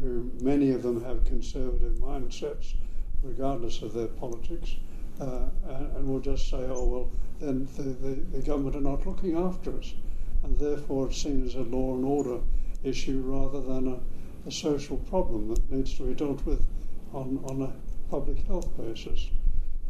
who 0.00 0.30
many 0.40 0.70
of 0.70 0.82
them 0.82 1.02
have 1.04 1.24
conservative 1.24 1.94
mindsets, 1.94 2.74
regardless 3.22 3.82
of 3.82 3.92
their 3.92 4.06
politics, 4.06 4.76
uh, 5.20 5.46
and, 5.68 5.96
and 5.96 6.08
will 6.08 6.20
just 6.20 6.48
say, 6.48 6.58
oh, 6.68 6.84
well, 6.84 7.10
then 7.40 7.68
the, 7.76 7.82
the, 7.82 8.14
the, 8.36 8.42
government 8.42 8.76
are 8.76 8.80
not 8.80 9.06
looking 9.06 9.36
after 9.36 9.76
us. 9.76 9.94
And 10.42 10.58
therefore 10.58 11.06
it's 11.08 11.22
seen 11.22 11.44
as 11.44 11.54
a 11.54 11.62
law 11.62 11.94
and 11.94 12.04
order 12.04 12.40
issue 12.82 13.20
rather 13.24 13.60
than 13.60 13.88
a, 13.88 14.48
a 14.48 14.52
social 14.52 14.96
problem 14.96 15.48
that 15.48 15.70
needs 15.70 15.96
to 15.98 16.04
be 16.04 16.14
dealt 16.14 16.44
with 16.46 16.64
on, 17.12 17.40
on 17.44 17.62
a 17.62 18.10
public 18.10 18.46
health 18.46 18.76
basis. 18.76 19.30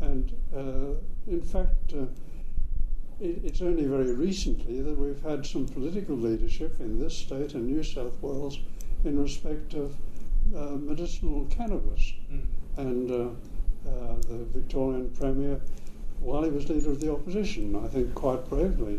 And 0.01 0.32
uh, 0.55 0.99
in 1.26 1.43
fact, 1.43 1.93
uh, 1.95 2.07
it's 3.23 3.62
only 3.62 3.85
very 3.85 4.12
recently 4.12 4.81
that 4.81 4.99
we've 4.99 5.23
had 5.23 5.47
some 5.47 5.66
political 5.66 6.16
leadership 6.16 6.81
in 6.81 6.99
this 6.99 7.16
state 7.16 7.55
and 7.55 7.68
New 7.68 7.83
South 7.83 8.20
Wales 8.20 8.59
in 9.05 9.20
respect 9.23 9.75
of 9.75 9.95
uh, 10.57 10.77
medicinal 10.77 11.47
cannabis. 11.47 12.14
Mm. 12.33 12.43
And 12.79 13.11
uh, 13.11 13.89
uh, 13.89 14.14
the 14.29 14.45
Victorian 14.53 15.11
Premier, 15.11 15.61
while 16.20 16.43
he 16.43 16.51
was 16.51 16.68
leader 16.68 16.91
of 16.91 17.01
the 17.01 17.12
opposition, 17.12 17.77
I 17.77 17.87
think 17.87 18.12
quite 18.14 18.49
bravely 18.49 18.99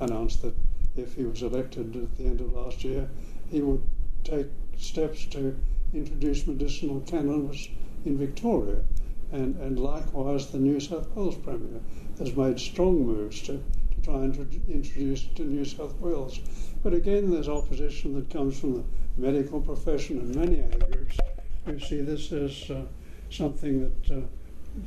announced 0.00 0.42
that 0.42 0.54
if 0.96 1.14
he 1.14 1.24
was 1.24 1.42
elected 1.42 1.94
at 1.94 2.16
the 2.16 2.24
end 2.24 2.40
of 2.40 2.52
last 2.52 2.82
year, 2.82 3.08
he 3.50 3.60
would 3.60 3.82
take 4.24 4.46
steps 4.78 5.26
to 5.26 5.56
introduce 5.94 6.46
medicinal 6.46 7.00
cannabis 7.02 7.68
in 8.04 8.18
Victoria. 8.18 8.82
And, 9.30 9.54
and 9.60 9.78
likewise, 9.78 10.50
the 10.50 10.58
New 10.58 10.80
South 10.80 11.08
Wales 11.14 11.36
Premier 11.36 11.80
has 12.20 12.36
made 12.36 12.60
strong 12.60 13.06
moves 13.06 13.40
to, 13.40 13.52
to 13.54 14.00
try 14.02 14.14
and 14.16 14.36
introduce 14.68 15.24
to 15.34 15.42
New 15.42 15.64
South 15.64 15.98
Wales. 16.00 16.38
But 16.82 16.92
again, 16.94 17.30
there's 17.30 17.48
opposition 17.48 18.14
that 18.14 18.30
comes 18.30 18.60
from 18.60 18.74
the 18.74 18.84
medical 19.16 19.60
profession 19.60 20.18
and 20.18 20.36
many 20.36 20.62
other 20.62 20.86
groups 20.86 21.16
who 21.64 21.78
see 21.80 22.02
this 22.02 22.30
as 22.30 22.70
uh, 22.70 22.82
something 23.30 23.80
that 23.80 24.16
uh, 24.16 24.20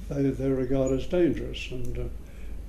they, 0.10 0.30
they 0.30 0.50
regard 0.50 0.92
as 0.92 1.08
dangerous. 1.08 1.70
And 1.72 2.12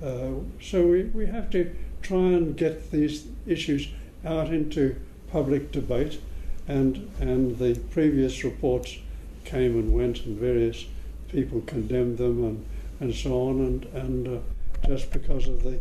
uh, 0.01 0.05
uh, 0.05 0.31
so 0.61 0.87
we, 0.87 1.03
we 1.03 1.27
have 1.27 1.49
to 1.51 1.75
try 2.01 2.17
and 2.17 2.57
get 2.57 2.91
these 2.91 3.27
issues 3.45 3.87
out 4.25 4.51
into 4.51 4.95
public 5.31 5.71
debate. 5.71 6.19
And, 6.67 7.11
and 7.19 7.59
the 7.59 7.79
previous 7.91 8.43
reports 8.43 8.97
came 9.43 9.77
and 9.77 9.93
went, 9.93 10.25
and 10.25 10.39
various 10.39 10.85
people 11.29 11.61
condemned 11.61 12.17
them 12.17 12.43
and, 12.43 12.65
and 12.99 13.13
so 13.13 13.49
on. 13.49 13.59
And, 13.59 13.85
and 13.93 14.27
uh, 14.27 14.41
just 14.87 15.11
because 15.11 15.47
of 15.47 15.63
the, 15.63 15.79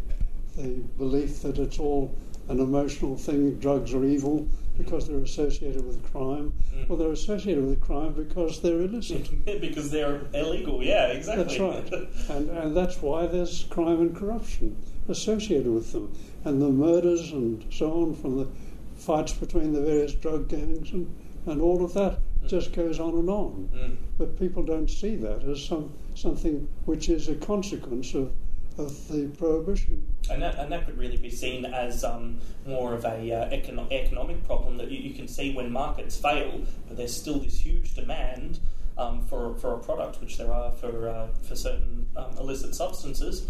the 0.57 0.83
belief 0.99 1.43
that 1.43 1.59
it's 1.59 1.79
all 1.79 2.15
an 2.49 2.61
emotional 2.61 3.17
thing, 3.17 3.59
drugs 3.59 3.95
are 3.95 4.05
evil 4.05 4.47
because 4.77 5.07
they're 5.07 5.19
associated 5.21 5.87
with 5.87 6.03
crime. 6.13 6.53
Mm. 6.75 6.89
Well, 6.89 6.99
they're 6.99 7.13
associated 7.13 7.65
with 7.65 7.81
crime 7.81 8.13
because 8.13 8.61
they're 8.61 8.81
illicit. 8.81 9.45
because 9.61 9.91
they're 9.91 10.23
illegal, 10.35 10.83
yeah, 10.83 11.07
exactly. 11.07 11.45
That's 11.45 11.59
right. 11.61 11.93
and, 12.37 12.51
and 12.51 12.77
that's 12.77 13.01
why 13.01 13.27
there's 13.27 13.65
crime 13.71 14.01
and 14.01 14.17
corruption 14.17 14.77
associated 15.09 15.73
with 15.73 15.93
them. 15.93 16.13
And 16.45 16.61
the 16.61 16.71
murders 16.71 17.33
and 17.33 17.65
so 17.73 17.93
on 17.93 18.15
from 18.15 18.39
the 18.39 18.49
fights 18.97 19.33
between 19.33 19.73
the 19.73 19.81
various 19.81 20.15
drug 20.15 20.49
gangs 20.49 20.93
and, 20.93 21.15
and 21.47 21.61
all 21.61 21.85
of 21.85 21.95
that 21.95 22.19
mm. 22.43 22.49
just 22.49 22.73
goes 22.73 22.99
on 22.99 23.15
and 23.15 23.31
on. 23.31 23.71
Mm. 23.73 23.97
But 24.19 24.39
people 24.39 24.63
don't 24.63 24.91
see 24.91 25.17
that 25.17 25.45
as 25.45 25.65
some 25.65 25.93
something 26.15 26.69
which 26.85 27.09
is 27.09 27.29
a 27.29 27.35
consequence 27.35 28.15
of 28.15 28.33
of 28.79 29.09
the 29.09 29.29
prohibition. 29.37 30.07
And 30.31 30.43
that, 30.43 30.59
and 30.59 30.73
that 30.73 30.87
could 30.87 30.99
really 30.99 31.17
be 31.17 31.31
seen 31.31 31.65
as 31.65 32.05
um, 32.05 32.39
more 32.67 32.95
of 32.95 33.05
a 33.05 33.33
uh, 33.33 33.51
econo- 33.51 33.91
economic 33.93 34.45
problem 34.47 34.79
that 34.79 34.91
you, 34.91 34.99
you, 34.99 35.15
can 35.15 35.29
see 35.29 35.55
when 35.55 35.71
markets 35.71 36.17
fail, 36.17 36.63
but 36.89 36.97
there's 36.97 37.15
still 37.15 37.39
this 37.39 37.59
huge 37.59 37.95
demand 37.95 38.61
um, 38.97 39.23
for, 39.23 39.55
for 39.57 39.75
a 39.75 39.79
product, 39.79 40.21
which 40.21 40.39
there 40.39 40.53
are 40.53 40.73
for, 40.73 41.09
uh, 41.09 41.29
for 41.43 41.57
certain 41.57 42.07
um, 42.17 42.37
illicit 42.39 42.75
substances. 42.75 43.47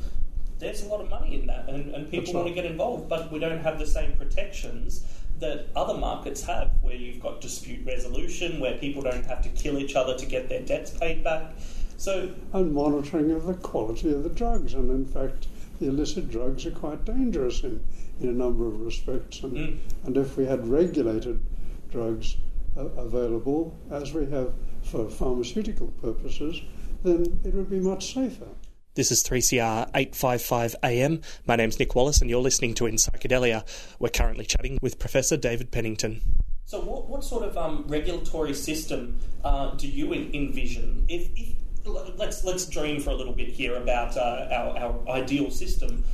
There's 0.58 0.82
a 0.82 0.88
lot 0.88 1.00
of 1.00 1.10
money 1.10 1.34
in 1.34 1.46
that, 1.46 1.68
and, 1.68 1.94
and 1.94 2.10
people 2.10 2.32
want 2.34 2.48
to 2.48 2.54
get 2.54 2.64
involved, 2.64 3.08
but 3.08 3.30
we 3.30 3.38
don't 3.38 3.60
have 3.60 3.78
the 3.78 3.86
same 3.86 4.16
protections 4.16 5.04
that 5.40 5.68
other 5.74 5.94
markets 5.94 6.42
have, 6.44 6.70
where 6.80 6.94
you've 6.94 7.20
got 7.20 7.40
dispute 7.40 7.84
resolution, 7.84 8.60
where 8.60 8.78
people 8.78 9.02
don't 9.02 9.26
have 9.26 9.42
to 9.42 9.48
kill 9.50 9.78
each 9.78 9.96
other 9.96 10.16
to 10.16 10.26
get 10.26 10.48
their 10.48 10.60
debts 10.60 10.90
paid 10.90 11.24
back. 11.24 11.54
So, 11.96 12.30
and 12.52 12.72
monitoring 12.72 13.30
of 13.30 13.46
the 13.46 13.54
quality 13.54 14.12
of 14.12 14.22
the 14.22 14.28
drugs, 14.28 14.74
and 14.74 14.90
in 14.90 15.06
fact, 15.06 15.46
the 15.80 15.88
illicit 15.88 16.30
drugs 16.30 16.66
are 16.66 16.70
quite 16.70 17.04
dangerous 17.04 17.62
in, 17.62 17.84
in 18.20 18.28
a 18.28 18.32
number 18.32 18.66
of 18.66 18.80
respects. 18.80 19.42
And, 19.42 19.56
mm. 19.56 19.78
and 20.04 20.16
if 20.16 20.36
we 20.36 20.46
had 20.46 20.66
regulated 20.66 21.42
drugs 21.90 22.36
uh, 22.76 22.86
available, 22.96 23.76
as 23.90 24.12
we 24.12 24.26
have 24.30 24.52
for 24.82 25.08
pharmaceutical 25.08 25.88
purposes, 26.02 26.60
then 27.02 27.40
it 27.44 27.54
would 27.54 27.70
be 27.70 27.80
much 27.80 28.14
safer. 28.14 28.48
This 28.94 29.10
is 29.10 29.24
3CR 29.24 29.90
855 29.94 30.76
AM. 30.84 31.20
My 31.46 31.56
name's 31.56 31.80
Nick 31.80 31.96
Wallace, 31.96 32.20
and 32.20 32.30
you're 32.30 32.40
listening 32.40 32.74
to 32.74 32.86
In 32.86 32.94
Psychedelia. 32.94 33.64
We're 33.98 34.08
currently 34.08 34.44
chatting 34.44 34.78
with 34.80 35.00
Professor 35.00 35.36
David 35.36 35.72
Pennington. 35.72 36.20
So, 36.64 36.80
what, 36.80 37.08
what 37.08 37.24
sort 37.24 37.42
of 37.42 37.58
um, 37.58 37.84
regulatory 37.88 38.54
system 38.54 39.18
uh, 39.42 39.70
do 39.74 39.88
you 39.88 40.12
envision? 40.12 41.04
If, 41.08 41.28
if 41.36 41.56
let's 41.84 42.44
let's 42.44 42.66
dream 42.66 43.00
for 43.00 43.10
a 43.10 43.14
little 43.14 43.32
bit 43.32 43.48
here 43.48 43.76
about 43.76 44.16
uh, 44.16 44.48
our, 44.50 44.78
our 44.78 45.08
ideal 45.08 45.50
system. 45.50 46.04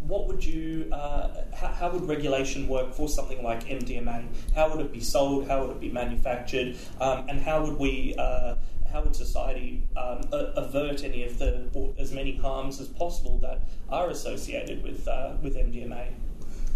What 0.00 0.28
would 0.28 0.44
you? 0.44 0.88
Uh, 0.92 1.44
how, 1.54 1.68
how, 1.68 1.90
would 1.90 2.06
regulation 2.06 2.68
work 2.68 2.94
for 2.94 3.08
something 3.08 3.42
like 3.42 3.64
MDMA? 3.64 4.28
How 4.54 4.70
would 4.70 4.84
it 4.84 4.92
be 4.92 5.00
sold? 5.00 5.48
How 5.48 5.62
would 5.62 5.76
it 5.76 5.80
be 5.80 5.90
manufactured? 5.90 6.76
Um, 7.00 7.28
and 7.28 7.40
how 7.40 7.64
would 7.64 7.78
we? 7.78 8.14
Uh, 8.16 8.56
how 8.92 9.02
would 9.02 9.16
society 9.16 9.82
um, 9.96 10.20
avert 10.30 11.02
any 11.02 11.24
of 11.24 11.38
the 11.38 11.68
or 11.74 11.92
as 11.98 12.12
many 12.12 12.36
harms 12.36 12.80
as 12.80 12.86
possible 12.86 13.38
that 13.38 13.62
are 13.88 14.10
associated 14.10 14.82
with 14.84 15.06
uh, 15.08 15.34
with 15.42 15.56
MDMA? 15.56 16.12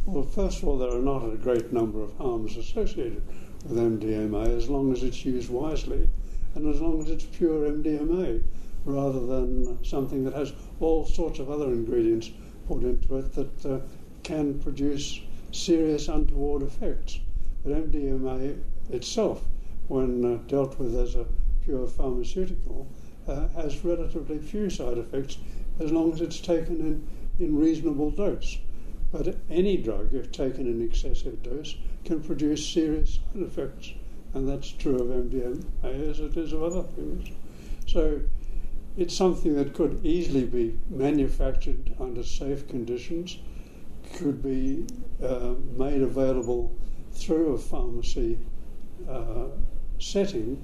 Well, 0.06 0.24
first 0.24 0.62
of 0.62 0.68
all, 0.68 0.78
there 0.78 0.90
are 0.90 1.02
not 1.02 1.22
a 1.22 1.36
great 1.36 1.72
number 1.72 2.02
of 2.02 2.16
harms 2.16 2.56
associated 2.56 3.22
with 3.64 3.78
MDMA 3.78 4.56
as 4.56 4.68
long 4.68 4.92
as 4.92 5.04
it's 5.04 5.24
used 5.24 5.50
wisely 5.50 6.08
and 6.54 6.66
as 6.72 6.80
long 6.80 7.00
as 7.00 7.08
it's 7.08 7.24
pure 7.24 7.70
MDMA 7.70 8.42
rather 8.84 9.24
than 9.26 9.82
something 9.84 10.24
that 10.24 10.34
has 10.34 10.52
all 10.80 11.04
sorts 11.04 11.38
of 11.38 11.50
other 11.50 11.66
ingredients 11.66 12.30
put 12.66 12.82
into 12.82 13.18
it 13.18 13.32
that 13.34 13.66
uh, 13.66 13.80
can 14.22 14.58
produce 14.60 15.20
serious 15.52 16.08
untoward 16.08 16.62
effects. 16.62 17.20
But 17.62 17.90
MDMA 17.90 18.60
itself, 18.90 19.44
when 19.88 20.24
uh, 20.24 20.38
dealt 20.46 20.78
with 20.78 20.96
as 20.96 21.14
a 21.14 21.26
pure 21.64 21.86
pharmaceutical, 21.86 22.88
uh, 23.28 23.48
has 23.48 23.84
relatively 23.84 24.38
few 24.38 24.70
side 24.70 24.98
effects 24.98 25.38
as 25.78 25.92
long 25.92 26.12
as 26.12 26.20
it's 26.20 26.40
taken 26.40 26.80
in, 26.80 27.08
in 27.44 27.56
reasonable 27.56 28.10
dose. 28.10 28.58
But 29.12 29.36
any 29.48 29.76
drug, 29.76 30.14
if 30.14 30.30
taken 30.30 30.66
in 30.66 30.82
excessive 30.82 31.42
dose, 31.42 31.76
can 32.04 32.22
produce 32.22 32.66
serious 32.66 33.18
side 33.32 33.42
effects 33.42 33.92
and 34.34 34.48
that's 34.48 34.70
true 34.70 34.96
of 34.96 35.08
MDMA 35.08 36.10
as 36.10 36.20
it 36.20 36.36
is 36.36 36.52
of 36.52 36.62
other 36.62 36.82
things. 36.82 37.28
So 37.86 38.20
it's 38.96 39.16
something 39.16 39.54
that 39.56 39.74
could 39.74 40.04
easily 40.04 40.44
be 40.44 40.78
manufactured 40.88 41.94
under 41.98 42.22
safe 42.22 42.68
conditions, 42.68 43.38
could 44.14 44.42
be 44.42 44.86
uh, 45.22 45.54
made 45.76 46.02
available 46.02 46.74
through 47.12 47.54
a 47.54 47.58
pharmacy 47.58 48.38
uh, 49.08 49.46
setting, 49.98 50.62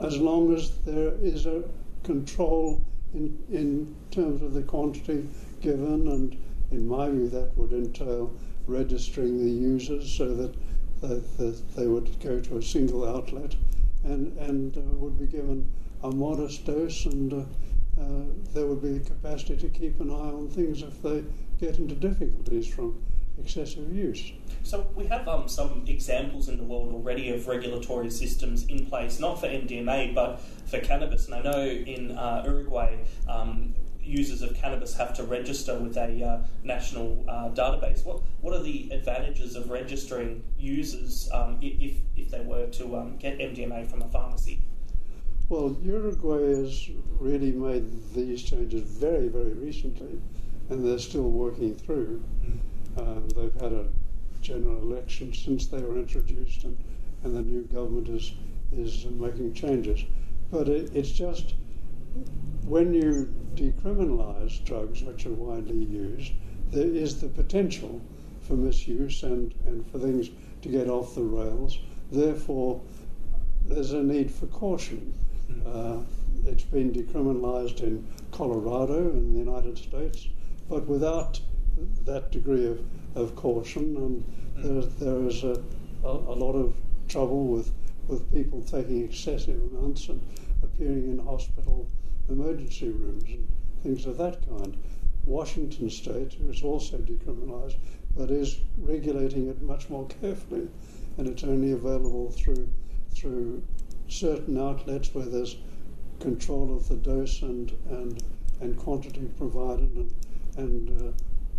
as 0.00 0.16
long 0.18 0.54
as 0.54 0.78
there 0.78 1.14
is 1.22 1.46
a 1.46 1.64
control 2.04 2.80
in, 3.14 3.38
in 3.50 3.94
terms 4.10 4.42
of 4.42 4.54
the 4.54 4.62
quantity 4.62 5.26
given, 5.60 6.08
and 6.08 6.38
in 6.70 6.86
my 6.86 7.08
view, 7.08 7.28
that 7.28 7.56
would 7.56 7.72
entail 7.72 8.32
registering 8.66 9.38
the 9.38 9.50
users 9.50 10.10
so 10.12 10.34
that 10.34 10.54
that, 11.00 11.62
they 11.76 11.86
would 11.86 12.18
go 12.20 12.40
to 12.40 12.58
a 12.58 12.62
single 12.62 13.08
outlet 13.08 13.54
and, 14.04 14.36
and 14.38 14.76
uh, 14.76 14.80
would 14.80 15.18
be 15.18 15.26
given 15.26 15.70
a 16.02 16.10
modest 16.10 16.64
dose 16.64 17.06
and 17.06 17.32
uh, 17.32 17.36
uh, 18.00 18.22
there 18.54 18.66
would 18.66 18.80
be 18.80 18.96
a 18.96 19.00
capacity 19.00 19.56
to 19.56 19.68
keep 19.68 20.00
an 20.00 20.10
eye 20.10 20.14
on 20.14 20.48
things 20.48 20.82
if 20.82 21.02
they 21.02 21.24
get 21.58 21.78
into 21.78 21.94
difficulties 21.94 22.66
from 22.66 23.02
excessive 23.40 23.92
use. 23.94 24.32
So 24.62 24.86
we 24.94 25.06
have 25.06 25.26
um, 25.28 25.48
some 25.48 25.84
examples 25.86 26.48
in 26.48 26.58
the 26.58 26.64
world 26.64 26.92
already 26.92 27.30
of 27.30 27.46
regulatory 27.46 28.10
systems 28.10 28.66
in 28.66 28.86
place, 28.86 29.18
not 29.18 29.40
for 29.40 29.46
MDMA 29.46 30.14
but 30.14 30.40
for 30.66 30.78
cannabis. 30.80 31.26
And 31.26 31.34
I 31.34 31.42
know 31.42 31.64
in 31.64 32.12
uh, 32.12 32.42
Uruguay, 32.46 32.96
um, 33.28 33.74
users 34.08 34.42
of 34.42 34.54
cannabis 34.54 34.96
have 34.96 35.14
to 35.14 35.22
register 35.22 35.78
with 35.78 35.96
a 35.96 36.24
uh, 36.24 36.40
national 36.64 37.24
uh, 37.28 37.50
database. 37.50 38.04
What 38.04 38.22
what 38.40 38.54
are 38.54 38.62
the 38.62 38.90
advantages 38.90 39.54
of 39.54 39.70
registering 39.70 40.42
users 40.58 41.28
um, 41.32 41.58
if 41.60 41.96
if 42.16 42.30
they 42.30 42.40
were 42.40 42.66
to 42.66 42.96
um, 42.96 43.16
get 43.18 43.38
MDMA 43.38 43.86
from 43.90 44.02
a 44.02 44.08
pharmacy? 44.08 44.60
Well, 45.48 45.76
Uruguay 45.82 46.56
has 46.56 46.90
really 47.18 47.52
made 47.52 47.86
these 48.14 48.42
changes 48.42 48.82
very 48.82 49.28
very 49.28 49.52
recently, 49.52 50.20
and 50.70 50.84
they're 50.84 50.98
still 50.98 51.30
working 51.30 51.74
through. 51.74 52.22
Mm. 52.44 52.58
Uh, 52.98 53.20
they've 53.34 53.60
had 53.60 53.72
a 53.72 53.88
general 54.40 54.78
election 54.78 55.32
since 55.32 55.66
they 55.66 55.82
were 55.82 55.98
introduced, 55.98 56.64
and, 56.64 56.76
and 57.24 57.36
the 57.36 57.42
new 57.42 57.62
government 57.64 58.08
is 58.08 58.32
is 58.72 59.06
making 59.06 59.52
changes. 59.54 60.04
But 60.50 60.68
it, 60.68 60.94
it's 60.94 61.10
just 61.10 61.54
when 62.64 62.92
you 62.92 63.32
decriminalise 63.54 64.64
drugs 64.64 65.02
which 65.02 65.26
are 65.26 65.32
widely 65.32 65.84
used, 65.84 66.32
there 66.70 66.86
is 66.86 67.20
the 67.20 67.28
potential 67.28 68.00
for 68.40 68.54
misuse 68.54 69.22
and, 69.22 69.54
and 69.66 69.90
for 69.90 69.98
things 69.98 70.30
to 70.62 70.68
get 70.68 70.88
off 70.88 71.14
the 71.14 71.22
rails. 71.22 71.78
Therefore, 72.12 72.80
there's 73.66 73.92
a 73.92 74.02
need 74.02 74.30
for 74.30 74.46
caution. 74.46 75.12
Hmm. 75.46 75.62
Uh, 75.66 76.02
it's 76.46 76.64
been 76.64 76.92
decriminalised 76.92 77.80
in 77.80 78.06
Colorado 78.32 79.10
in 79.10 79.32
the 79.32 79.38
United 79.38 79.76
States, 79.78 80.28
but 80.68 80.86
without 80.86 81.40
that 82.04 82.30
degree 82.30 82.66
of, 82.66 82.80
of 83.14 83.34
caution, 83.34 83.96
and 83.96 84.24
hmm. 84.56 84.80
there, 84.80 84.82
there 84.82 85.28
is 85.28 85.42
a, 85.44 85.62
a, 86.04 86.08
a 86.08 86.36
lot 86.36 86.52
of 86.52 86.76
trouble 87.08 87.46
with, 87.46 87.72
with 88.06 88.30
people 88.32 88.62
taking 88.62 89.04
excessive 89.04 89.60
amounts 89.72 90.08
and 90.08 90.22
appearing 90.62 91.10
in 91.10 91.18
hospital 91.18 91.88
emergency 92.28 92.90
rooms 92.90 93.24
and 93.28 93.48
things 93.82 94.06
of 94.06 94.16
that 94.18 94.46
kind. 94.48 94.76
Washington 95.24 95.90
State 95.90 96.36
is 96.48 96.62
also 96.62 96.98
decriminalised, 96.98 97.76
but 98.16 98.30
is 98.30 98.60
regulating 98.78 99.48
it 99.48 99.60
much 99.60 99.88
more 99.90 100.06
carefully, 100.06 100.68
and 101.16 101.26
it's 101.26 101.44
only 101.44 101.72
available 101.72 102.30
through 102.30 102.68
through 103.10 103.62
certain 104.08 104.58
outlets 104.58 105.14
where 105.14 105.26
there's 105.26 105.56
control 106.20 106.74
of 106.74 106.88
the 106.88 106.96
dose 106.96 107.42
and 107.42 107.72
and 107.90 108.22
and 108.60 108.76
quantity 108.76 109.28
provided 109.36 109.94
and 109.96 110.14
and 110.56 111.02
uh, 111.02 111.12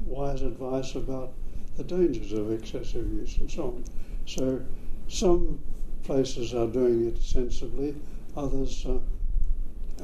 wise 0.05 0.41
advice 0.41 0.95
about 0.95 1.34
the 1.78 1.84
dangers 1.84 2.34
of 2.34 2.51
excessive 2.51 3.11
use 3.13 3.38
and 3.38 3.49
so 3.49 3.63
on. 3.63 3.84
So 4.26 4.61
some 5.07 5.59
places 6.03 6.53
are 6.53 6.67
doing 6.67 7.07
it 7.07 7.22
sensibly, 7.22 7.95
others 8.36 8.86
uh, 8.86 8.99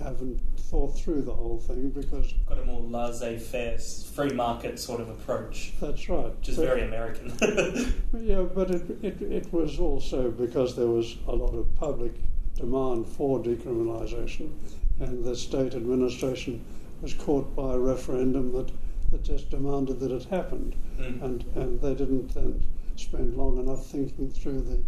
haven't 0.02 0.40
thought 0.70 0.98
through 0.98 1.22
the 1.22 1.34
whole 1.34 1.60
thing 1.60 1.90
because 1.90 2.34
Got 2.50 2.60
a 2.60 2.66
more 2.66 2.82
laissez-faire, 2.82 3.78
free 3.78 4.30
market 4.34 4.80
sort 4.80 5.00
of 5.00 5.10
approach, 5.10 5.74
that's 5.80 6.10
right. 6.10 6.36
which 6.38 6.50
is 6.50 6.58
But- 6.58 6.66
very 6.66 6.82
American. 6.84 7.32
Yeah, 8.20 8.42
but 8.44 8.72
it, 8.72 8.90
it, 9.04 9.22
it 9.22 9.54
was 9.54 9.78
also 9.80 10.32
because 10.32 10.76
there 10.76 10.88
was 10.88 11.18
a 11.28 11.36
lot 11.36 11.54
of 11.54 11.74
public 11.76 12.14
demand 12.56 13.08
for 13.08 13.40
decriminalisation, 13.40 14.52
and 15.00 15.24
the 15.24 15.36
state 15.36 15.76
administration 15.76 16.64
was 17.02 17.14
caught 17.14 17.56
by 17.56 17.74
a 17.74 17.78
referendum 17.78 18.52
that, 18.54 18.72
that 19.12 19.22
just 19.24 19.50
demanded 19.52 20.00
that 20.00 20.12
it 20.12 20.24
happened, 20.26 20.76
Mm. 20.98 21.22
and, 21.24 21.46
and 21.56 21.82
they 21.82 21.94
didn't 21.94 22.34
then 22.34 22.64
spend 22.96 23.36
long 23.36 23.60
enough 23.60 23.86
thinking 23.86 24.32
through 24.32 24.62
the, 24.62 24.80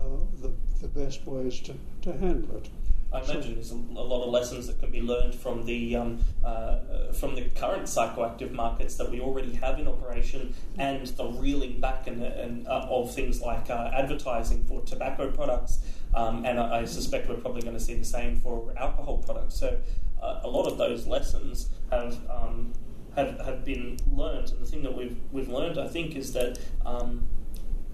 uh, 0.00 0.04
the, 0.40 0.52
the 0.80 0.86
best 0.88 1.26
ways 1.26 1.58
to, 1.60 1.74
to 2.02 2.12
handle 2.16 2.56
it. 2.56 2.70
I 3.12 3.20
imagine 3.20 3.54
there's 3.54 3.72
a, 3.72 3.74
lot 3.74 4.22
of 4.22 4.30
lessons 4.30 4.68
that 4.68 4.78
can 4.78 4.90
be 4.90 5.00
learned 5.00 5.34
from 5.34 5.64
the 5.64 5.96
um, 5.96 6.24
uh, 6.44 7.12
from 7.12 7.34
the 7.34 7.42
current 7.50 7.84
psychoactive 7.84 8.52
markets 8.52 8.94
that 8.96 9.10
we 9.10 9.20
already 9.20 9.52
have 9.54 9.80
in 9.80 9.88
operation, 9.88 10.54
and 10.78 11.06
the 11.06 11.26
reeling 11.26 11.80
back 11.80 12.06
and, 12.06 12.22
and 12.22 12.68
uh, 12.68 12.86
of 12.88 13.12
things 13.12 13.40
like 13.40 13.68
uh, 13.68 13.90
advertising 13.92 14.62
for 14.64 14.80
tobacco 14.82 15.30
products, 15.32 15.80
um, 16.14 16.44
and 16.44 16.60
I, 16.60 16.80
I 16.80 16.84
suspect 16.84 17.28
we're 17.28 17.36
probably 17.36 17.62
going 17.62 17.74
to 17.74 17.80
see 17.80 17.94
the 17.94 18.04
same 18.04 18.36
for 18.36 18.72
alcohol 18.76 19.18
products. 19.18 19.56
So 19.56 19.78
uh, 20.22 20.40
a 20.44 20.48
lot 20.48 20.66
of 20.66 20.78
those 20.78 21.06
lessons 21.06 21.68
have. 21.90 22.18
Um, 22.30 22.72
have, 23.16 23.40
have 23.40 23.64
been 23.64 23.98
learned, 24.12 24.50
and 24.50 24.60
the 24.60 24.66
thing 24.66 24.84
that 24.84 24.96
we've 24.96 25.18
we've 25.32 25.48
learned, 25.48 25.80
I 25.80 25.88
think, 25.88 26.14
is 26.14 26.32
that 26.34 26.60
um, 26.86 27.26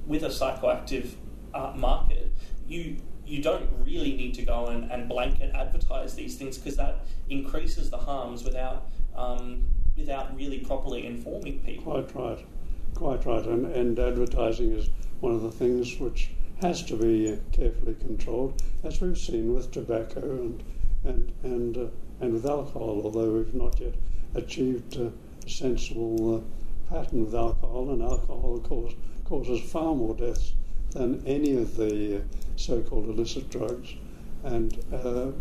with 0.07 0.23
a 0.23 0.29
psychoactive 0.29 1.15
uh, 1.55 1.73
market, 1.75 2.33
you 2.69 2.99
you 3.27 3.43
don't 3.43 3.69
really 3.85 4.17
need 4.17 4.35
to 4.35 4.43
go 4.43 4.69
and, 4.69 4.91
and 4.91 5.09
blanket 5.09 5.55
advertise 5.55 6.15
these 6.15 6.37
things 6.37 6.57
because 6.59 6.77
that 6.77 7.05
increases 7.29 7.91
the 7.91 7.97
harms 7.97 8.45
without 8.45 8.89
um, 9.17 9.65
without 9.97 10.35
really 10.37 10.59
properly 10.59 11.07
informing 11.07 11.59
people. 11.61 11.85
Quite 11.85 12.15
right, 12.15 12.47
quite 12.95 13.25
right. 13.27 13.45
And, 13.47 13.67
and 13.67 13.99
advertising 13.99 14.73
is 14.73 14.91
one 15.21 15.33
of 15.33 15.43
the 15.43 15.51
things 15.51 15.99
which 15.99 16.31
has 16.61 16.83
to 16.85 16.97
be 16.97 17.33
uh, 17.33 17.37
carefully 17.53 17.95
controlled, 17.95 18.63
as 18.85 19.01
we've 19.01 19.19
seen 19.19 19.55
with 19.55 19.71
tobacco 19.71 20.21
and 20.21 20.63
and 21.05 21.33
and 21.43 21.77
uh, 21.77 21.87
and 22.21 22.33
with 22.33 22.47
alcohol. 22.47 23.01
Although 23.05 23.33
we've 23.33 23.55
not 23.55 23.81
yet 23.81 23.95
achieved 24.35 24.99
uh, 24.99 25.11
a 25.45 25.49
sensible 25.49 26.37
uh, 26.37 26.95
pattern 26.95 27.25
with 27.25 27.35
alcohol, 27.35 27.91
and 27.91 28.03
alcohol, 28.03 28.57
of 28.57 28.63
course, 28.63 28.95
causes 29.25 29.61
far 29.61 29.95
more 29.95 30.15
deaths 30.15 30.53
than 30.91 31.23
any 31.27 31.57
of 31.57 31.77
the 31.77 32.23
uh, 32.57 32.59
so-called 32.59 33.09
illicit 33.09 33.51
drugs. 33.51 33.95
And 34.45 34.79
uh, 34.93 35.33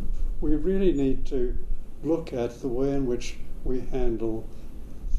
we 0.42 0.56
really 0.56 0.92
need 0.92 1.26
to 1.28 1.58
look 2.04 2.34
at 2.34 2.62
the 2.62 2.68
way 2.68 2.92
in 2.92 3.06
which 3.06 3.38
we 3.64 3.82
handle 3.82 4.48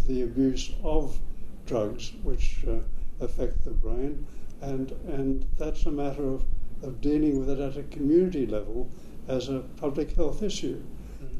the 0.06 0.22
abuse 0.22 0.72
of 0.84 1.18
drugs 1.66 2.12
which 2.22 2.64
uh, 2.68 2.78
affect 3.20 3.64
the 3.64 3.70
brain, 3.70 4.24
and 4.60 4.92
and 5.08 5.44
that's 5.58 5.86
a 5.86 5.90
matter 5.90 6.22
of, 6.22 6.44
of 6.82 7.00
dealing 7.00 7.38
with 7.38 7.50
it 7.50 7.58
at 7.58 7.76
a 7.76 7.82
community 7.84 8.46
level 8.46 8.88
as 9.26 9.48
a 9.48 9.60
public 9.76 10.12
health 10.12 10.42
issue. 10.42 10.80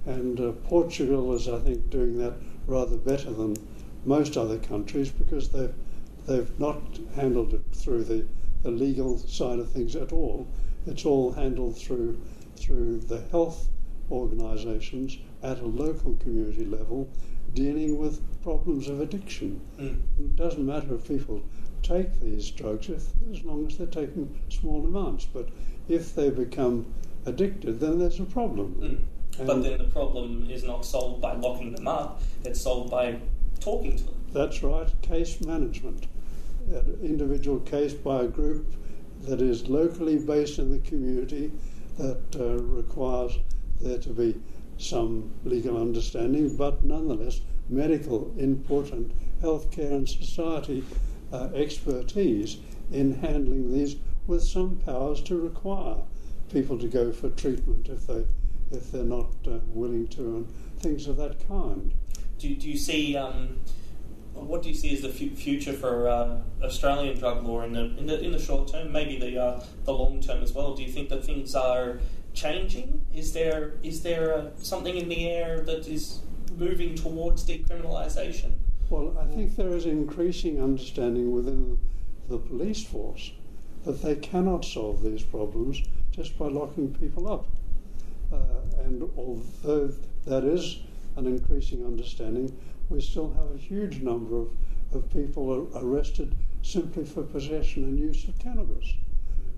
And 0.06 0.40
uh, 0.40 0.52
Portugal 0.64 1.34
is, 1.34 1.48
I 1.48 1.58
think, 1.60 1.90
doing 1.90 2.18
that 2.18 2.34
rather 2.66 2.96
better 2.96 3.32
than 3.32 3.56
most 4.04 4.36
other 4.36 4.58
countries 4.58 5.10
because 5.10 5.50
they've 5.50 5.74
they've 6.26 6.58
not 6.58 6.82
handled 7.14 7.54
it 7.54 7.62
through 7.72 8.04
the, 8.04 8.26
the 8.66 8.72
legal 8.72 9.16
side 9.16 9.60
of 9.60 9.70
things 9.70 9.94
at 9.94 10.12
all. 10.12 10.48
It's 10.86 11.06
all 11.06 11.32
handled 11.32 11.78
through 11.78 12.20
through 12.56 12.98
the 12.98 13.20
health 13.30 13.68
organisations 14.10 15.18
at 15.42 15.60
a 15.60 15.66
local 15.66 16.14
community 16.14 16.64
level 16.64 17.08
dealing 17.54 17.96
with 17.96 18.20
problems 18.42 18.88
of 18.88 19.00
addiction. 19.00 19.60
Mm. 19.78 20.00
It 20.18 20.36
doesn't 20.36 20.66
matter 20.66 20.94
if 20.94 21.06
people 21.06 21.42
take 21.82 22.18
these 22.20 22.50
drugs 22.50 22.88
if, 22.88 23.04
as 23.30 23.44
long 23.44 23.66
as 23.66 23.78
they're 23.78 23.86
taking 23.86 24.36
small 24.48 24.84
amounts, 24.84 25.26
but 25.26 25.48
if 25.88 26.14
they 26.16 26.30
become 26.30 26.86
addicted, 27.24 27.78
then 27.78 28.00
there's 28.00 28.18
a 28.18 28.24
problem. 28.24 28.74
Mm. 29.38 29.46
But 29.46 29.62
then 29.62 29.78
the 29.78 29.84
problem 29.84 30.48
is 30.50 30.64
not 30.64 30.84
solved 30.84 31.20
by 31.20 31.34
locking 31.34 31.72
them 31.72 31.86
up; 31.86 32.20
it's 32.44 32.62
solved 32.62 32.90
by 32.90 33.20
talking 33.60 33.96
to 33.96 34.04
them. 34.04 34.14
That's 34.32 34.62
right, 34.62 34.90
case 35.02 35.40
management. 35.40 36.06
An 36.68 36.98
individual 37.02 37.60
case 37.60 37.94
by 37.94 38.24
a 38.24 38.28
group 38.28 38.74
that 39.22 39.40
is 39.40 39.68
locally 39.68 40.18
based 40.18 40.58
in 40.58 40.70
the 40.70 40.78
community 40.78 41.52
that 41.98 42.22
uh, 42.38 42.58
requires 42.62 43.38
there 43.80 43.98
to 43.98 44.10
be 44.10 44.40
some 44.78 45.32
legal 45.44 45.80
understanding, 45.80 46.56
but 46.56 46.84
nonetheless 46.84 47.40
medical 47.68 48.34
input 48.38 48.92
and 48.92 49.12
healthcare 49.42 49.92
and 49.92 50.08
society 50.08 50.84
uh, 51.32 51.48
expertise 51.54 52.58
in 52.90 53.14
handling 53.14 53.72
these 53.72 53.96
with 54.26 54.42
some 54.42 54.76
powers 54.76 55.20
to 55.22 55.40
require 55.40 55.96
people 56.52 56.78
to 56.78 56.88
go 56.88 57.12
for 57.12 57.28
treatment 57.30 57.88
if 57.88 58.06
they 58.06 58.24
if 58.72 58.90
they're 58.90 59.04
not 59.04 59.30
uh, 59.46 59.58
willing 59.68 60.08
to 60.08 60.22
and 60.22 60.48
things 60.80 61.06
of 61.06 61.16
that 61.16 61.46
kind. 61.46 61.94
Do, 62.38 62.54
do 62.54 62.68
you 62.68 62.76
see 62.76 63.16
um, 63.16 63.60
what 64.36 64.62
do 64.62 64.68
you 64.68 64.74
see 64.74 64.92
as 64.94 65.02
the 65.02 65.08
fu- 65.08 65.34
future 65.34 65.72
for 65.72 66.08
uh, 66.08 66.40
Australian 66.62 67.18
drug 67.18 67.44
law 67.44 67.62
in 67.62 67.72
the, 67.72 67.84
in 67.96 68.06
the 68.06 68.20
in 68.20 68.32
the 68.32 68.38
short 68.38 68.68
term, 68.68 68.92
maybe 68.92 69.18
the 69.18 69.40
uh, 69.40 69.64
the 69.84 69.92
long 69.92 70.20
term 70.20 70.42
as 70.42 70.52
well? 70.52 70.74
Do 70.74 70.82
you 70.82 70.90
think 70.90 71.08
that 71.08 71.24
things 71.24 71.54
are 71.54 71.98
changing? 72.34 73.04
Is 73.14 73.32
there 73.32 73.74
is 73.82 74.02
there 74.02 74.34
uh, 74.34 74.50
something 74.58 74.96
in 74.96 75.08
the 75.08 75.28
air 75.28 75.60
that 75.60 75.88
is 75.88 76.20
moving 76.56 76.94
towards 76.94 77.44
decriminalisation? 77.46 78.52
Well, 78.88 79.16
I 79.18 79.26
think 79.34 79.56
there 79.56 79.74
is 79.74 79.86
increasing 79.86 80.62
understanding 80.62 81.32
within 81.32 81.78
the 82.28 82.38
police 82.38 82.84
force 82.84 83.32
that 83.84 84.02
they 84.02 84.16
cannot 84.16 84.64
solve 84.64 85.02
these 85.02 85.22
problems 85.22 85.82
just 86.12 86.38
by 86.38 86.46
locking 86.46 86.94
people 86.94 87.30
up. 87.32 87.46
Uh, 88.32 88.38
and 88.84 89.02
although 89.16 89.92
that 90.24 90.44
is 90.44 90.80
an 91.16 91.26
increasing 91.26 91.84
understanding, 91.84 92.56
we 92.88 93.00
still 93.00 93.32
have 93.32 93.54
a 93.54 93.58
huge 93.58 94.00
number 94.00 94.36
of, 94.36 94.48
of 94.92 95.10
people 95.10 95.68
ar- 95.74 95.82
arrested 95.82 96.34
simply 96.62 97.04
for 97.04 97.22
possession 97.22 97.84
and 97.84 97.98
use 97.98 98.26
of 98.28 98.38
cannabis. 98.38 98.94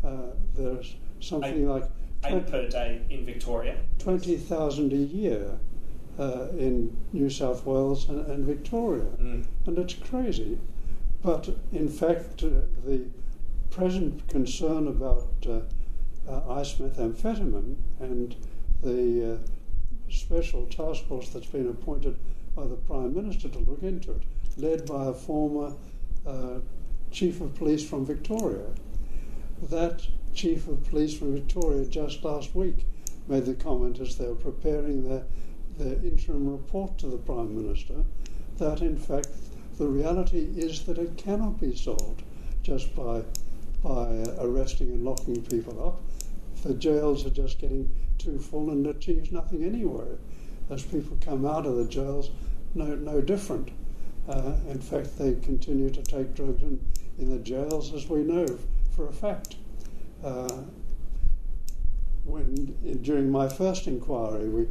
Uh, 0.04 0.32
there's 0.54 0.96
something 1.20 1.68
like 1.68 1.84
Eight 2.24 2.48
per 2.48 2.68
day 2.68 3.02
in 3.10 3.24
Victoria. 3.24 3.76
20,000 3.98 4.92
a 4.92 4.96
year 4.96 5.58
uh, 6.18 6.48
in 6.58 6.96
New 7.12 7.30
South 7.30 7.64
Wales 7.64 8.08
and, 8.08 8.26
and 8.26 8.44
Victoria. 8.44 9.04
Mm. 9.20 9.46
And 9.66 9.78
it's 9.78 9.94
crazy. 9.94 10.58
But 11.22 11.48
in 11.72 11.88
fact, 11.88 12.42
uh, 12.42 12.50
the 12.84 13.06
present 13.70 14.26
concern 14.28 14.88
about 14.88 15.28
uh, 15.46 15.60
uh, 16.28 16.54
ice 16.54 16.74
methamphetamine 16.74 17.76
and 18.00 18.34
the 18.82 19.34
uh, 19.34 20.10
special 20.10 20.66
task 20.66 21.04
force 21.06 21.28
that's 21.28 21.46
been 21.46 21.68
appointed 21.68 22.18
by 22.58 22.66
the 22.66 22.74
Prime 22.74 23.14
Minister 23.14 23.48
to 23.48 23.58
look 23.60 23.84
into 23.84 24.10
it, 24.10 24.22
led 24.56 24.84
by 24.84 25.06
a 25.06 25.12
former 25.12 25.76
uh, 26.26 26.58
Chief 27.12 27.40
of 27.40 27.54
Police 27.54 27.88
from 27.88 28.04
Victoria. 28.04 28.66
That 29.62 30.04
Chief 30.34 30.66
of 30.66 30.84
Police 30.90 31.16
from 31.16 31.34
Victoria 31.34 31.84
just 31.84 32.24
last 32.24 32.56
week 32.56 32.84
made 33.28 33.44
the 33.44 33.54
comment 33.54 34.00
as 34.00 34.16
they 34.18 34.26
were 34.26 34.34
preparing 34.34 35.08
their, 35.08 35.24
their 35.78 35.94
interim 36.04 36.50
report 36.50 36.98
to 36.98 37.06
the 37.06 37.18
Prime 37.18 37.54
Minister 37.54 38.04
that 38.56 38.80
in 38.80 38.96
fact 38.96 39.28
the 39.78 39.86
reality 39.86 40.48
is 40.56 40.84
that 40.86 40.98
it 40.98 41.16
cannot 41.16 41.60
be 41.60 41.76
solved 41.76 42.24
just 42.64 42.92
by, 42.96 43.22
by 43.84 44.24
arresting 44.40 44.90
and 44.90 45.04
locking 45.04 45.42
people 45.42 45.86
up. 45.86 46.00
The 46.64 46.74
jails 46.74 47.24
are 47.24 47.30
just 47.30 47.60
getting 47.60 47.88
too 48.18 48.40
full 48.40 48.70
and 48.70 48.84
achieves 48.84 49.30
nothing 49.30 49.62
anywhere. 49.62 50.18
As 50.70 50.82
people 50.84 51.16
come 51.20 51.46
out 51.46 51.66
of 51.66 51.76
the 51.76 51.84
jails, 51.84 52.30
no, 52.74 52.94
no 52.94 53.20
different. 53.20 53.70
Uh, 54.28 54.52
in 54.68 54.80
fact, 54.80 55.18
they 55.18 55.34
continue 55.36 55.88
to 55.88 56.02
take 56.02 56.34
drugs 56.34 56.62
in, 56.62 56.78
in 57.18 57.30
the 57.30 57.38
jails, 57.38 57.94
as 57.94 58.08
we 58.08 58.22
know 58.22 58.46
for 58.94 59.08
a 59.08 59.12
fact. 59.12 59.56
Uh, 60.22 60.62
when 62.24 62.54
during 63.02 63.30
my 63.30 63.48
first 63.48 63.86
inquiry, 63.86 64.48
we 64.48 64.66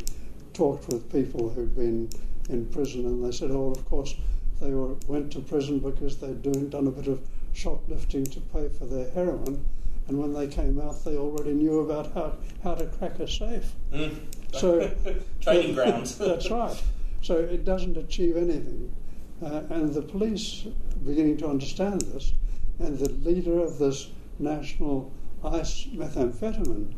talked 0.53 0.87
with 0.89 1.11
people 1.11 1.49
who'd 1.49 1.75
been 1.75 2.09
in 2.49 2.65
prison, 2.67 3.05
and 3.05 3.25
they 3.25 3.31
said, 3.31 3.49
"Oh, 3.49 3.71
of 3.71 3.83
course, 3.85 4.13
they 4.61 4.71
were, 4.71 4.95
went 5.07 5.31
to 5.33 5.39
prison 5.39 5.79
because 5.79 6.17
they'd 6.17 6.41
doing, 6.41 6.69
done 6.69 6.87
a 6.87 6.91
bit 6.91 7.07
of 7.07 7.19
shoplifting 7.53 8.25
to 8.25 8.39
pay 8.39 8.69
for 8.69 8.85
their 8.85 9.09
heroin, 9.11 9.65
and 10.07 10.19
when 10.19 10.33
they 10.33 10.47
came 10.47 10.79
out, 10.79 11.03
they 11.03 11.17
already 11.17 11.53
knew 11.53 11.79
about 11.79 12.13
how, 12.13 12.33
how 12.63 12.75
to 12.75 12.85
crack 12.85 13.19
a 13.19 13.27
safe. 13.27 13.73
Mm. 13.91 14.19
So 14.53 14.91
Training 15.41 15.75
grounds. 15.75 16.17
that's 16.17 16.49
right. 16.49 16.81
So 17.21 17.35
it 17.35 17.65
doesn't 17.65 17.97
achieve 17.97 18.37
anything. 18.37 18.93
Uh, 19.43 19.61
and 19.69 19.93
the 19.93 20.01
police 20.01 20.65
are 20.65 20.99
beginning 21.05 21.37
to 21.37 21.47
understand 21.47 22.01
this, 22.01 22.33
and 22.79 22.97
the 22.97 23.09
leader 23.09 23.59
of 23.59 23.77
this 23.77 24.09
national 24.39 25.11
ice 25.43 25.85
methamphetamine 25.93 26.91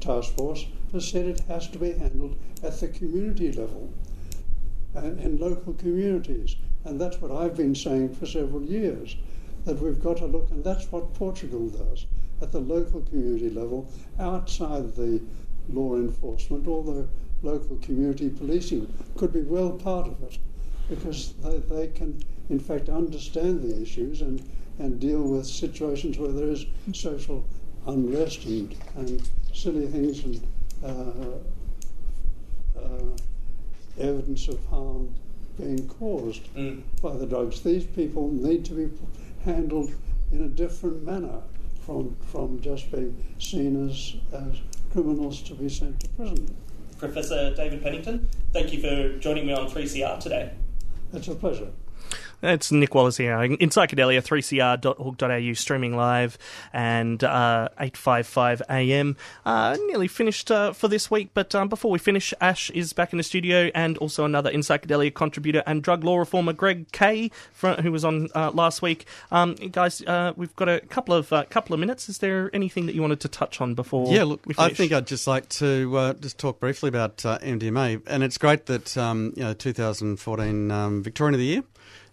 task 0.00 0.34
force 0.36 0.66
has 0.92 1.08
said 1.08 1.26
it 1.26 1.40
has 1.48 1.68
to 1.68 1.78
be 1.78 1.92
handled 1.92 2.36
at 2.62 2.78
the 2.80 2.88
community 2.88 3.50
level, 3.52 3.90
uh, 4.94 5.00
in 5.00 5.38
local 5.38 5.72
communities. 5.74 6.56
And 6.84 7.00
that's 7.00 7.20
what 7.20 7.32
I've 7.32 7.56
been 7.56 7.74
saying 7.74 8.14
for 8.14 8.26
several 8.26 8.62
years, 8.62 9.16
that 9.64 9.80
we've 9.80 10.02
got 10.02 10.18
to 10.18 10.26
look, 10.26 10.50
and 10.50 10.62
that's 10.62 10.90
what 10.92 11.14
Portugal 11.14 11.68
does, 11.68 12.06
at 12.40 12.52
the 12.52 12.60
local 12.60 13.00
community 13.00 13.50
level, 13.50 13.90
outside 14.18 14.94
the 14.94 15.20
law 15.72 15.94
enforcement, 15.96 16.66
although 16.66 17.08
local 17.42 17.76
community 17.76 18.30
policing 18.30 18.92
could 19.16 19.32
be 19.32 19.42
well 19.42 19.70
part 19.72 20.06
of 20.06 20.22
it, 20.22 20.38
because 20.88 21.34
they, 21.42 21.58
they 21.58 21.88
can, 21.88 22.22
in 22.50 22.58
fact, 22.58 22.88
understand 22.88 23.62
the 23.62 23.80
issues 23.82 24.22
and, 24.22 24.42
and 24.78 25.00
deal 25.00 25.22
with 25.22 25.46
situations 25.46 26.18
where 26.18 26.32
there 26.32 26.48
is 26.48 26.66
social 26.92 27.44
unrest 27.86 28.44
and, 28.44 28.74
and 28.96 29.28
silly 29.52 29.86
things 29.86 30.24
and 30.24 30.40
uh, 30.84 31.38
uh, 32.78 33.16
evidence 33.98 34.48
of 34.48 34.64
harm 34.66 35.14
being 35.58 35.88
caused 35.88 36.42
Mm. 36.54 36.82
by 37.00 37.16
the 37.16 37.26
drugs. 37.26 37.62
These 37.62 37.84
people 37.84 38.30
need 38.30 38.64
to 38.66 38.74
be 38.74 38.88
handled 39.44 39.92
in 40.32 40.42
a 40.42 40.48
different 40.48 41.02
manner 41.04 41.40
from, 41.80 42.16
from 42.30 42.60
just 42.60 42.90
being 42.90 43.16
seen 43.38 43.88
as, 43.88 44.16
as 44.32 44.56
criminals 44.96 45.42
to 45.42 45.54
be 45.54 45.68
sent 45.68 46.00
to 46.00 46.08
prison. 46.08 46.56
Professor 46.98 47.54
David 47.54 47.82
Pennington, 47.82 48.30
thank 48.54 48.72
you 48.72 48.80
for 48.80 49.18
joining 49.18 49.46
me 49.46 49.52
on 49.52 49.68
3CR 49.68 50.18
today. 50.18 50.52
It's 51.12 51.28
a 51.28 51.34
pleasure. 51.34 51.68
It's 52.42 52.70
Nick 52.70 52.94
Wallace 52.94 53.16
here. 53.16 53.40
In 53.42 53.70
Psychedelia, 53.70 54.22
3cr.org.au, 54.22 55.52
streaming 55.54 55.96
live, 55.96 56.36
and 56.72 57.24
uh, 57.24 57.68
855 57.78 58.62
AM. 58.68 59.16
Uh, 59.44 59.76
nearly 59.86 60.06
finished 60.06 60.50
uh, 60.50 60.72
for 60.72 60.88
this 60.88 61.10
week, 61.10 61.30
but 61.32 61.54
um, 61.54 61.68
before 61.68 61.90
we 61.90 61.98
finish, 61.98 62.34
Ash 62.40 62.68
is 62.70 62.92
back 62.92 63.12
in 63.12 63.16
the 63.16 63.22
studio, 63.22 63.70
and 63.74 63.96
also 63.98 64.24
another 64.24 64.50
In 64.50 64.60
Psychedelia 64.60 65.12
contributor 65.12 65.62
and 65.66 65.82
drug 65.82 66.04
law 66.04 66.18
reformer, 66.18 66.52
Greg 66.52 66.92
Kay, 66.92 67.30
who 67.60 67.90
was 67.90 68.04
on 68.04 68.28
uh, 68.34 68.50
last 68.52 68.82
week. 68.82 69.06
Um, 69.30 69.54
guys, 69.54 70.02
uh, 70.02 70.34
we've 70.36 70.54
got 70.56 70.68
a 70.68 70.80
couple 70.80 71.14
of 71.14 71.32
uh, 71.32 71.44
couple 71.44 71.72
of 71.72 71.80
minutes. 71.80 72.08
Is 72.08 72.18
there 72.18 72.50
anything 72.52 72.86
that 72.86 72.94
you 72.94 73.00
wanted 73.00 73.20
to 73.20 73.28
touch 73.28 73.60
on 73.60 73.74
before? 73.74 74.12
Yeah, 74.12 74.24
look, 74.24 74.42
I 74.58 74.68
think 74.68 74.92
I'd 74.92 75.06
just 75.06 75.26
like 75.26 75.48
to 75.50 75.96
uh, 75.96 76.12
just 76.14 76.38
talk 76.38 76.60
briefly 76.60 76.88
about 76.88 77.24
uh, 77.24 77.38
MDMA, 77.38 78.02
and 78.06 78.22
it's 78.22 78.36
great 78.36 78.66
that 78.66 78.96
um, 78.96 79.32
you 79.36 79.42
know 79.42 79.54
2014 79.54 80.70
um, 80.70 81.02
Victorian 81.02 81.34
of 81.34 81.40
the 81.40 81.46
Year. 81.46 81.62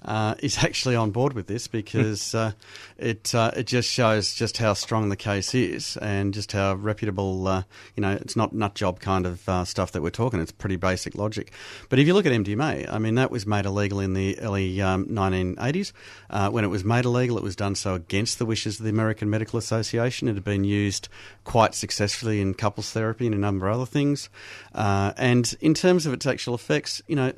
Uh, 0.05 0.35
is 0.39 0.63
actually 0.63 0.95
on 0.95 1.11
board 1.11 1.33
with 1.33 1.47
this 1.47 1.67
because 1.67 2.35
uh, 2.35 2.51
it 2.97 3.33
uh, 3.33 3.51
it 3.55 3.65
just 3.65 3.89
shows 3.89 4.33
just 4.33 4.57
how 4.57 4.73
strong 4.73 5.09
the 5.09 5.15
case 5.15 5.55
is 5.55 5.97
and 5.97 6.33
just 6.33 6.51
how 6.51 6.73
reputable 6.75 7.47
uh, 7.47 7.63
you 7.95 8.01
know 8.01 8.11
it's 8.11 8.35
not 8.35 8.53
nut 8.53 8.75
job 8.75 8.99
kind 8.99 9.25
of 9.25 9.47
uh, 9.47 9.63
stuff 9.65 9.91
that 9.91 10.01
we're 10.01 10.09
talking. 10.09 10.39
It's 10.39 10.51
pretty 10.51 10.75
basic 10.75 11.15
logic. 11.15 11.51
But 11.89 11.99
if 11.99 12.07
you 12.07 12.13
look 12.13 12.25
at 12.25 12.31
MDMA, 12.31 12.91
I 12.91 12.99
mean 12.99 13.15
that 13.15 13.31
was 13.31 13.45
made 13.45 13.65
illegal 13.65 13.99
in 13.99 14.13
the 14.13 14.39
early 14.39 14.81
um, 14.81 15.05
1980s. 15.05 15.93
Uh, 16.29 16.49
when 16.49 16.63
it 16.63 16.69
was 16.69 16.83
made 16.83 17.05
illegal, 17.05 17.37
it 17.37 17.43
was 17.43 17.55
done 17.55 17.75
so 17.75 17.95
against 17.95 18.39
the 18.39 18.45
wishes 18.45 18.79
of 18.79 18.83
the 18.83 18.89
American 18.89 19.29
Medical 19.29 19.57
Association. 19.57 20.27
It 20.27 20.33
had 20.33 20.43
been 20.43 20.63
used 20.63 21.07
quite 21.43 21.75
successfully 21.75 22.41
in 22.41 22.53
couples 22.53 22.91
therapy 22.91 23.25
and 23.25 23.35
a 23.35 23.37
number 23.37 23.67
of 23.67 23.75
other 23.75 23.85
things. 23.85 24.29
Uh, 24.73 25.13
and 25.17 25.53
in 25.61 25.73
terms 25.73 26.05
of 26.05 26.13
its 26.13 26.25
actual 26.25 26.55
effects, 26.55 27.01
you 27.07 27.15
know 27.15 27.33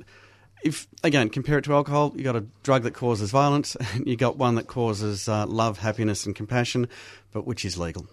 if 0.63 0.87
again 1.03 1.29
compare 1.29 1.57
it 1.59 1.63
to 1.65 1.73
alcohol, 1.73 2.13
you 2.15 2.23
got 2.23 2.35
a 2.35 2.45
drug 2.63 2.83
that 2.83 2.93
causes 2.93 3.31
violence, 3.31 3.75
and 3.93 4.07
you 4.07 4.15
got 4.15 4.37
one 4.37 4.55
that 4.55 4.67
causes 4.67 5.27
uh, 5.29 5.45
love, 5.45 5.79
happiness, 5.79 6.25
and 6.25 6.35
compassion, 6.35 6.87
but 7.31 7.45
which 7.45 7.65
is 7.65 7.77
legal. 7.77 8.07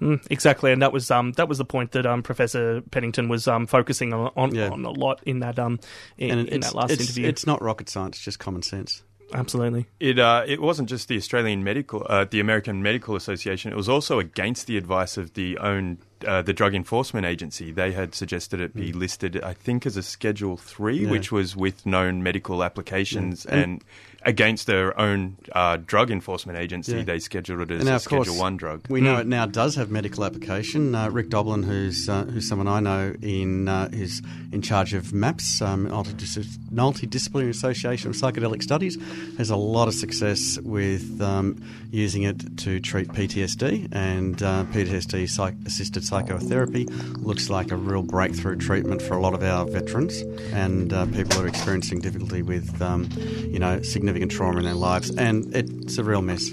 Mm, 0.00 0.24
exactly, 0.30 0.72
and 0.72 0.82
that 0.82 0.92
was 0.92 1.10
um, 1.10 1.32
that 1.32 1.48
was 1.48 1.58
the 1.58 1.64
point 1.64 1.92
that 1.92 2.04
um, 2.06 2.22
Professor 2.22 2.82
Pennington 2.90 3.28
was 3.28 3.48
um, 3.48 3.66
focusing 3.66 4.12
on 4.12 4.30
on, 4.36 4.54
Yeah. 4.54 4.68
on 4.68 4.84
a 4.84 4.90
lot 4.90 5.20
in 5.24 5.40
that 5.40 5.58
um 5.58 5.80
in, 6.18 6.38
and 6.38 6.48
in 6.48 6.60
that 6.60 6.74
last 6.74 6.90
it's, 6.92 7.02
interview. 7.02 7.26
it's 7.26 7.46
not 7.46 7.62
rocket 7.62 7.88
science; 7.88 8.16
it's 8.16 8.24
just 8.24 8.38
common 8.38 8.62
sense. 8.62 9.02
Absolutely. 9.32 9.86
It 10.00 10.18
uh, 10.18 10.44
it 10.46 10.60
wasn't 10.60 10.88
just 10.88 11.08
the 11.08 11.16
Australian 11.16 11.64
medical, 11.64 12.06
uh, 12.08 12.26
the 12.30 12.40
American 12.40 12.82
Medical 12.82 13.16
Association. 13.16 13.72
It 13.72 13.76
was 13.76 13.88
also 13.88 14.18
against 14.18 14.66
the 14.66 14.76
advice 14.76 15.16
of 15.16 15.32
the 15.32 15.56
own 15.58 15.98
uh, 16.24 16.42
the 16.42 16.52
Drug 16.52 16.74
Enforcement 16.74 17.26
Agency. 17.26 17.70
They 17.72 17.92
had 17.92 18.14
suggested 18.14 18.60
it 18.60 18.74
be 18.74 18.92
listed, 18.92 19.40
I 19.42 19.52
think, 19.54 19.86
as 19.86 19.96
a 19.96 20.02
Schedule 20.02 20.56
Three. 20.56 20.98
Yeah. 21.04 21.10
which 21.10 21.30
was 21.32 21.54
with 21.56 21.84
known 21.86 22.22
medical 22.22 22.62
applications, 22.64 23.44
Yeah. 23.48 23.54
And- 23.54 23.62
and, 23.64 23.84
against 24.26 24.66
their 24.66 24.98
own 24.98 25.36
uh, 25.52 25.76
Drug 25.76 26.10
Enforcement 26.10 26.58
Agency, 26.58 26.96
Yeah. 26.96 27.02
they 27.02 27.18
scheduled 27.18 27.60
it 27.62 27.70
as 27.70 27.84
now, 27.84 27.92
a 27.92 27.96
of 27.96 28.04
course, 28.04 28.26
Schedule 28.28 28.40
One 28.42 28.56
drug. 28.56 28.86
We 28.88 29.00
know 29.00 29.16
it 29.18 29.26
now 29.26 29.46
does 29.46 29.74
have 29.76 29.90
medical 29.90 30.24
application. 30.24 30.94
Uh, 30.94 31.10
Rick 31.10 31.28
Doblin, 31.30 31.62
who's 31.62 32.08
uh, 32.08 32.24
who's 32.24 32.48
someone 32.48 32.68
I 32.68 32.80
know 32.80 33.14
in 33.22 33.68
uh, 33.68 33.88
who's 33.90 34.22
in 34.52 34.62
charge 34.62 34.94
of 34.94 35.12
MAPS, 35.12 35.60
um, 35.60 35.86
Multidis- 35.88 36.56
Multidisciplinary 36.72 37.50
Association 37.50 38.10
of 38.10 38.16
Psychedelic 38.16 38.62
Studies, 38.62 38.96
has 39.38 39.50
a 39.50 39.56
lot 39.56 39.88
of 39.88 39.94
success 39.94 40.58
with 40.62 41.20
um, 41.20 41.56
using 41.90 42.22
it 42.22 42.56
to 42.58 42.80
treat 42.80 43.08
PTSD 43.08 43.88
and 43.92 44.42
uh, 44.42 44.64
PTSD 44.72 45.28
psych- 45.28 45.54
assisted 45.66 46.04
psychotherapy. 46.04 46.84
Looks 47.18 47.50
like 47.50 47.70
a 47.70 47.76
real 47.76 48.02
breakthrough 48.02 48.56
treatment 48.56 49.02
for 49.02 49.14
a 49.16 49.20
lot 49.20 49.34
of 49.34 49.42
our 49.42 49.66
veterans 49.66 50.20
and 50.52 50.92
uh, 50.92 51.06
people 51.06 51.36
who 51.38 51.44
are 51.44 51.48
experiencing 51.48 52.00
difficulty 52.00 52.42
with 52.42 52.80
um, 52.80 53.08
you 53.50 53.58
know 53.58 53.82
significant 53.82 54.13
trauma 54.28 54.58
in 54.58 54.64
their 54.64 54.74
lives, 54.74 55.10
and 55.10 55.54
it's 55.54 55.98
a 55.98 56.04
real 56.04 56.22
mess. 56.22 56.50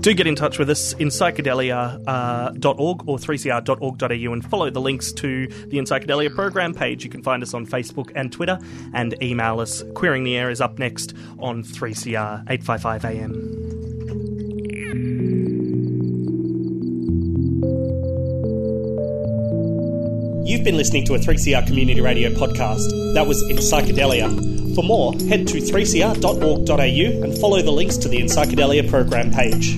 Do 0.00 0.14
get 0.14 0.26
in 0.26 0.34
touch 0.34 0.58
with 0.58 0.70
us 0.70 0.92
in 0.94 1.08
psychedelia.org 1.08 2.64
uh, 2.64 2.72
.org 2.72 3.08
or 3.08 3.18
3cr.org.au 3.18 4.32
and 4.32 4.44
follow 4.44 4.70
the 4.70 4.80
links 4.80 5.12
to 5.12 5.46
the 5.46 5.78
In 5.78 5.84
Psychedelia 5.84 6.34
program 6.34 6.74
page. 6.74 7.04
You 7.04 7.10
can 7.10 7.22
find 7.22 7.42
us 7.42 7.54
on 7.54 7.66
Facebook 7.66 8.10
and 8.14 8.32
Twitter 8.32 8.58
and 8.92 9.20
email 9.22 9.60
us. 9.60 9.82
Queering 9.94 10.24
the 10.24 10.36
Air 10.36 10.50
is 10.50 10.60
up 10.60 10.78
next 10.78 11.14
on 11.38 11.62
3CR 11.62 12.44
855 12.50 13.04
AM. 13.04 13.68
You've 20.44 20.64
been 20.64 20.78
listening 20.78 21.04
to 21.06 21.14
a 21.14 21.18
3CR 21.18 21.66
community 21.66 22.00
radio 22.00 22.30
podcast. 22.30 23.14
That 23.14 23.26
was 23.26 23.42
In 23.50 23.58
Psychedelia. 23.58 24.57
For 24.78 24.84
more, 24.84 25.12
head 25.12 25.48
to 25.48 25.58
3cr.org.au 25.58 27.24
and 27.24 27.38
follow 27.40 27.60
the 27.60 27.72
links 27.72 27.96
to 27.96 28.08
the 28.08 28.18
Psychedelia 28.18 28.88
program 28.88 29.32
page. 29.32 29.76